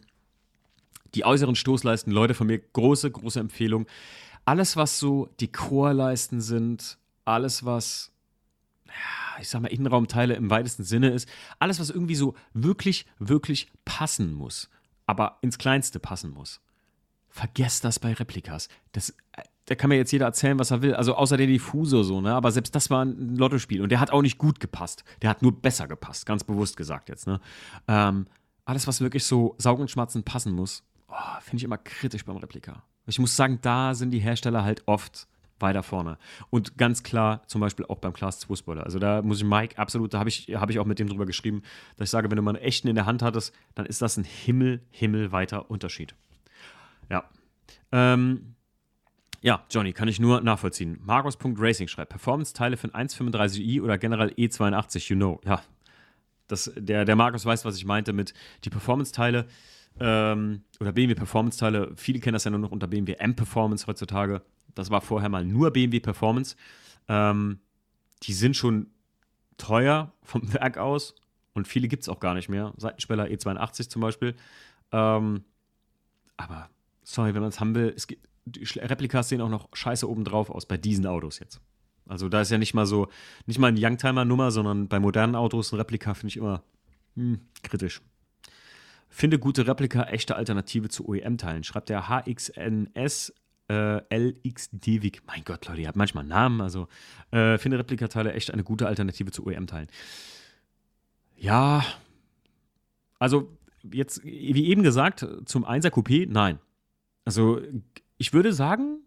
die 1.15 1.26
äußeren 1.26 1.56
Stoßleisten, 1.56 2.12
Leute 2.12 2.34
von 2.34 2.47
mir, 2.47 2.60
große, 2.60 3.12
große 3.12 3.39
Empfehlung. 3.39 3.86
Alles, 4.45 4.76
was 4.76 5.00
so 5.00 5.30
Dekorleisten 5.39 6.41
sind, 6.41 6.97
alles, 7.26 7.65
was, 7.65 8.12
ich 9.39 9.50
sag 9.50 9.62
mal, 9.62 9.67
Innenraumteile 9.67 10.34
im 10.36 10.50
weitesten 10.50 10.84
Sinne 10.84 11.10
ist, 11.10 11.30
alles, 11.60 11.80
was 11.80 11.89
irgendwie 11.89 12.15
so 12.15 12.36
wirklich, 12.54 13.06
wirklich 13.19 13.71
passen 13.86 14.34
muss, 14.34 14.69
aber 15.06 15.38
ins 15.41 15.58
Kleinste 15.58 16.00
passen 16.00 16.32
muss. 16.32 16.62
Vergesst 17.30 17.86
das 17.86 18.00
bei 18.00 18.13
Replikas. 18.13 18.67
Das, 18.91 19.12
äh, 19.34 19.43
da 19.65 19.76
kann 19.76 19.89
mir 19.89 19.95
jetzt 19.95 20.12
jeder 20.12 20.26
erzählen, 20.26 20.60
was 20.60 20.71
er 20.71 20.82
will. 20.82 20.95
Also 20.95 21.15
außer 21.15 21.38
der 21.38 21.47
Diffusor 21.47 22.04
so, 22.04 22.19
ne? 22.19 22.34
Aber 22.34 22.52
selbst 22.52 22.76
das 22.76 22.89
war 22.89 23.06
ein 23.06 23.38
Lottospiel 23.38 23.82
und 23.82 23.89
der 23.89 24.02
hat 24.02 24.12
auch 24.12 24.21
nicht 24.21 24.38
gut 24.38 24.60
gepasst. 24.60 25.06
Der 25.21 25.30
hat 25.30 25.41
nur 25.41 25.54
besser 25.54 25.88
gepasst, 25.88 26.26
ganz 26.26 26.43
bewusst 26.43 26.76
gesagt 26.76 27.08
jetzt, 27.08 27.28
ne? 27.28 27.39
Ähm, 27.88 28.28
alles, 28.65 28.86
was 28.88 29.00
wirklich 29.00 29.24
so 29.24 29.56
saugen 29.58 29.84
und 29.84 30.26
passen 30.26 30.54
muss, 30.54 30.84
oh, 31.12 31.41
finde 31.41 31.58
ich 31.58 31.63
immer 31.63 31.78
kritisch 31.78 32.26
beim 32.26 32.38
Replika. 32.38 32.84
Ich 33.08 33.19
muss 33.19 33.36
sagen, 33.36 33.60
da 33.62 33.93
sind 33.93 34.12
die 34.12 34.19
Hersteller 34.19 34.63
halt 34.63 34.84
oft 34.88 35.28
weiter 35.62 35.84
vorne. 35.84 36.17
Und 36.50 36.78
ganz 36.78 37.04
klar, 37.04 37.43
zum 37.47 37.62
Beispiel 37.62 37.86
auch 37.86 37.97
beim 37.97 38.13
Class 38.13 38.39
2 38.39 38.56
Spoiler. 38.56 38.84
Also 38.84 39.00
da 39.00 39.21
muss 39.21 39.38
ich 39.38 39.43
Mike 39.43 39.78
absolut, 39.78 40.13
da 40.13 40.19
habe 40.19 40.30
ich, 40.30 40.47
hab 40.56 40.69
ich 40.69 40.80
auch 40.80 40.86
mit 40.86 41.00
dem 41.00 41.08
drüber 41.08 41.26
geschrieben, 41.26 41.62
dass 41.97 42.08
ich 42.08 42.12
sage, 42.12 42.30
wenn 42.30 42.36
du 42.36 42.41
mal 42.41 42.56
einen 42.56 42.63
echten 42.63 42.88
in 42.88 42.95
der 42.95 43.06
Hand 43.06 43.21
hattest, 43.21 43.54
dann 43.76 43.86
ist 43.86 44.02
das 44.02 44.17
ein 44.17 44.24
Himmel, 44.24 44.82
Himmel 44.89 45.32
weiter 45.32 45.69
Unterschied. 45.69 46.15
Ja. 47.10 47.24
Ähm, 47.91 48.56
ja, 49.41 49.65
Johnny, 49.71 49.93
kann 49.93 50.08
ich 50.08 50.19
nur 50.19 50.41
nachvollziehen. 50.41 51.00
Markus.racing 51.02 51.88
schreibt, 51.88 52.10
Performance-Teile 52.10 52.78
für 52.78 52.93
ein 52.93 53.08
135i 53.08 53.82
oder 53.82 53.97
generell 53.97 54.30
E82, 54.30 55.10
you 55.10 55.15
know. 55.15 55.41
Ja, 55.45 55.63
das, 56.47 56.71
der, 56.76 57.06
der 57.06 57.15
Markus 57.15 57.45
weiß, 57.45 57.65
was 57.65 57.76
ich 57.78 57.86
meinte 57.86 58.13
mit 58.13 58.34
die 58.65 58.69
Performance-Teile 58.69 59.47
ähm, 60.02 60.64
oder 60.80 60.92
BMW 60.92 61.16
Performance-Teile. 61.16 61.94
Viele 61.96 62.20
kennen 62.20 62.34
das 62.34 62.44
ja 62.44 62.52
nur 62.52 62.60
noch 62.60 62.72
unter 62.72 62.88
BMW 62.88 63.14
M-Performance 63.14 63.86
heutzutage. 63.88 64.42
Das 64.74 64.90
war 64.90 65.02
vorher 65.02 65.30
mal 65.30 65.46
nur 65.46 65.72
BMW 65.72 66.00
Performance. 66.00 66.56
Ähm, 67.08 67.60
die 68.24 68.34
sind 68.34 68.56
schon 68.56 68.88
teuer 69.58 70.12
vom 70.24 70.54
Werk 70.54 70.78
aus 70.78 71.16
und 71.54 71.68
viele 71.68 71.88
gibt 71.88 72.04
es 72.04 72.10
auch 72.10 72.20
gar 72.20 72.34
nicht 72.34 72.50
mehr. 72.50 72.74
Seitenspeller 72.78 73.26
E82 73.26 73.90
zum 73.90 74.02
Beispiel. 74.02 74.36
Ähm, 74.92 75.44
aber 76.38 76.70
sorry, 77.04 77.34
wenn 77.34 77.42
man 77.42 77.50
es 77.50 77.60
haben 77.60 77.76
will, 77.76 77.94
es 77.96 78.08
gibt, 78.08 78.28
die 78.46 78.64
Replikas 78.80 79.30
sehen 79.30 79.42
auch 79.42 79.50
noch 79.50 79.70
scheiße 79.74 80.10
obendrauf 80.10 80.50
aus 80.50 80.66
bei 80.66 80.78
diesen 80.78 81.06
Autos 81.06 81.40
jetzt. 81.40 81.62
Also 82.08 82.28
da 82.28 82.42
ist 82.42 82.50
ja 82.50 82.58
nicht 82.58 82.74
mal 82.74 82.88
so, 82.88 83.08
nicht 83.46 83.60
mal 83.60 83.68
eine 83.68 83.80
Youngtimer-Nummer, 83.80 84.50
sondern 84.50 84.88
bei 84.88 85.00
modernen 85.00 85.36
Autos 85.36 85.72
ein 85.72 85.78
Replika 85.78 86.16
finde 86.16 86.30
ich 86.30 86.38
immer 86.38 86.64
hm, 87.16 87.40
kritisch. 87.62 88.02
Finde 89.13 89.39
gute 89.39 89.67
Replika 89.67 90.04
echte 90.04 90.38
Alternative 90.38 90.88
zu 90.88 91.08
OEM-Teilen. 91.08 91.65
Schreibt 91.65 91.89
der 91.89 92.08
HXNS 92.08 93.34
äh, 93.69 93.97
LXDWIG. 94.10 95.21
Mein 95.28 95.43
Gott, 95.43 95.67
Leute, 95.67 95.82
ihr 95.82 95.88
habt 95.89 95.97
manchmal 95.97 96.24
Namen. 96.24 96.62
Also 96.62 96.88
äh, 97.32 97.58
finde 97.58 97.78
Replikateile 97.78 98.32
echt 98.32 98.52
eine 98.52 98.63
gute 98.63 98.88
Alternative 98.88 99.32
zu 99.32 99.45
OEM-Teilen. 99.45 99.88
Ja, 101.36 101.84
also 103.19 103.50
jetzt, 103.91 104.24
wie 104.24 104.67
eben 104.67 104.82
gesagt, 104.82 105.28
zum 105.45 105.65
1er 105.65 105.89
Coupé, 105.89 106.26
nein. 106.30 106.60
Also 107.26 107.60
ich 108.17 108.32
würde 108.32 108.54
sagen, 108.54 109.00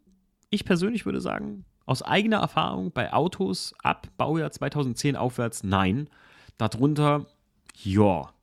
ich 0.51 0.67
persönlich 0.67 1.07
würde 1.07 1.23
sagen, 1.23 1.65
aus 1.87 2.03
eigener 2.03 2.39
Erfahrung 2.39 2.93
bei 2.93 3.13
Autos 3.13 3.75
ab 3.83 4.09
Baujahr 4.19 4.51
2010 4.51 5.17
aufwärts, 5.17 5.65
nein. 5.65 6.11
Darunter, 6.59 7.27
ja. 7.83 8.35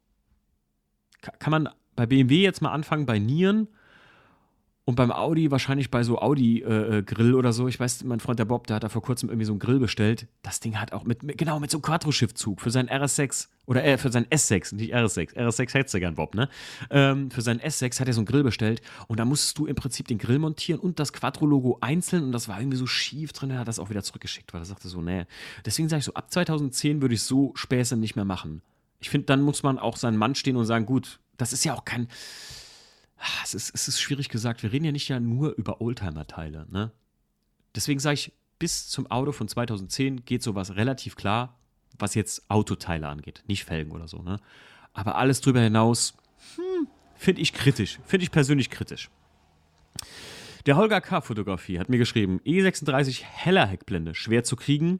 Kann 1.22 1.52
man 1.52 1.70
bei 1.96 2.06
BMW 2.06 2.42
jetzt 2.42 2.62
mal 2.62 2.72
anfangen, 2.72 3.06
bei 3.06 3.20
Nieren 3.20 3.68
und 4.84 4.96
beim 4.96 5.12
Audi 5.12 5.52
wahrscheinlich 5.52 5.92
bei 5.92 6.04
so 6.04 6.20
Audi-Grill 6.20 7.28
äh, 7.28 7.32
äh 7.32 7.36
oder 7.36 7.54
so. 7.54 7.68
Ich 7.68 7.80
weiß, 7.80 8.04
mein 8.04 8.20
Freund 8.20 8.40
der 8.40 8.46
Bob, 8.46 8.66
der 8.68 8.78
hat 8.78 8.84
da 8.84 8.90
vor 8.90 9.04
kurzem 9.04 9.30
irgendwie 9.30 9.46
so 9.46 9.54
einen 9.54 9.60
Grill 9.60 9.80
bestellt. 9.80 10.28
Das 10.42 10.60
Ding 10.60 10.80
hat 10.80 10.92
auch 10.92 11.04
mit, 11.04 11.22
mit 11.22 11.38
genau, 11.38 11.60
mit 11.60 11.70
so 11.70 11.78
einem 11.78 11.84
Quattro-Schiffzug 11.84 12.60
für 12.60 12.72
sein 12.72 12.90
RS6 12.90 13.48
oder 13.68 13.84
äh, 13.86 13.98
für 14.00 14.12
sein 14.12 14.26
S6, 14.26 14.76
nicht 14.76 14.96
RS6. 14.96 15.36
RS6 15.36 15.74
hättest 15.74 15.94
du 15.94 16.00
gern, 16.00 16.16
Bob, 16.16 16.34
ne? 16.34 16.50
Ähm, 16.90 17.30
für 17.30 17.42
sein 17.42 17.60
S6 17.60 18.00
hat 18.00 18.08
er 18.08 18.14
so 18.14 18.22
einen 18.22 18.26
Grill 18.26 18.44
bestellt 18.44 18.82
und 19.08 19.20
da 19.20 19.26
musstest 19.26 19.58
du 19.60 19.68
im 19.68 19.76
Prinzip 19.76 20.08
den 20.08 20.18
Grill 20.18 20.40
montieren 20.40 20.82
und 20.82 21.00
das 21.00 21.14
Quattro-Logo 21.14 21.78
einzeln 21.82 22.24
und 22.24 22.32
das 22.32 22.48
war 22.48 22.60
irgendwie 22.60 22.78
so 22.78 22.88
schief 22.88 23.34
drin. 23.34 23.52
Er 23.52 23.60
hat 23.60 23.68
das 23.68 23.78
auch 23.78 23.92
wieder 23.92 24.02
zurückgeschickt, 24.02 24.52
weil 24.54 24.62
er 24.62 24.66
sagte 24.66 24.88
so, 24.88 25.02
nee. 25.02 25.26
Deswegen 25.64 25.90
sage 25.90 26.00
ich 26.00 26.06
so, 26.06 26.16
ab 26.16 26.32
2010 26.32 27.02
würde 27.02 27.14
ich 27.14 27.22
so 27.22 27.52
Späße 27.56 27.98
nicht 27.98 28.16
mehr 28.16 28.26
machen. 28.26 28.64
Ich 29.02 29.10
finde, 29.10 29.26
dann 29.26 29.42
muss 29.42 29.64
man 29.64 29.78
auch 29.78 29.98
seinen 29.98 30.18
Mann 30.18 30.36
stehen 30.36 30.56
und 30.56 30.66
sagen, 30.66 30.86
gut, 30.86 31.20
das 31.38 31.54
ist 31.54 31.66
ja 31.66 31.74
auch 31.74 31.86
kein 31.86 32.08
Ah, 33.22 33.44
es 33.44 33.54
ist, 33.54 33.72
es 33.76 33.88
ist 33.88 34.02
schwierig 34.02 34.30
gesagt. 34.30 34.64
Wir 34.64 34.72
reden 34.72 34.86
ja 34.86 34.92
nicht 34.92 35.08
ja 35.08 35.20
nur 35.20 35.52
über 35.56 35.80
Oldtimer-Teile. 35.80 36.66
Ne? 36.72 36.92
Deswegen 37.76 38.00
sage 38.00 38.16
ich, 38.16 38.34
bis 38.58 38.90
zum 38.90 39.10
Auto 39.12 39.32
von 39.32 39.48
2010 39.48 40.26
geht 40.26 40.42
sowas 40.42 40.76
relativ 40.76 41.16
klar, 41.16 41.60
was 42.00 42.16
jetzt 42.16 42.50
Autoteile 42.50 43.08
angeht, 43.08 43.44
nicht 43.46 43.64
Felgen 43.64 43.92
oder 43.92 44.08
so. 44.08 44.24
Ne? 44.24 44.40
Aber 44.94 45.18
alles 45.18 45.40
drüber 45.40 45.60
hinaus, 45.60 46.16
hm, 46.56 46.88
finde 47.14 47.42
ich 47.42 47.54
kritisch. 47.54 48.00
Finde 48.06 48.24
ich 48.24 48.32
persönlich 48.32 48.72
kritisch. 48.72 49.12
Der 50.66 50.76
Holger 50.76 51.00
K. 51.00 51.22
Fotografie 51.22 51.78
hat 51.78 51.90
mir 51.90 52.00
geschrieben: 52.00 52.40
E36 52.44 53.24
heller 53.24 53.68
Heckblende, 53.68 54.16
schwer 54.16 54.44
zu 54.44 54.56
kriegen, 54.56 55.00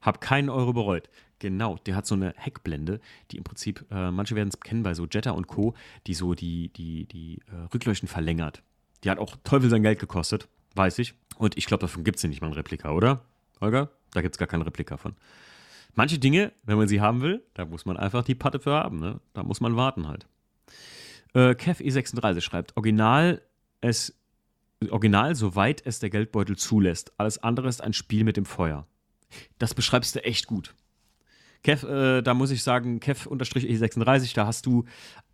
hab 0.00 0.20
keinen 0.20 0.50
Euro 0.50 0.72
bereut. 0.72 1.08
Genau, 1.38 1.76
der 1.86 1.96
hat 1.96 2.06
so 2.06 2.14
eine 2.14 2.32
Heckblende, 2.36 3.00
die 3.30 3.36
im 3.36 3.44
Prinzip, 3.44 3.84
äh, 3.90 4.10
manche 4.10 4.34
werden 4.34 4.48
es 4.48 4.60
kennen 4.60 4.82
bei 4.82 4.94
so 4.94 5.06
Jetta 5.06 5.32
und 5.32 5.46
Co., 5.46 5.74
die 6.06 6.14
so 6.14 6.34
die, 6.34 6.68
die, 6.72 7.06
die 7.06 7.40
äh, 7.48 7.72
Rückleuchten 7.72 8.08
verlängert. 8.08 8.62
Die 9.02 9.10
hat 9.10 9.18
auch 9.18 9.36
Teufel 9.44 9.68
sein 9.68 9.82
Geld 9.82 9.98
gekostet, 9.98 10.48
weiß 10.74 10.98
ich. 11.00 11.14
Und 11.36 11.58
ich 11.58 11.66
glaube, 11.66 11.82
davon 11.82 12.04
gibt 12.04 12.16
es 12.16 12.22
ja 12.22 12.28
nicht 12.28 12.40
mal 12.40 12.48
ein 12.48 12.54
Replika, 12.54 12.92
oder? 12.92 13.24
Holger? 13.60 13.90
Da 14.12 14.22
gibt 14.22 14.34
es 14.34 14.38
gar 14.38 14.48
kein 14.48 14.62
Replika 14.62 14.96
von. 14.96 15.14
Manche 15.94 16.18
Dinge, 16.18 16.52
wenn 16.64 16.78
man 16.78 16.88
sie 16.88 17.00
haben 17.00 17.20
will, 17.20 17.44
da 17.54 17.64
muss 17.64 17.84
man 17.84 17.96
einfach 17.96 18.24
die 18.24 18.34
Patte 18.34 18.60
für 18.60 18.72
haben. 18.72 18.98
Ne? 18.98 19.20
Da 19.32 19.42
muss 19.42 19.60
man 19.60 19.76
warten 19.76 20.08
halt. 20.08 20.26
Äh, 21.34 21.54
Kev 21.54 21.82
E36 21.82 22.40
schreibt, 22.40 22.76
Original 22.76 23.42
es 23.80 24.14
Original, 24.90 25.34
soweit 25.34 25.84
es 25.86 25.98
der 25.98 26.10
Geldbeutel 26.10 26.56
zulässt. 26.56 27.12
Alles 27.18 27.38
andere 27.38 27.68
ist 27.68 27.82
ein 27.82 27.92
Spiel 27.92 28.24
mit 28.24 28.36
dem 28.36 28.44
Feuer. 28.44 28.86
Das 29.58 29.74
beschreibst 29.74 30.14
du 30.14 30.24
echt 30.24 30.46
gut. 30.46 30.74
Kev, 31.64 31.84
äh, 31.86 32.22
da 32.22 32.34
muss 32.34 32.50
ich 32.50 32.62
sagen, 32.62 33.00
Kev-E36, 33.00 34.34
da 34.34 34.46
hast 34.46 34.66
du 34.66 34.84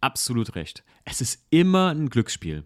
absolut 0.01 0.55
recht. 0.55 0.85
Es 1.05 1.21
ist 1.21 1.45
immer 1.51 1.90
ein 1.90 2.09
Glücksspiel. 2.09 2.64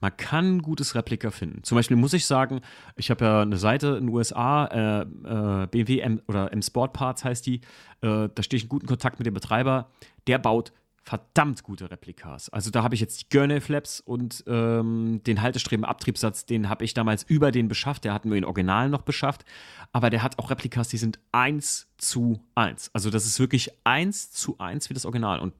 Man 0.00 0.16
kann 0.16 0.56
ein 0.56 0.62
gutes 0.62 0.94
Replika 0.94 1.30
finden. 1.30 1.62
Zum 1.62 1.76
Beispiel 1.76 1.96
muss 1.96 2.14
ich 2.14 2.24
sagen, 2.24 2.62
ich 2.96 3.10
habe 3.10 3.24
ja 3.24 3.42
eine 3.42 3.58
Seite 3.58 3.88
in 3.88 4.06
den 4.06 4.14
USA, 4.14 4.64
äh, 4.64 5.00
äh, 5.02 5.66
BMW 5.66 5.98
M 5.98 6.22
oder 6.26 6.52
M 6.52 6.62
Sport 6.62 6.94
Parts 6.94 7.24
heißt 7.24 7.44
die. 7.46 7.56
Äh, 8.00 8.28
da 8.34 8.42
stehe 8.42 8.56
ich 8.56 8.62
in 8.62 8.68
guten 8.70 8.86
Kontakt 8.86 9.18
mit 9.18 9.26
dem 9.26 9.34
Betreiber. 9.34 9.90
Der 10.26 10.38
baut 10.38 10.72
verdammt 11.02 11.62
gute 11.62 11.90
Replikas. 11.90 12.50
Also 12.50 12.70
da 12.70 12.82
habe 12.82 12.94
ich 12.94 13.00
jetzt 13.00 13.22
die 13.22 13.36
Gurney 13.36 13.60
Flaps 13.60 14.00
und 14.00 14.44
ähm, 14.46 15.20
den 15.26 15.40
Haltestreben-Abtriebssatz, 15.40 16.46
den 16.46 16.68
habe 16.68 16.84
ich 16.84 16.94
damals 16.94 17.22
über 17.22 17.50
den 17.50 17.68
beschafft. 17.68 18.04
Der 18.04 18.12
hat 18.12 18.24
nur 18.24 18.34
den 18.34 18.44
Original 18.44 18.88
noch 18.88 19.02
beschafft. 19.02 19.44
Aber 19.92 20.10
der 20.10 20.22
hat 20.22 20.38
auch 20.38 20.50
Replikas, 20.50 20.88
die 20.88 20.98
sind 20.98 21.18
1 21.32 21.88
zu 21.98 22.40
1. 22.54 22.90
Also 22.92 23.10
das 23.10 23.26
ist 23.26 23.40
wirklich 23.40 23.70
1 23.84 24.30
zu 24.32 24.58
1 24.58 24.90
wie 24.90 24.94
das 24.94 25.06
Original. 25.06 25.40
Und 25.40 25.54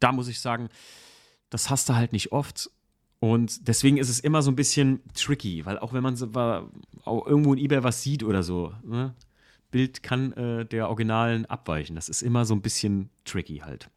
da 0.00 0.12
muss 0.12 0.28
ich 0.28 0.40
sagen, 0.40 0.68
das 1.50 1.68
hast 1.68 1.88
du 1.88 1.94
halt 1.94 2.12
nicht 2.12 2.32
oft. 2.32 2.70
Und 3.20 3.68
deswegen 3.68 3.98
ist 3.98 4.08
es 4.08 4.18
immer 4.18 4.40
so 4.40 4.50
ein 4.50 4.56
bisschen 4.56 5.00
tricky, 5.14 5.66
weil 5.66 5.78
auch 5.78 5.92
wenn 5.92 6.02
man 6.02 6.16
so, 6.16 6.26
irgendwo 7.04 7.52
in 7.52 7.58
eBay 7.58 7.84
was 7.84 8.02
sieht 8.02 8.22
oder 8.24 8.42
so, 8.42 8.72
ne? 8.82 9.14
Bild 9.70 10.02
kann 10.02 10.32
äh, 10.32 10.66
der 10.66 10.88
Originalen 10.88 11.46
abweichen. 11.46 11.94
Das 11.94 12.08
ist 12.08 12.22
immer 12.22 12.44
so 12.44 12.54
ein 12.54 12.62
bisschen 12.62 13.08
tricky 13.24 13.58
halt. 13.58 13.88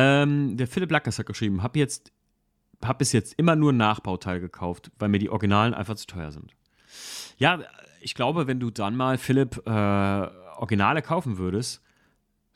Ähm, 0.00 0.56
der 0.56 0.66
Philipp 0.66 0.90
Lackers 0.90 1.18
hat 1.18 1.26
geschrieben, 1.26 1.62
hab 1.62 1.76
jetzt, 1.76 2.12
hab 2.82 2.98
bis 2.98 3.12
jetzt 3.12 3.34
immer 3.34 3.54
nur 3.54 3.72
Nachbauteil 3.72 4.40
gekauft, 4.40 4.90
weil 4.98 5.08
mir 5.10 5.18
die 5.18 5.28
Originalen 5.28 5.74
einfach 5.74 5.96
zu 5.96 6.06
teuer 6.06 6.32
sind. 6.32 6.54
Ja, 7.36 7.60
ich 8.00 8.14
glaube, 8.14 8.46
wenn 8.46 8.60
du 8.60 8.70
dann 8.70 8.96
mal 8.96 9.18
Philipp 9.18 9.62
äh, 9.66 9.70
Originale 9.70 11.02
kaufen 11.02 11.38
würdest, 11.38 11.82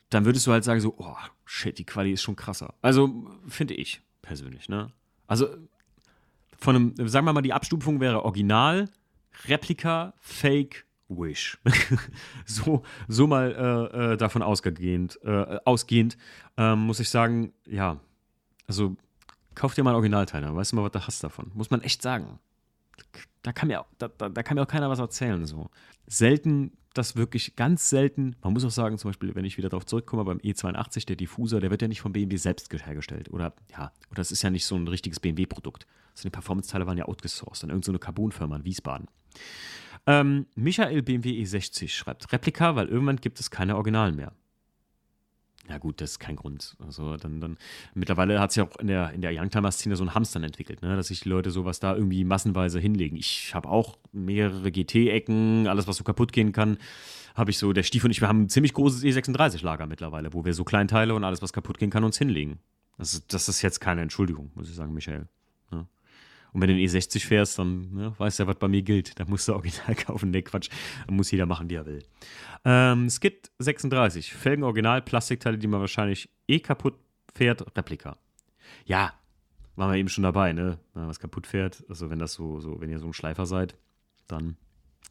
dann 0.09 0.25
würdest 0.25 0.47
du 0.47 0.51
halt 0.51 0.63
sagen 0.63 0.79
so, 0.79 0.95
oh, 0.97 1.15
shit, 1.45 1.77
die 1.77 1.85
Quali 1.85 2.11
ist 2.11 2.23
schon 2.23 2.35
krasser. 2.35 2.73
Also, 2.81 3.27
finde 3.47 3.75
ich 3.75 4.01
persönlich, 4.21 4.69
ne? 4.69 4.91
Also, 5.27 5.47
von 6.57 6.75
einem, 6.75 7.07
sagen 7.07 7.25
wir 7.25 7.33
mal, 7.33 7.41
die 7.41 7.53
Abstufung 7.53 7.99
wäre 7.99 8.23
Original, 8.23 8.89
Replika, 9.47 10.13
Fake, 10.19 10.84
Wish. 11.07 11.57
so, 12.45 12.83
so 13.07 13.27
mal 13.27 13.51
äh, 13.93 14.13
äh, 14.13 14.17
davon 14.17 14.41
ausgehend, 14.41 15.19
äh, 15.23 15.59
ausgehend 15.65 16.17
ähm, 16.57 16.79
muss 16.79 16.99
ich 16.99 17.09
sagen, 17.09 17.53
ja, 17.67 17.99
also 18.67 18.95
kauf 19.53 19.75
dir 19.75 19.83
mal 19.83 19.91
ein 19.91 19.95
Originalteil, 19.95 20.41
dann 20.41 20.55
weißt 20.55 20.71
du 20.71 20.77
mal, 20.77 20.83
was 20.83 20.91
du 20.91 21.07
hast 21.07 21.23
davon. 21.23 21.51
Muss 21.53 21.69
man 21.69 21.81
echt 21.81 22.01
sagen. 22.01 22.39
Da 23.43 23.53
kann 23.53 23.67
mir, 23.67 23.85
da, 23.99 24.07
da, 24.07 24.29
da 24.29 24.43
kann 24.43 24.55
mir 24.55 24.63
auch 24.63 24.67
keiner 24.67 24.89
was 24.89 24.99
erzählen. 24.99 25.45
So. 25.45 25.69
Selten, 26.07 26.71
das 26.95 27.15
wirklich 27.15 27.55
ganz 27.55 27.89
selten. 27.89 28.35
Man 28.41 28.53
muss 28.53 28.65
auch 28.65 28.71
sagen, 28.71 28.97
zum 28.97 29.09
Beispiel, 29.09 29.35
wenn 29.35 29.45
ich 29.45 29.57
wieder 29.57 29.69
darauf 29.69 29.85
zurückkomme, 29.85 30.23
beim 30.23 30.39
E82, 30.39 31.05
der 31.05 31.15
Diffuser, 31.15 31.59
der 31.59 31.69
wird 31.69 31.81
ja 31.81 31.87
nicht 31.87 32.01
vom 32.01 32.13
BMW 32.13 32.37
selbst 32.37 32.71
hergestellt. 32.73 33.29
Oder 33.31 33.53
ja, 33.71 33.91
oder 34.07 34.15
das 34.15 34.31
ist 34.31 34.41
ja 34.41 34.49
nicht 34.49 34.65
so 34.65 34.75
ein 34.75 34.87
richtiges 34.87 35.19
BMW-Produkt. 35.19 35.85
Also 36.13 36.23
die 36.23 36.31
Performance-Teile 36.31 36.87
waren 36.87 36.97
ja 36.97 37.05
outgesourced 37.05 37.63
an 37.63 37.69
irgendeine 37.69 37.97
so 37.97 37.99
Carbon-Firma 37.99 38.55
in 38.55 38.65
Wiesbaden. 38.65 39.07
Ähm, 40.07 40.45
Michael 40.55 41.01
BMW 41.01 41.41
E60 41.43 41.89
schreibt 41.89 42.31
Replika, 42.31 42.75
weil 42.75 42.87
irgendwann 42.87 43.17
gibt 43.17 43.39
es 43.39 43.49
keine 43.49 43.75
Originalen 43.75 44.15
mehr. 44.15 44.33
Ja 45.67 45.79
gut, 45.79 45.99
das 45.99 46.11
ist 46.11 46.19
kein 46.19 46.35
Grund. 46.35 46.75
Also 46.85 47.17
dann, 47.17 47.41
dann 47.41 47.57
mittlerweile 47.95 48.39
hat 48.39 48.51
es 48.51 48.55
ja 48.55 48.65
auch 48.65 48.75
in 48.77 48.87
der, 48.87 49.11
in 49.13 49.21
der 49.21 49.31
Youngtimer-Szene 49.33 49.95
so 49.95 50.03
ein 50.03 50.13
Hamstern 50.13 50.43
entwickelt, 50.43 50.83
ne? 50.83 50.95
dass 50.95 51.07
sich 51.07 51.21
die 51.21 51.29
Leute 51.29 51.49
sowas 51.49 51.79
da 51.79 51.95
irgendwie 51.95 52.23
massenweise 52.23 52.79
hinlegen. 52.79 53.17
Ich 53.17 53.55
habe 53.55 53.69
auch 53.69 53.97
mehrere 54.11 54.71
GT-Ecken, 54.71 55.67
alles, 55.67 55.87
was 55.87 55.97
so 55.97 56.03
kaputt 56.03 56.33
gehen 56.33 56.51
kann, 56.51 56.77
habe 57.33 57.49
ich 57.49 57.57
so, 57.57 57.73
der 57.73 57.83
Stief 57.83 58.03
und 58.03 58.11
ich, 58.11 58.21
wir 58.21 58.27
haben 58.27 58.43
ein 58.43 58.49
ziemlich 58.49 58.73
großes 58.73 59.03
E36-Lager 59.03 59.87
mittlerweile, 59.87 60.33
wo 60.33 60.45
wir 60.45 60.53
so 60.53 60.63
Kleinteile 60.63 61.15
und 61.15 61.23
alles, 61.23 61.41
was 61.41 61.51
kaputt 61.51 61.79
gehen 61.79 61.89
kann, 61.89 62.03
uns 62.03 62.17
hinlegen. 62.17 62.59
Das, 62.97 63.25
das 63.27 63.49
ist 63.49 63.61
jetzt 63.61 63.81
keine 63.81 64.01
Entschuldigung, 64.01 64.51
muss 64.53 64.69
ich 64.69 64.75
sagen, 64.75 64.93
Michael. 64.93 65.27
Und 66.55 66.61
wenn 66.61 66.69
du 66.69 66.75
den 66.75 66.87
E60 66.87 67.27
fährst, 67.27 67.59
dann 67.59 67.93
ne, 67.93 68.15
weißt 68.17 68.39
du 68.39 68.43
ja, 68.43 68.47
was 68.47 68.55
bei 68.55 68.69
mir 68.69 68.81
gilt. 68.81 69.19
Da 69.19 69.25
musst 69.25 69.45
du 69.49 69.53
original 69.53 69.93
kaufen. 70.05 70.31
Nee, 70.31 70.41
Quatsch. 70.41 70.69
Da 71.05 71.13
muss 71.13 71.29
jeder 71.29 71.45
machen, 71.45 71.69
wie 71.69 71.75
er 71.75 71.85
will. 71.85 72.01
Ähm, 72.63 73.09
Skid 73.09 73.51
36. 73.59 74.33
Felgen 74.33 74.63
original, 74.63 75.01
Plastikteile, 75.01 75.57
die 75.57 75.67
man 75.67 75.81
wahrscheinlich 75.81 76.29
eh 76.47 76.61
kaputt 76.61 76.95
fährt, 77.33 77.77
Replika. 77.77 78.15
Ja, 78.85 79.13
waren 79.75 79.91
wir 79.91 79.97
eben 79.97 80.07
schon 80.07 80.23
dabei, 80.23 80.53
ne? 80.53 80.79
Wenn 80.93 81.09
was 81.09 81.19
kaputt 81.19 81.45
fährt, 81.45 81.83
also 81.89 82.09
wenn 82.09 82.19
das 82.19 82.31
so, 82.31 82.61
so, 82.61 82.79
wenn 82.79 82.89
ihr 82.89 82.99
so 82.99 83.07
ein 83.07 83.13
Schleifer 83.13 83.45
seid, 83.45 83.75
dann 84.27 84.55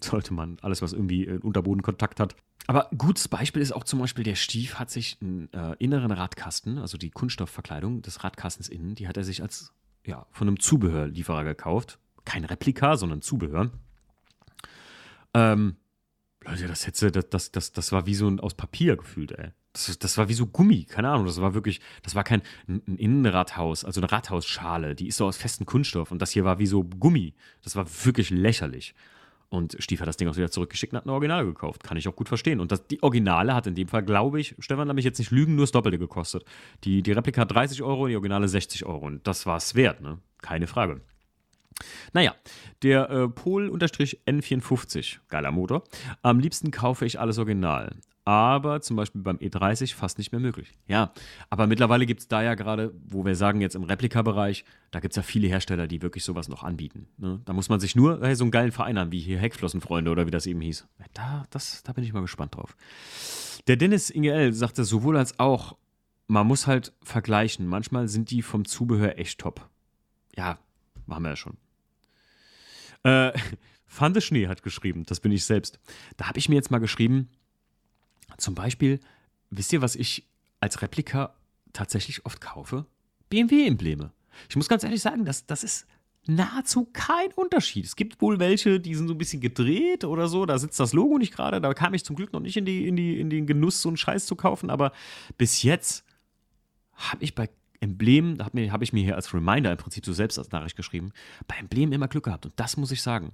sollte 0.00 0.32
man 0.32 0.56
alles, 0.62 0.80
was 0.80 0.94
irgendwie 0.94 1.26
äh, 1.26 1.38
Unterbodenkontakt 1.40 2.20
hat. 2.20 2.36
Aber 2.66 2.88
gutes 2.96 3.28
Beispiel 3.28 3.60
ist 3.60 3.72
auch 3.72 3.84
zum 3.84 3.98
Beispiel, 3.98 4.24
der 4.24 4.34
Stief 4.34 4.76
hat 4.76 4.90
sich 4.90 5.18
einen 5.20 5.52
äh, 5.52 5.76
inneren 5.78 6.10
Radkasten, 6.10 6.78
also 6.78 6.96
die 6.96 7.10
Kunststoffverkleidung 7.10 8.00
des 8.00 8.24
Radkastens 8.24 8.70
innen, 8.70 8.94
die 8.94 9.06
hat 9.08 9.18
er 9.18 9.24
sich 9.24 9.42
als, 9.42 9.74
ja, 10.06 10.26
von 10.30 10.48
einem 10.48 10.60
Zubehörlieferer 10.60 11.44
gekauft. 11.44 11.98
Kein 12.24 12.44
Replika, 12.44 12.96
sondern 12.96 13.22
Zubehör. 13.22 13.70
Ähm, 15.34 15.76
Leute, 16.44 16.66
das 16.66 16.86
hätte, 16.86 17.10
das, 17.10 17.28
das, 17.30 17.52
das, 17.52 17.72
das 17.72 17.92
war 17.92 18.06
wie 18.06 18.14
so 18.14 18.28
ein 18.28 18.40
aus 18.40 18.54
Papier 18.54 18.96
gefühlt, 18.96 19.32
ey. 19.32 19.50
Das, 19.72 19.98
das 19.98 20.18
war 20.18 20.28
wie 20.28 20.34
so 20.34 20.46
Gummi, 20.46 20.84
keine 20.84 21.08
Ahnung. 21.10 21.26
Das 21.26 21.40
war 21.40 21.54
wirklich, 21.54 21.80
das 22.02 22.14
war 22.14 22.22
kein 22.22 22.42
ein 22.68 22.96
Innenradhaus, 22.96 23.84
also 23.84 24.00
eine 24.00 24.12
Rathausschale, 24.12 24.94
die 24.94 25.08
ist 25.08 25.16
so 25.16 25.26
aus 25.26 25.36
festem 25.36 25.66
Kunststoff. 25.66 26.12
Und 26.12 26.22
das 26.22 26.30
hier 26.30 26.44
war 26.44 26.60
wie 26.60 26.66
so 26.66 26.84
Gummi. 26.84 27.34
Das 27.62 27.74
war 27.74 27.86
wirklich 28.04 28.30
lächerlich. 28.30 28.94
Und 29.54 29.76
Stief 29.78 30.00
hat 30.00 30.08
das 30.08 30.16
Ding 30.16 30.28
auch 30.28 30.36
wieder 30.36 30.50
zurückgeschickt 30.50 30.92
und 30.92 30.96
hat 30.96 31.06
ein 31.06 31.10
Original 31.10 31.44
gekauft. 31.44 31.84
Kann 31.84 31.96
ich 31.96 32.08
auch 32.08 32.16
gut 32.16 32.28
verstehen. 32.28 32.58
Und 32.58 32.72
das, 32.72 32.86
die 32.88 33.02
Originale 33.02 33.54
hat 33.54 33.68
in 33.68 33.76
dem 33.76 33.86
Fall, 33.86 34.02
glaube 34.02 34.40
ich, 34.40 34.56
Stefan, 34.58 34.88
lass 34.88 34.94
mich 34.96 35.04
jetzt 35.04 35.18
nicht 35.18 35.30
lügen, 35.30 35.54
nur 35.54 35.62
das 35.62 35.72
Doppelte 35.72 35.98
gekostet. 35.98 36.44
Die, 36.82 37.02
die 37.02 37.12
Replika 37.12 37.42
hat 37.42 37.52
30 37.52 37.82
Euro, 37.82 38.08
die 38.08 38.16
Originale 38.16 38.48
60 38.48 38.84
Euro. 38.84 39.06
Und 39.06 39.26
das 39.26 39.46
war 39.46 39.56
es 39.56 39.76
wert, 39.76 40.00
ne? 40.00 40.18
Keine 40.42 40.66
Frage. 40.66 41.00
Naja, 42.12 42.34
der 42.82 43.10
äh, 43.10 43.28
Pol-N54, 43.28 45.18
geiler 45.28 45.52
Motor. 45.52 45.84
Am 46.22 46.40
liebsten 46.40 46.70
kaufe 46.70 47.06
ich 47.06 47.20
alles 47.20 47.38
original. 47.38 47.96
Aber 48.26 48.80
zum 48.80 48.96
Beispiel 48.96 49.20
beim 49.20 49.36
E30 49.36 49.94
fast 49.94 50.16
nicht 50.16 50.32
mehr 50.32 50.40
möglich. 50.40 50.72
Ja, 50.86 51.12
aber 51.50 51.66
mittlerweile 51.66 52.06
gibt 52.06 52.20
es 52.20 52.28
da 52.28 52.42
ja 52.42 52.54
gerade, 52.54 52.94
wo 53.04 53.26
wir 53.26 53.36
sagen 53.36 53.60
jetzt 53.60 53.74
im 53.74 53.82
Replika-Bereich, 53.82 54.64
da 54.92 55.00
gibt 55.00 55.12
es 55.12 55.16
ja 55.16 55.22
viele 55.22 55.46
Hersteller, 55.48 55.86
die 55.86 56.00
wirklich 56.00 56.24
sowas 56.24 56.48
noch 56.48 56.62
anbieten. 56.62 57.06
Ne? 57.18 57.42
Da 57.44 57.52
muss 57.52 57.68
man 57.68 57.80
sich 57.80 57.94
nur 57.94 58.20
hey, 58.22 58.34
so 58.34 58.44
einen 58.44 58.50
geilen 58.50 58.72
Verein 58.72 58.98
haben, 58.98 59.12
wie 59.12 59.20
hier 59.20 59.38
Heckflossenfreunde 59.38 60.10
oder 60.10 60.26
wie 60.26 60.30
das 60.30 60.46
eben 60.46 60.62
hieß. 60.62 60.86
Da, 61.12 61.44
das, 61.50 61.82
da 61.82 61.92
bin 61.92 62.02
ich 62.02 62.14
mal 62.14 62.22
gespannt 62.22 62.56
drauf. 62.56 62.76
Der 63.66 63.76
Dennis 63.76 64.08
Ingel 64.08 64.54
sagte 64.54 64.84
sowohl 64.84 65.18
als 65.18 65.38
auch, 65.38 65.76
man 66.26 66.46
muss 66.46 66.66
halt 66.66 66.92
vergleichen. 67.02 67.66
Manchmal 67.66 68.08
sind 68.08 68.30
die 68.30 68.40
vom 68.40 68.64
Zubehör 68.64 69.18
echt 69.18 69.40
top. 69.40 69.68
Ja, 70.34 70.58
machen 71.06 71.24
wir 71.24 71.30
ja 71.30 71.36
schon. 71.36 71.56
Äh, 73.02 73.32
Fande 73.86 74.20
Schnee 74.20 74.48
hat 74.48 74.62
geschrieben, 74.62 75.04
das 75.06 75.20
bin 75.20 75.30
ich 75.30 75.44
selbst. 75.44 75.78
Da 76.16 76.26
habe 76.26 76.38
ich 76.38 76.48
mir 76.48 76.56
jetzt 76.56 76.70
mal 76.70 76.78
geschrieben, 76.78 77.28
zum 78.38 78.54
Beispiel, 78.54 79.00
wisst 79.50 79.72
ihr, 79.72 79.82
was 79.82 79.96
ich 79.96 80.24
als 80.60 80.82
Replika 80.82 81.34
tatsächlich 81.72 82.24
oft 82.26 82.40
kaufe? 82.40 82.86
BMW-Embleme. 83.30 84.12
Ich 84.48 84.56
muss 84.56 84.68
ganz 84.68 84.84
ehrlich 84.84 85.02
sagen, 85.02 85.24
das, 85.24 85.46
das 85.46 85.64
ist 85.64 85.86
nahezu 86.26 86.88
kein 86.92 87.32
Unterschied. 87.32 87.84
Es 87.84 87.96
gibt 87.96 88.20
wohl 88.20 88.38
welche, 88.38 88.80
die 88.80 88.94
sind 88.94 89.08
so 89.08 89.14
ein 89.14 89.18
bisschen 89.18 89.40
gedreht 89.40 90.04
oder 90.04 90.28
so, 90.28 90.46
da 90.46 90.58
sitzt 90.58 90.80
das 90.80 90.92
Logo 90.92 91.18
nicht 91.18 91.34
gerade, 91.34 91.60
da 91.60 91.74
kam 91.74 91.94
ich 91.94 92.04
zum 92.04 92.16
Glück 92.16 92.32
noch 92.32 92.40
nicht 92.40 92.56
in, 92.56 92.64
die, 92.64 92.88
in, 92.88 92.96
die, 92.96 93.20
in 93.20 93.30
den 93.30 93.46
Genuss, 93.46 93.82
so 93.82 93.88
einen 93.88 93.96
Scheiß 93.96 94.26
zu 94.26 94.36
kaufen, 94.36 94.70
aber 94.70 94.92
bis 95.36 95.62
jetzt 95.62 96.04
habe 96.94 97.22
ich 97.22 97.34
bei 97.34 97.50
Emblem, 97.80 98.38
da 98.38 98.46
habe 98.46 98.70
hab 98.70 98.82
ich 98.82 98.92
mir 98.92 99.04
hier 99.04 99.16
als 99.16 99.34
Reminder 99.34 99.70
im 99.70 99.76
Prinzip 99.76 100.06
so 100.06 100.12
selbst 100.12 100.38
als 100.38 100.50
Nachricht 100.50 100.76
geschrieben, 100.76 101.12
bei 101.46 101.56
Emblem 101.56 101.92
immer 101.92 102.08
Glück 102.08 102.24
gehabt. 102.24 102.46
Und 102.46 102.54
das 102.56 102.76
muss 102.76 102.90
ich 102.90 103.02
sagen. 103.02 103.32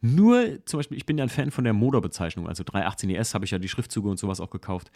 Nur, 0.00 0.64
zum 0.66 0.78
Beispiel, 0.78 0.96
ich 0.96 1.06
bin 1.06 1.18
ja 1.18 1.24
ein 1.24 1.28
Fan 1.28 1.50
von 1.50 1.64
der 1.64 1.72
Motorbezeichnung. 1.72 2.48
Also 2.48 2.64
318 2.64 3.10
ES 3.10 3.34
habe 3.34 3.44
ich 3.44 3.50
ja 3.50 3.58
die 3.58 3.68
Schriftzüge 3.68 4.08
und 4.08 4.18
sowas 4.18 4.40
auch 4.40 4.50
gekauft. 4.50 4.90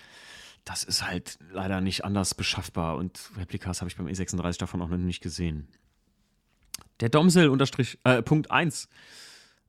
Das 0.65 0.83
ist 0.83 1.07
halt 1.07 1.39
leider 1.53 1.81
nicht 1.81 2.05
anders 2.05 2.35
beschaffbar. 2.35 2.97
Und 2.97 3.31
Replikas 3.37 3.81
habe 3.81 3.89
ich 3.89 3.97
beim 3.97 4.07
E36 4.07 4.59
davon 4.59 4.83
auch 4.83 4.89
noch 4.89 4.97
nicht 4.97 5.23
gesehen. 5.23 5.69
Der 7.01 7.09
Domsel 7.09 7.49
unterstrich, 7.49 7.99
äh, 8.05 8.23
Punkt 8.23 8.51
1. 8.51 8.89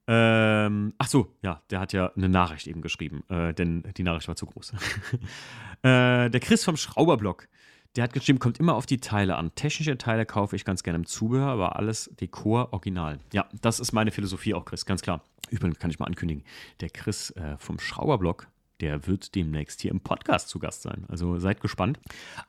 Ähm, 0.09 0.93
ach 0.97 1.07
so, 1.07 1.35
ja, 1.41 1.61
der 1.69 1.81
hat 1.81 1.91
ja 1.91 2.13
eine 2.15 2.29
Nachricht 2.29 2.67
eben 2.67 2.81
geschrieben, 2.81 3.23
äh, 3.29 3.53
denn 3.53 3.83
die 3.97 4.03
Nachricht 4.03 4.29
war 4.29 4.37
zu 4.37 4.45
groß. 4.45 4.71
äh, 5.83 6.29
der 6.29 6.39
Chris 6.39 6.63
vom 6.63 6.77
Schrauberblock. 6.77 7.49
Der 7.95 8.03
hat 8.03 8.13
geschrieben, 8.13 8.39
kommt 8.39 8.59
immer 8.59 8.75
auf 8.75 8.85
die 8.85 8.99
Teile 8.99 9.37
an. 9.37 9.53
Technische 9.55 9.97
Teile 9.97 10.25
kaufe 10.25 10.55
ich 10.55 10.65
ganz 10.65 10.83
gerne 10.83 10.97
im 10.97 11.05
Zubehör, 11.05 11.47
aber 11.47 11.77
alles 11.77 12.11
Dekor 12.19 12.73
original. 12.73 13.19
Ja, 13.33 13.47
das 13.61 13.79
ist 13.79 13.91
meine 13.91 14.11
Philosophie 14.11 14.53
auch, 14.53 14.65
Chris, 14.65 14.85
ganz 14.85 15.01
klar. 15.01 15.21
Übrigens 15.49 15.79
kann 15.79 15.89
ich 15.89 15.99
mal 15.99 16.05
ankündigen, 16.05 16.43
der 16.81 16.89
Chris 16.89 17.31
äh, 17.31 17.57
vom 17.57 17.79
Schrauberblock, 17.79 18.47
der 18.81 19.07
wird 19.07 19.33
demnächst 19.33 19.81
hier 19.81 19.91
im 19.91 20.01
Podcast 20.01 20.49
zu 20.49 20.59
Gast 20.59 20.83
sein. 20.83 21.05
Also 21.07 21.39
seid 21.39 21.61
gespannt. 21.61 21.99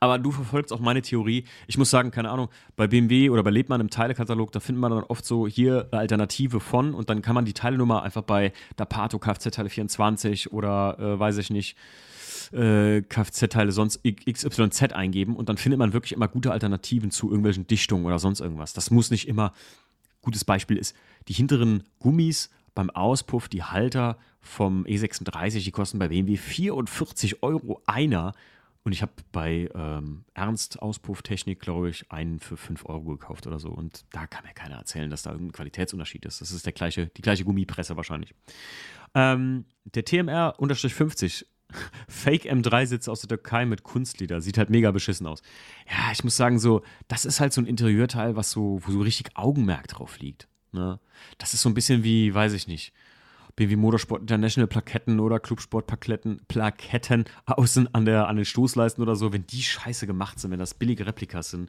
Aber 0.01 0.19
du 0.19 0.31
verfolgst 0.31 0.73
auch 0.73 0.81
meine 0.81 1.01
Theorie. 1.01 1.45
Ich 1.67 1.79
muss 1.79 1.91
sagen, 1.91 2.11
keine 2.11 2.31
Ahnung, 2.31 2.49
bei 2.77 2.87
BMW 2.87 3.31
oder 3.31 3.43
bei 3.43 3.51
Lebmann 3.51 3.81
im 3.81 3.91
Teilekatalog, 3.91 4.53
da 4.53 4.61
findet 4.61 4.81
man 4.81 4.91
dann 4.91 5.05
oft 5.05 5.25
so 5.25 5.47
hier 5.47 5.89
eine 5.91 6.01
Alternative 6.01 6.61
von 6.61 6.95
und 6.95 7.09
dann 7.09 7.23
kann 7.23 7.35
man 7.35 7.45
die 7.45 7.55
Teilnummer 7.55 8.03
einfach 8.03 8.23
bei 8.23 8.53
Dapato 8.77 9.19
Kfz 9.19 9.51
Teile 9.51 9.71
24 9.71 10.53
oder 10.53 10.99
äh, 10.99 11.19
weiß 11.19 11.39
ich 11.39 11.51
nicht, 11.51 11.77
äh, 12.53 13.03
Kfz-Teile 13.03 13.73
sonst 13.73 14.01
XYZ 14.05 14.93
eingeben 14.93 15.37
und 15.37 15.49
dann 15.49 15.57
findet 15.57 15.79
man 15.79 15.93
wirklich 15.93 16.13
immer 16.13 16.29
gute 16.29 16.53
Alternativen 16.53 17.11
zu 17.11 17.29
irgendwelchen 17.29 17.67
Dichtungen 17.67 18.07
oder 18.07 18.19
sonst 18.19 18.41
irgendwas. 18.41 18.73
Das 18.73 18.91
muss 18.91 19.11
nicht 19.11 19.29
immer. 19.29 19.53
Gutes 20.21 20.45
Beispiel 20.45 20.77
ist, 20.77 20.97
die 21.29 21.33
hinteren 21.33 21.85
Gummis 22.01 22.51
beim 22.75 22.91
Auspuff, 22.91 23.49
die 23.49 23.63
Halter 23.63 24.19
vom 24.41 24.85
E36, 24.85 25.65
die 25.65 25.71
kosten 25.71 25.99
bei 25.99 26.09
BMW 26.09 26.37
44 26.37 27.43
Euro 27.43 27.83
einer. 27.87 28.35
Und 28.85 28.93
ich 28.93 29.03
habe 29.03 29.13
bei 29.33 29.69
ähm, 29.75 30.25
Ernst 30.35 30.81
Auspufftechnik, 30.81 31.61
glaube 31.61 31.91
ich, 31.91 32.11
einen 32.11 32.39
für 32.39 32.57
5 32.57 32.87
Euro 32.87 33.17
gekauft 33.17 33.47
oder 33.47 33.59
so. 33.59 33.69
Und 33.69 34.05
da 34.13 34.27
kann 34.27 34.45
mir 34.45 34.55
keiner 34.55 34.77
erzählen, 34.77 35.11
dass 35.11 35.23
da 35.23 35.33
irgendein 35.33 35.53
Qualitätsunterschied 35.53 36.25
ist. 36.25 36.41
Das 36.41 36.53
ist 36.53 36.65
der 36.65 36.73
gleiche, 36.73 37.09
die 37.09 37.23
gleiche 37.23 37.45
Gummipresse 37.45 37.97
wahrscheinlich. 37.97 38.35
Ähm, 39.15 39.65
der 39.85 40.05
TMR-50 40.05 41.45
Fake 42.09 42.45
M3-Sitz 42.45 43.09
aus 43.09 43.21
der 43.21 43.29
Türkei 43.29 43.67
mit 43.67 43.83
Kunstleder. 43.83 44.41
Sieht 44.41 44.59
halt 44.59 44.71
mega 44.71 44.91
beschissen 44.91 45.27
aus. 45.27 45.43
Ja, 45.89 46.13
ich 46.13 46.25
muss 46.25 46.37
sagen, 46.37 46.59
so, 46.59 46.83
das 47.09 47.25
ist 47.25 47.41
halt 47.41 47.53
so 47.53 47.61
ein 47.61 47.67
Interieurteil, 47.67 48.37
was 48.37 48.51
so, 48.51 48.81
wo 48.85 48.93
so 48.93 49.01
richtig 49.01 49.37
Augenmerk 49.37 49.89
drauf 49.89 50.19
liegt. 50.19 50.49
Ne? 50.73 50.99
Das 51.37 51.55
ist 51.55 51.63
so 51.63 51.69
ein 51.69 51.75
bisschen 51.75 52.05
wie, 52.05 52.33
weiß 52.33 52.53
ich 52.55 52.69
nicht, 52.69 52.93
BMW 53.57 53.77
Motorsport 53.77 54.23
International 54.23 54.69
Plaketten 54.69 55.21
oder 55.21 55.41
Clubsport 55.41 55.87
Plaketten, 55.87 56.41
Plaketten 56.47 57.25
außen 57.47 57.93
an, 57.95 58.05
der, 58.05 58.29
an 58.29 58.37
den 58.37 58.45
Stoßleisten 58.45 59.03
oder 59.03 59.17
so. 59.17 59.33
Wenn 59.33 59.47
die 59.47 59.63
scheiße 59.63 60.07
gemacht 60.07 60.39
sind, 60.39 60.53
wenn 60.53 60.59
das 60.59 60.75
billige 60.75 61.07
Replikas 61.07 61.51
sind, 61.51 61.69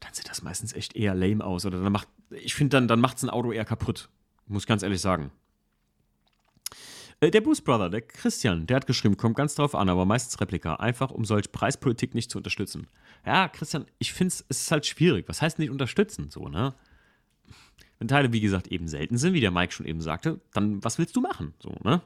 dann 0.00 0.12
sieht 0.12 0.28
das 0.28 0.42
meistens 0.42 0.72
echt 0.72 0.94
eher 0.94 1.14
lame 1.14 1.44
aus. 1.44 1.64
Oder 1.64 1.82
dann 1.82 1.92
macht, 1.92 2.08
ich 2.30 2.54
finde, 2.54 2.76
dann, 2.76 2.88
dann 2.88 3.00
macht 3.00 3.16
es 3.16 3.22
ein 3.22 3.30
Auto 3.30 3.50
eher 3.50 3.64
kaputt. 3.64 4.08
Muss 4.46 4.64
ich 4.64 4.66
ganz 4.66 4.82
ehrlich 4.82 5.00
sagen. 5.00 5.30
Äh, 7.22 7.30
der 7.30 7.40
Boost 7.40 7.64
Brother, 7.64 7.88
der 7.88 8.02
Christian, 8.02 8.66
der 8.66 8.76
hat 8.76 8.86
geschrieben, 8.86 9.16
kommt 9.16 9.36
ganz 9.36 9.54
drauf 9.54 9.76
an, 9.76 9.88
aber 9.88 10.04
meistens 10.04 10.40
Replika, 10.40 10.74
einfach 10.74 11.12
um 11.12 11.24
solch 11.24 11.52
Preispolitik 11.52 12.14
nicht 12.14 12.30
zu 12.30 12.38
unterstützen. 12.38 12.88
Ja, 13.24 13.48
Christian, 13.48 13.86
ich 13.98 14.12
finde 14.12 14.32
es 14.32 14.40
ist 14.40 14.72
halt 14.72 14.84
schwierig. 14.84 15.28
Was 15.28 15.40
heißt 15.40 15.60
nicht 15.60 15.70
unterstützen, 15.70 16.30
so, 16.30 16.48
ne? 16.48 16.74
Wenn 17.98 18.08
Teile, 18.08 18.32
wie 18.32 18.40
gesagt, 18.40 18.66
eben 18.66 18.88
selten 18.88 19.16
sind, 19.16 19.34
wie 19.34 19.40
der 19.40 19.52
Mike 19.52 19.72
schon 19.72 19.86
eben 19.86 20.00
sagte, 20.00 20.40
dann 20.52 20.82
was 20.82 20.98
willst 20.98 21.14
du 21.14 21.20
machen, 21.20 21.54
so, 21.60 21.76
ne? 21.84 22.02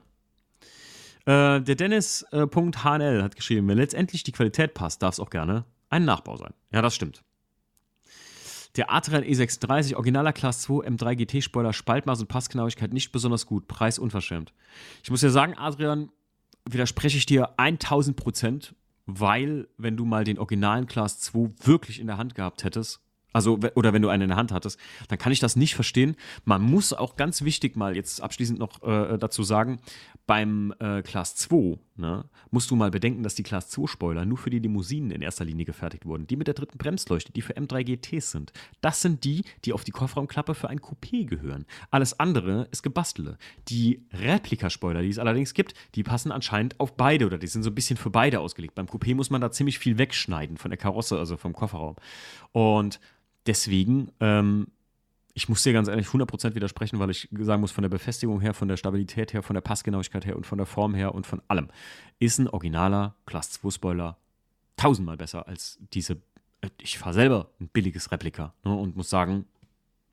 Äh, 1.24 1.62
der 1.62 1.74
Dennis.hnl 1.74 3.18
äh, 3.18 3.22
hat 3.22 3.36
geschrieben, 3.36 3.66
wenn 3.68 3.78
letztendlich 3.78 4.22
die 4.22 4.32
Qualität 4.32 4.74
passt, 4.74 5.02
darf 5.02 5.14
es 5.14 5.20
auch 5.20 5.30
gerne 5.30 5.64
ein 5.88 6.04
Nachbau 6.04 6.36
sein. 6.36 6.52
Ja, 6.72 6.82
das 6.82 6.94
stimmt. 6.94 7.24
Der 8.76 8.92
Adrian 8.92 9.24
E36, 9.24 9.96
originaler 9.96 10.32
Class 10.32 10.60
2 10.62 10.86
M3 10.86 11.16
GT 11.16 11.42
Spoiler, 11.42 11.72
Spaltmaß 11.72 12.20
und 12.20 12.28
Passgenauigkeit 12.28 12.92
nicht 12.92 13.10
besonders 13.10 13.46
gut, 13.46 13.68
Preis 13.68 13.98
unverschämt. 13.98 14.52
Ich 15.02 15.10
muss 15.10 15.22
ja 15.22 15.30
sagen, 15.30 15.54
Adrian, 15.56 16.10
widerspreche 16.68 17.16
ich 17.16 17.26
dir 17.26 17.58
1000 17.58 18.16
Prozent, 18.16 18.74
weil, 19.06 19.68
wenn 19.78 19.96
du 19.96 20.04
mal 20.04 20.24
den 20.24 20.38
originalen 20.38 20.86
Class 20.86 21.20
2 21.20 21.52
wirklich 21.64 22.00
in 22.00 22.06
der 22.06 22.18
Hand 22.18 22.34
gehabt 22.34 22.64
hättest, 22.64 23.00
also, 23.36 23.60
oder 23.74 23.92
wenn 23.92 24.00
du 24.00 24.08
einen 24.08 24.22
in 24.22 24.28
der 24.30 24.38
Hand 24.38 24.50
hattest, 24.50 24.80
dann 25.08 25.18
kann 25.18 25.30
ich 25.30 25.40
das 25.40 25.56
nicht 25.56 25.74
verstehen. 25.74 26.16
Man 26.46 26.62
muss 26.62 26.94
auch 26.94 27.16
ganz 27.16 27.42
wichtig 27.42 27.76
mal 27.76 27.94
jetzt 27.94 28.22
abschließend 28.22 28.58
noch 28.58 28.82
äh, 28.82 29.18
dazu 29.18 29.42
sagen, 29.42 29.78
beim 30.26 30.74
äh, 30.78 31.02
Class 31.02 31.36
2 31.36 31.78
ne, 31.96 32.24
musst 32.50 32.70
du 32.70 32.76
mal 32.76 32.90
bedenken, 32.90 33.22
dass 33.22 33.34
die 33.34 33.42
Class 33.42 33.68
2 33.68 33.88
Spoiler 33.88 34.24
nur 34.24 34.38
für 34.38 34.48
die 34.48 34.58
Limousinen 34.58 35.10
in 35.10 35.20
erster 35.20 35.44
Linie 35.44 35.66
gefertigt 35.66 36.06
wurden. 36.06 36.26
Die 36.26 36.36
mit 36.36 36.46
der 36.46 36.54
dritten 36.54 36.78
Bremsleuchte, 36.78 37.30
die 37.30 37.42
für 37.42 37.52
M3 37.52 37.84
GTs 37.84 38.30
sind. 38.30 38.54
Das 38.80 39.02
sind 39.02 39.24
die, 39.24 39.44
die 39.66 39.74
auf 39.74 39.84
die 39.84 39.92
Kofferraumklappe 39.92 40.54
für 40.54 40.70
ein 40.70 40.80
Coupé 40.80 41.26
gehören. 41.26 41.66
Alles 41.90 42.18
andere 42.18 42.68
ist 42.70 42.82
Gebastele. 42.82 43.36
Die 43.68 44.06
Replika-Spoiler, 44.14 45.02
die 45.02 45.10
es 45.10 45.18
allerdings 45.18 45.52
gibt, 45.52 45.74
die 45.94 46.02
passen 46.02 46.32
anscheinend 46.32 46.80
auf 46.80 46.96
beide 46.96 47.26
oder 47.26 47.36
die 47.36 47.48
sind 47.48 47.64
so 47.64 47.70
ein 47.70 47.74
bisschen 47.74 47.98
für 47.98 48.08
beide 48.08 48.40
ausgelegt. 48.40 48.74
Beim 48.74 48.86
Coupé 48.86 49.14
muss 49.14 49.28
man 49.28 49.42
da 49.42 49.50
ziemlich 49.50 49.78
viel 49.78 49.98
wegschneiden 49.98 50.56
von 50.56 50.70
der 50.70 50.78
Karosse, 50.78 51.18
also 51.18 51.36
vom 51.36 51.52
Kofferraum. 51.52 51.96
Und 52.52 52.98
deswegen, 53.46 54.10
ähm, 54.20 54.68
ich 55.34 55.48
muss 55.48 55.62
dir 55.62 55.72
ganz 55.72 55.88
ehrlich 55.88 56.06
100% 56.06 56.54
widersprechen, 56.54 56.98
weil 56.98 57.10
ich 57.10 57.28
sagen 57.40 57.60
muss, 57.60 57.72
von 57.72 57.82
der 57.82 57.88
Befestigung 57.88 58.40
her, 58.40 58.54
von 58.54 58.68
der 58.68 58.76
Stabilität 58.76 59.32
her, 59.32 59.42
von 59.42 59.54
der 59.54 59.60
Passgenauigkeit 59.60 60.24
her 60.24 60.36
und 60.36 60.46
von 60.46 60.58
der 60.58 60.66
Form 60.66 60.94
her 60.94 61.14
und 61.14 61.26
von 61.26 61.42
allem, 61.48 61.68
ist 62.18 62.38
ein 62.38 62.48
originaler 62.48 63.14
Class 63.26 63.50
2 63.52 63.70
Spoiler 63.70 64.16
tausendmal 64.76 65.16
besser 65.16 65.46
als 65.46 65.78
diese 65.92 66.18
ich 66.80 66.98
fahre 66.98 67.14
selber 67.14 67.50
ein 67.60 67.68
billiges 67.68 68.10
Replika 68.10 68.54
ne, 68.64 68.74
und 68.74 68.96
muss 68.96 69.10
sagen, 69.10 69.46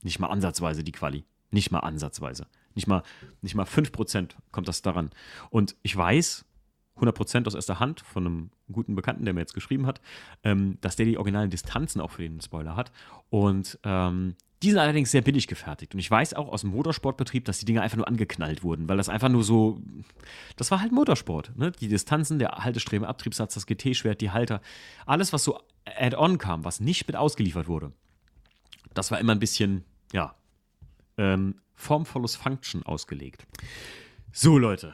nicht 0.02 0.20
mal 0.20 0.28
ansatzweise 0.28 0.84
die 0.84 0.92
Quali. 0.92 1.26
Nicht 1.52 1.72
mal 1.72 1.80
ansatzweise. 1.80 2.48
Nicht 2.76 2.88
mal, 2.88 3.04
nicht 3.42 3.56
mal 3.56 3.66
5% 3.66 4.32
kommt 4.52 4.68
das 4.68 4.82
daran. 4.82 5.12
Und 5.50 5.76
ich 5.84 5.96
weiß, 5.96 6.46
100% 7.00 7.48
aus 7.48 7.56
erster 7.56 7.80
Hand 7.80 8.02
von 8.02 8.26
einem 8.26 8.50
guten 8.72 8.96
Bekannten, 8.96 9.26
der 9.26 9.34
mir 9.34 9.41
jetzt 9.41 9.54
geschrieben 9.54 9.86
hat, 9.86 10.02
ähm, 10.44 10.78
dass 10.82 10.96
der 10.96 11.06
die 11.06 11.18
originalen 11.18 11.50
Distanzen 11.50 12.02
auch 12.02 12.12
für 12.12 12.22
den 12.22 12.39
Spoiler 12.41 12.76
hat. 12.76 12.91
Und 13.30 13.80
ähm, 13.84 14.36
die 14.64 14.70
sind 14.70 14.80
allerdings 14.80 15.12
sehr 15.12 15.22
billig 15.22 15.48
gefertigt. 15.48 15.94
Und 15.94 16.00
ich 16.00 16.10
weiß 16.10 16.36
auch 16.36 16.48
aus 16.48 16.62
dem 16.62 16.70
Motorsportbetrieb, 16.70 17.44
dass 17.44 17.60
die 17.60 17.66
Dinge 17.66 17.82
einfach 17.82 17.98
nur 17.98 18.08
angeknallt 18.08 18.64
wurden, 18.64 18.88
weil 18.88 18.96
das 18.96 19.10
einfach 19.10 19.28
nur 19.28 19.44
so, 19.44 19.82
das 20.56 20.72
war 20.72 20.80
halt 20.80 20.94
Motorsport. 20.94 21.52
Ne? 21.58 21.72
Die 21.72 21.89
Distanzen, 21.89 22.39
der 22.39 22.50
Haltestreben, 22.52 23.06
Abtriebssatz, 23.06 23.56
das 23.56 23.66
GT-Schwert, 23.66 24.22
die 24.22 24.32
Halter, 24.32 24.62
alles, 25.06 25.34
was 25.34 25.44
so 25.44 25.60
add-on 25.86 26.38
kam, 26.38 26.64
was 26.64 26.80
nicht 26.80 27.08
mit 27.08 27.18
ausgeliefert 27.18 27.68
wurde, 27.68 27.91
das 28.94 29.12
war 29.12 29.20
immer 29.20 29.34
ein 29.34 29.39
bisschen, 29.39 29.84
ja, 30.14 30.34
ähm, 31.18 31.56
Form 31.76 32.06
follows 32.06 32.38
Function 32.38 32.84
ausgelegt. 32.84 33.46
So, 34.32 34.58
Leute, 34.58 34.94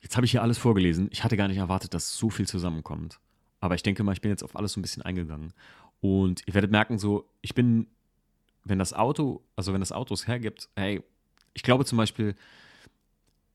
Jetzt 0.00 0.16
habe 0.16 0.24
ich 0.24 0.32
hier 0.32 0.42
alles 0.42 0.58
vorgelesen. 0.58 1.08
Ich 1.12 1.24
hatte 1.24 1.36
gar 1.36 1.48
nicht 1.48 1.58
erwartet, 1.58 1.94
dass 1.94 2.16
so 2.16 2.30
viel 2.30 2.46
zusammenkommt. 2.46 3.20
Aber 3.60 3.74
ich 3.74 3.82
denke 3.82 4.02
mal, 4.02 4.12
ich 4.12 4.20
bin 4.20 4.30
jetzt 4.30 4.42
auf 4.42 4.56
alles 4.56 4.72
so 4.72 4.80
ein 4.80 4.82
bisschen 4.82 5.02
eingegangen. 5.02 5.52
Und 6.00 6.42
ihr 6.46 6.54
werdet 6.54 6.70
merken, 6.70 6.98
so, 6.98 7.28
ich 7.42 7.54
bin, 7.54 7.86
wenn 8.64 8.78
das 8.78 8.94
Auto, 8.94 9.42
also 9.56 9.72
wenn 9.72 9.80
das 9.80 9.92
Auto 9.92 10.14
es 10.14 10.26
hergibt, 10.26 10.68
hey, 10.76 11.02
ich 11.52 11.62
glaube 11.62 11.84
zum 11.84 11.98
Beispiel, 11.98 12.34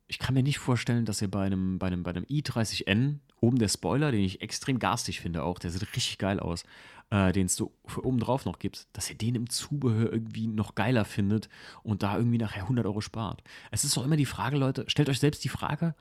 ich 0.07 0.19
kann 0.19 0.35
mir 0.35 0.43
nicht 0.43 0.59
vorstellen, 0.59 1.05
dass 1.05 1.21
ihr 1.21 1.31
bei 1.31 1.43
einem, 1.43 1.79
bei 1.79 1.87
einem, 1.87 2.03
bei 2.03 2.11
einem 2.11 2.25
i30N 2.25 3.19
oben 3.41 3.57
der 3.57 3.67
Spoiler, 3.67 4.11
den 4.11 4.21
ich 4.21 4.41
extrem 4.41 4.77
garstig 4.77 5.19
finde 5.19 5.43
auch, 5.43 5.57
der 5.57 5.71
sieht 5.71 5.81
richtig 5.95 6.19
geil 6.19 6.39
aus, 6.39 6.63
äh, 7.09 7.31
den 7.31 7.47
es 7.47 7.55
du 7.55 7.71
für 7.85 8.05
oben 8.05 8.19
drauf 8.19 8.45
noch 8.45 8.59
gibst, 8.59 8.87
dass 8.93 9.09
ihr 9.09 9.17
den 9.17 9.35
im 9.35 9.49
Zubehör 9.49 10.11
irgendwie 10.11 10.47
noch 10.47 10.75
geiler 10.75 11.05
findet 11.05 11.49
und 11.83 12.03
da 12.03 12.17
irgendwie 12.17 12.37
nachher 12.37 12.63
100 12.63 12.85
Euro 12.85 13.01
spart. 13.01 13.43
Es 13.71 13.83
ist 13.83 13.97
doch 13.97 14.05
immer 14.05 14.17
die 14.17 14.25
Frage, 14.25 14.57
Leute, 14.57 14.85
stellt 14.87 15.09
euch 15.09 15.19
selbst 15.19 15.43
die 15.43 15.49
Frage, 15.49 15.95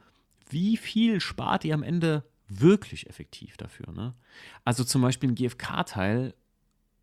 wie 0.50 0.76
viel 0.76 1.20
spart 1.20 1.64
ihr 1.64 1.74
am 1.74 1.82
Ende 1.82 2.24
wirklich 2.48 3.08
effektiv 3.08 3.56
dafür? 3.56 3.92
Ne? 3.92 4.14
Also 4.64 4.84
zum 4.84 5.02
Beispiel 5.02 5.30
ein 5.30 5.34
GFK-Teil, 5.34 6.34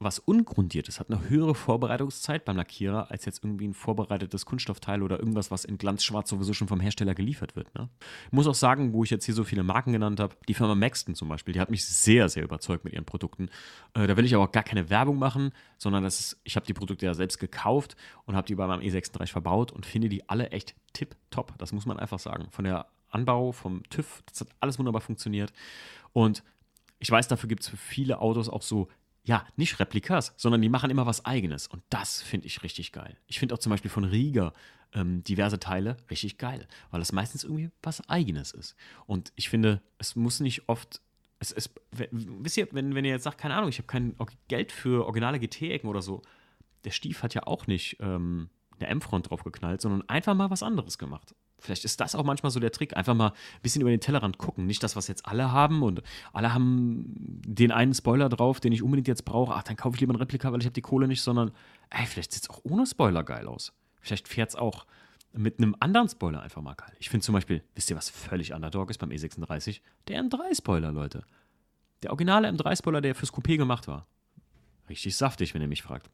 was 0.04 0.20
ungrundiert 0.20 0.88
ist, 0.88 1.00
hat 1.00 1.12
eine 1.12 1.30
höhere 1.30 1.54
Vorbereitungszeit 1.54 2.44
beim 2.44 2.58
Lackierer 2.58 3.12
als 3.12 3.26
jetzt 3.26 3.44
irgendwie 3.44 3.68
ein 3.68 3.74
vorbereitetes 3.74 4.46
Kunststoffteil 4.46 5.04
oder 5.04 5.20
irgendwas, 5.20 5.52
was 5.52 5.64
in 5.64 5.78
Glanzschwarz 5.78 6.30
sowieso 6.30 6.54
schon 6.54 6.68
vom 6.68 6.80
Hersteller 6.80 7.14
geliefert 7.14 7.56
wird. 7.56 7.74
Ne? 7.76 7.88
Ich 8.26 8.32
muss 8.32 8.48
auch 8.48 8.56
sagen, 8.56 8.94
wo 8.94 9.04
ich 9.04 9.12
jetzt 9.12 9.26
hier 9.26 9.36
so 9.36 9.44
viele 9.44 9.64
Marken 9.64 9.94
genannt 9.94 10.20
habe, 10.20 10.36
die 10.48 10.54
Firma 10.54 10.74
Maxton 10.74 11.14
zum 11.14 11.30
Beispiel, 11.30 11.54
die 11.54 11.60
hat 11.60 11.70
mich 11.70 11.86
sehr, 11.86 12.30
sehr 12.30 12.44
überzeugt 12.44 12.84
mit 12.84 12.94
ihren 12.94 13.06
Produkten. 13.06 13.50
Äh, 13.94 14.08
da 14.08 14.18
will 14.18 14.26
ich 14.26 14.34
aber 14.34 14.46
auch 14.46 14.52
gar 14.52 14.64
keine 14.64 14.90
Werbung 14.90 15.20
machen, 15.20 15.52
sondern 15.78 16.04
das 16.04 16.20
ist, 16.20 16.42
ich 16.44 16.56
habe 16.56 16.66
die 16.66 16.74
Produkte 16.74 17.06
ja 17.06 17.14
selbst 17.14 17.38
gekauft 17.38 17.96
und 18.26 18.36
habe 18.36 18.48
die 18.48 18.56
bei 18.56 18.66
meinem 18.66 18.82
E36 18.82 19.28
verbaut 19.28 19.72
und 19.72 19.86
finde 19.86 20.10
die 20.10 20.28
alle 20.28 20.50
echt 20.50 20.76
tipp-top. 20.94 21.58
Das 21.60 21.74
muss 21.74 21.86
man 21.86 22.00
einfach 22.00 22.20
sagen. 22.20 22.48
Von 22.50 22.66
der 22.66 22.88
Anbau, 23.12 23.52
vom 23.52 23.84
TÜV, 23.90 24.24
das 24.26 24.42
hat 24.42 24.50
alles 24.60 24.80
wunderbar 24.80 25.02
funktioniert. 25.02 25.54
Und 26.14 26.44
ich 27.00 27.10
weiß, 27.10 27.28
dafür 27.28 27.50
gibt 27.50 27.64
es 27.64 27.70
für 27.70 27.78
viele 27.78 28.20
Autos 28.20 28.50
auch 28.50 28.62
so, 28.62 28.88
ja, 29.24 29.46
nicht 29.56 29.80
Replikas, 29.80 30.34
sondern 30.38 30.62
die 30.62 30.70
machen 30.70 30.90
immer 30.90 31.06
was 31.06 31.26
Eigenes. 31.26 31.68
Und 31.68 31.84
das 31.90 32.22
finde 32.22 32.48
ich 32.48 32.64
richtig 32.64 32.92
geil. 32.92 33.18
Ich 33.28 33.40
finde 33.40 33.56
auch 33.56 33.60
zum 33.60 33.70
Beispiel 33.70 33.92
von 33.92 34.04
Rieger 34.04 34.54
ähm, 34.94 35.24
diverse 35.24 35.60
Teile 35.60 35.98
richtig 36.10 36.38
geil, 36.38 36.68
weil 36.90 37.00
das 37.00 37.12
meistens 37.12 37.44
irgendwie 37.44 37.70
was 37.82 38.08
Eigenes 38.10 38.52
ist. 38.52 38.76
Und 39.06 39.32
ich 39.36 39.50
finde, 39.50 39.82
es 39.98 40.16
muss 40.16 40.40
nicht 40.40 40.68
oft. 40.70 41.02
Es, 41.40 41.52
es, 41.52 41.74
wisst 42.12 42.58
ihr, 42.58 42.68
wenn, 42.72 42.94
wenn 42.94 43.06
ihr 43.06 43.12
jetzt 43.12 43.24
sagt, 43.24 43.40
keine 43.40 43.56
Ahnung, 43.56 43.70
ich 43.70 43.80
habe 43.80 43.88
kein 43.88 44.16
Geld 44.48 44.72
für 44.72 45.06
originale 45.06 45.40
GT-Ecken 45.40 45.90
oder 45.90 46.02
so, 46.02 46.22
der 46.84 46.92
Stief 46.92 47.24
hat 47.24 47.34
ja 47.34 47.48
auch 47.48 47.68
nicht 47.68 47.98
ähm, 48.00 48.50
eine 48.80 48.90
M-Front 48.90 49.30
draufgeknallt, 49.30 49.82
sondern 49.82 50.08
einfach 50.08 50.36
mal 50.36 50.50
was 50.50 50.64
anderes 50.64 50.98
gemacht. 50.98 51.36
Vielleicht 51.62 51.86
ist 51.86 52.00
das 52.00 52.16
auch 52.16 52.24
manchmal 52.24 52.52
so 52.52 52.60
der 52.60 52.72
Trick, 52.72 52.98
einfach 52.98 53.14
mal 53.14 53.30
ein 53.30 53.62
bisschen 53.62 53.82
über 53.82 53.92
den 53.92 54.00
Tellerrand 54.00 54.40
gucken. 54.40 54.66
Nicht 54.66 54.82
das, 54.82 54.96
was 54.96 55.08
jetzt 55.08 55.28
alle 55.28 55.52
haben 55.52 55.84
und 55.84 56.02
alle 56.34 56.54
haben 56.54 57.06
den 57.46 57.72
einen 57.72 57.94
Spoiler 57.94 58.30
drauf, 58.30 58.60
den 58.60 58.74
ich 58.74 58.82
unbedingt 58.82 59.08
jetzt 59.08 59.26
brauche. 59.26 59.54
Ach, 59.54 59.64
dann 59.64 59.76
kaufe 59.76 59.96
ich 59.96 60.02
lieber 60.02 60.14
ein 60.14 60.18
Replika, 60.18 60.52
weil 60.52 60.60
ich 60.60 60.66
habe 60.66 60.74
die 60.74 60.82
Kohle 60.82 61.08
nicht, 61.08 61.22
sondern 61.22 61.52
ey, 61.92 62.06
vielleicht 62.06 62.34
sieht 62.34 62.44
es 62.44 62.50
auch 62.50 62.62
ohne 62.64 62.86
Spoiler 62.86 63.24
geil 63.24 63.48
aus. 63.48 63.74
Vielleicht 64.02 64.28
fährt 64.28 64.50
es 64.50 64.56
auch 64.56 64.86
mit 65.34 65.60
einem 65.60 65.76
anderen 65.80 66.10
Spoiler 66.10 66.42
einfach 66.42 66.62
mal 66.62 66.74
geil. 66.74 66.94
Ich 67.00 67.10
finde 67.10 67.24
zum 67.24 67.34
Beispiel, 67.34 67.64
wisst 67.76 67.90
ihr, 67.90 67.96
was 67.96 68.10
völlig 68.10 68.54
Underdog 68.54 68.90
ist 68.90 68.98
beim 68.98 69.12
E36? 69.12 69.82
Der 70.08 70.22
M3-Spoiler, 70.22 70.92
Leute. 70.92 71.24
Der 72.04 72.10
originale 72.10 72.50
M3-Spoiler, 72.50 73.02
der 73.02 73.16
fürs 73.16 73.32
Coupé 73.32 73.58
gemacht 73.58 73.88
war. 73.88 74.08
Richtig 74.90 75.16
saftig, 75.16 75.54
wenn 75.54 75.62
ihr 75.62 75.68
mich 75.68 75.84
fragt. 75.84 76.10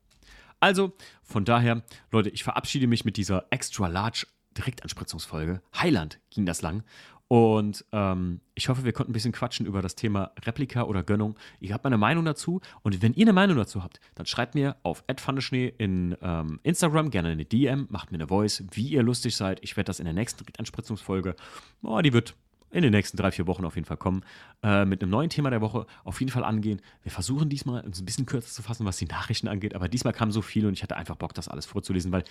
Also, 0.60 0.94
von 1.24 1.46
daher, 1.46 1.84
Leute, 2.12 2.30
ich 2.30 2.44
verabschiede 2.44 2.88
mich 2.88 3.06
mit 3.06 3.18
dieser 3.18 3.46
Extra 3.50 3.88
Large 3.88 4.28
Direktanspritzungsfolge. 4.58 5.62
Heiland 5.76 6.20
ging 6.30 6.46
das 6.46 6.62
lang. 6.62 6.84
Und 7.30 7.84
ähm, 7.92 8.40
ich 8.56 8.70
hoffe, 8.70 8.86
wir 8.86 8.94
konnten 8.94 9.12
ein 9.12 9.14
bisschen 9.14 9.34
quatschen 9.34 9.66
über 9.66 9.82
das 9.82 9.96
Thema 9.96 10.32
Replika 10.46 10.84
oder 10.84 11.04
Gönnung. 11.04 11.36
Ihr 11.60 11.74
habt 11.74 11.84
meine 11.84 11.98
Meinung 11.98 12.24
dazu. 12.24 12.62
Und 12.84 13.02
wenn 13.02 13.14
ihr 13.14 13.26
eine 13.26 13.34
Meinung 13.34 13.58
dazu 13.58 13.84
habt, 13.84 14.00
dann 14.16 14.26
schreibt 14.26 14.56
mir 14.56 14.78
auf 14.84 15.04
@pfandeschnee 15.14 15.74
in 15.78 16.16
ähm, 16.22 16.60
Instagram 16.64 17.10
gerne 17.10 17.30
eine 17.30 17.44
DM, 17.44 17.88
macht 17.90 18.12
mir 18.12 18.18
eine 18.18 18.28
Voice, 18.28 18.64
wie 18.72 18.88
ihr 18.88 19.04
lustig 19.04 19.36
seid. 19.36 19.60
Ich 19.62 19.76
werde 19.76 19.88
das 19.88 20.00
in 20.00 20.06
der 20.06 20.14
nächsten 20.14 20.40
Direktanspritzungsfolge, 20.40 21.36
oh, 21.84 22.00
die 22.00 22.14
wird 22.14 22.36
in 22.70 22.82
den 22.82 22.92
nächsten 22.92 23.18
drei, 23.18 23.32
vier 23.32 23.48
Wochen 23.48 23.66
auf 23.66 23.76
jeden 23.76 23.86
Fall 23.86 23.98
kommen, 23.98 24.24
äh, 24.62 24.86
mit 24.86 25.02
einem 25.02 25.12
neuen 25.12 25.30
Thema 25.30 25.50
der 25.50 25.62
Woche 25.62 25.86
auf 26.04 26.20
jeden 26.20 26.32
Fall 26.32 26.44
angehen. 26.44 26.82
Wir 27.02 27.12
versuchen 27.12 27.50
diesmal 27.50 27.84
uns 27.86 28.00
ein 28.02 28.06
bisschen 28.06 28.26
kürzer 28.26 28.52
zu 28.52 28.62
fassen, 28.62 28.86
was 28.86 28.98
die 28.98 29.06
Nachrichten 29.06 29.48
angeht, 29.48 29.74
aber 29.74 29.88
diesmal 29.88 30.14
kam 30.14 30.32
so 30.32 30.42
viel 30.42 30.66
und 30.66 30.74
ich 30.74 30.84
hatte 30.84 30.98
einfach 30.98 31.16
Bock, 31.16 31.34
das 31.34 31.48
alles 31.48 31.66
vorzulesen, 31.66 32.12
weil 32.12 32.24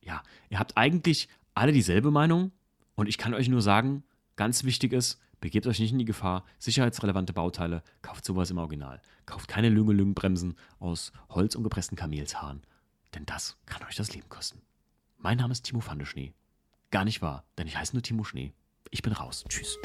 ja, 0.00 0.22
ihr 0.50 0.58
habt 0.58 0.76
eigentlich 0.76 1.28
alle 1.54 1.72
dieselbe 1.72 2.10
Meinung 2.10 2.52
und 2.94 3.08
ich 3.08 3.18
kann 3.18 3.34
euch 3.34 3.48
nur 3.48 3.62
sagen, 3.62 4.04
ganz 4.36 4.64
wichtig 4.64 4.92
ist, 4.92 5.20
begebt 5.40 5.66
euch 5.66 5.80
nicht 5.80 5.92
in 5.92 5.98
die 5.98 6.04
Gefahr, 6.04 6.44
sicherheitsrelevante 6.58 7.32
Bauteile, 7.32 7.82
kauft 8.00 8.24
sowas 8.24 8.50
im 8.50 8.58
Original. 8.58 9.00
Kauft 9.26 9.48
keine 9.48 9.68
Lüngelüngenbremsen 9.68 10.56
aus 10.78 11.12
Holz 11.28 11.54
und 11.54 11.64
gepressten 11.64 11.96
Kamelshaaren, 11.96 12.62
denn 13.14 13.26
das 13.26 13.56
kann 13.66 13.82
euch 13.86 13.96
das 13.96 14.14
Leben 14.14 14.28
kosten. 14.28 14.60
Mein 15.18 15.38
Name 15.38 15.52
ist 15.52 15.62
Timo 15.62 15.80
Fandeschnee. 15.80 16.32
Gar 16.90 17.04
nicht 17.04 17.22
wahr, 17.22 17.44
denn 17.58 17.66
ich 17.66 17.76
heiße 17.76 17.94
nur 17.94 18.02
Timo 18.02 18.24
Schnee. 18.24 18.52
Ich 18.90 19.02
bin 19.02 19.12
raus. 19.12 19.44
Tschüss. 19.48 19.78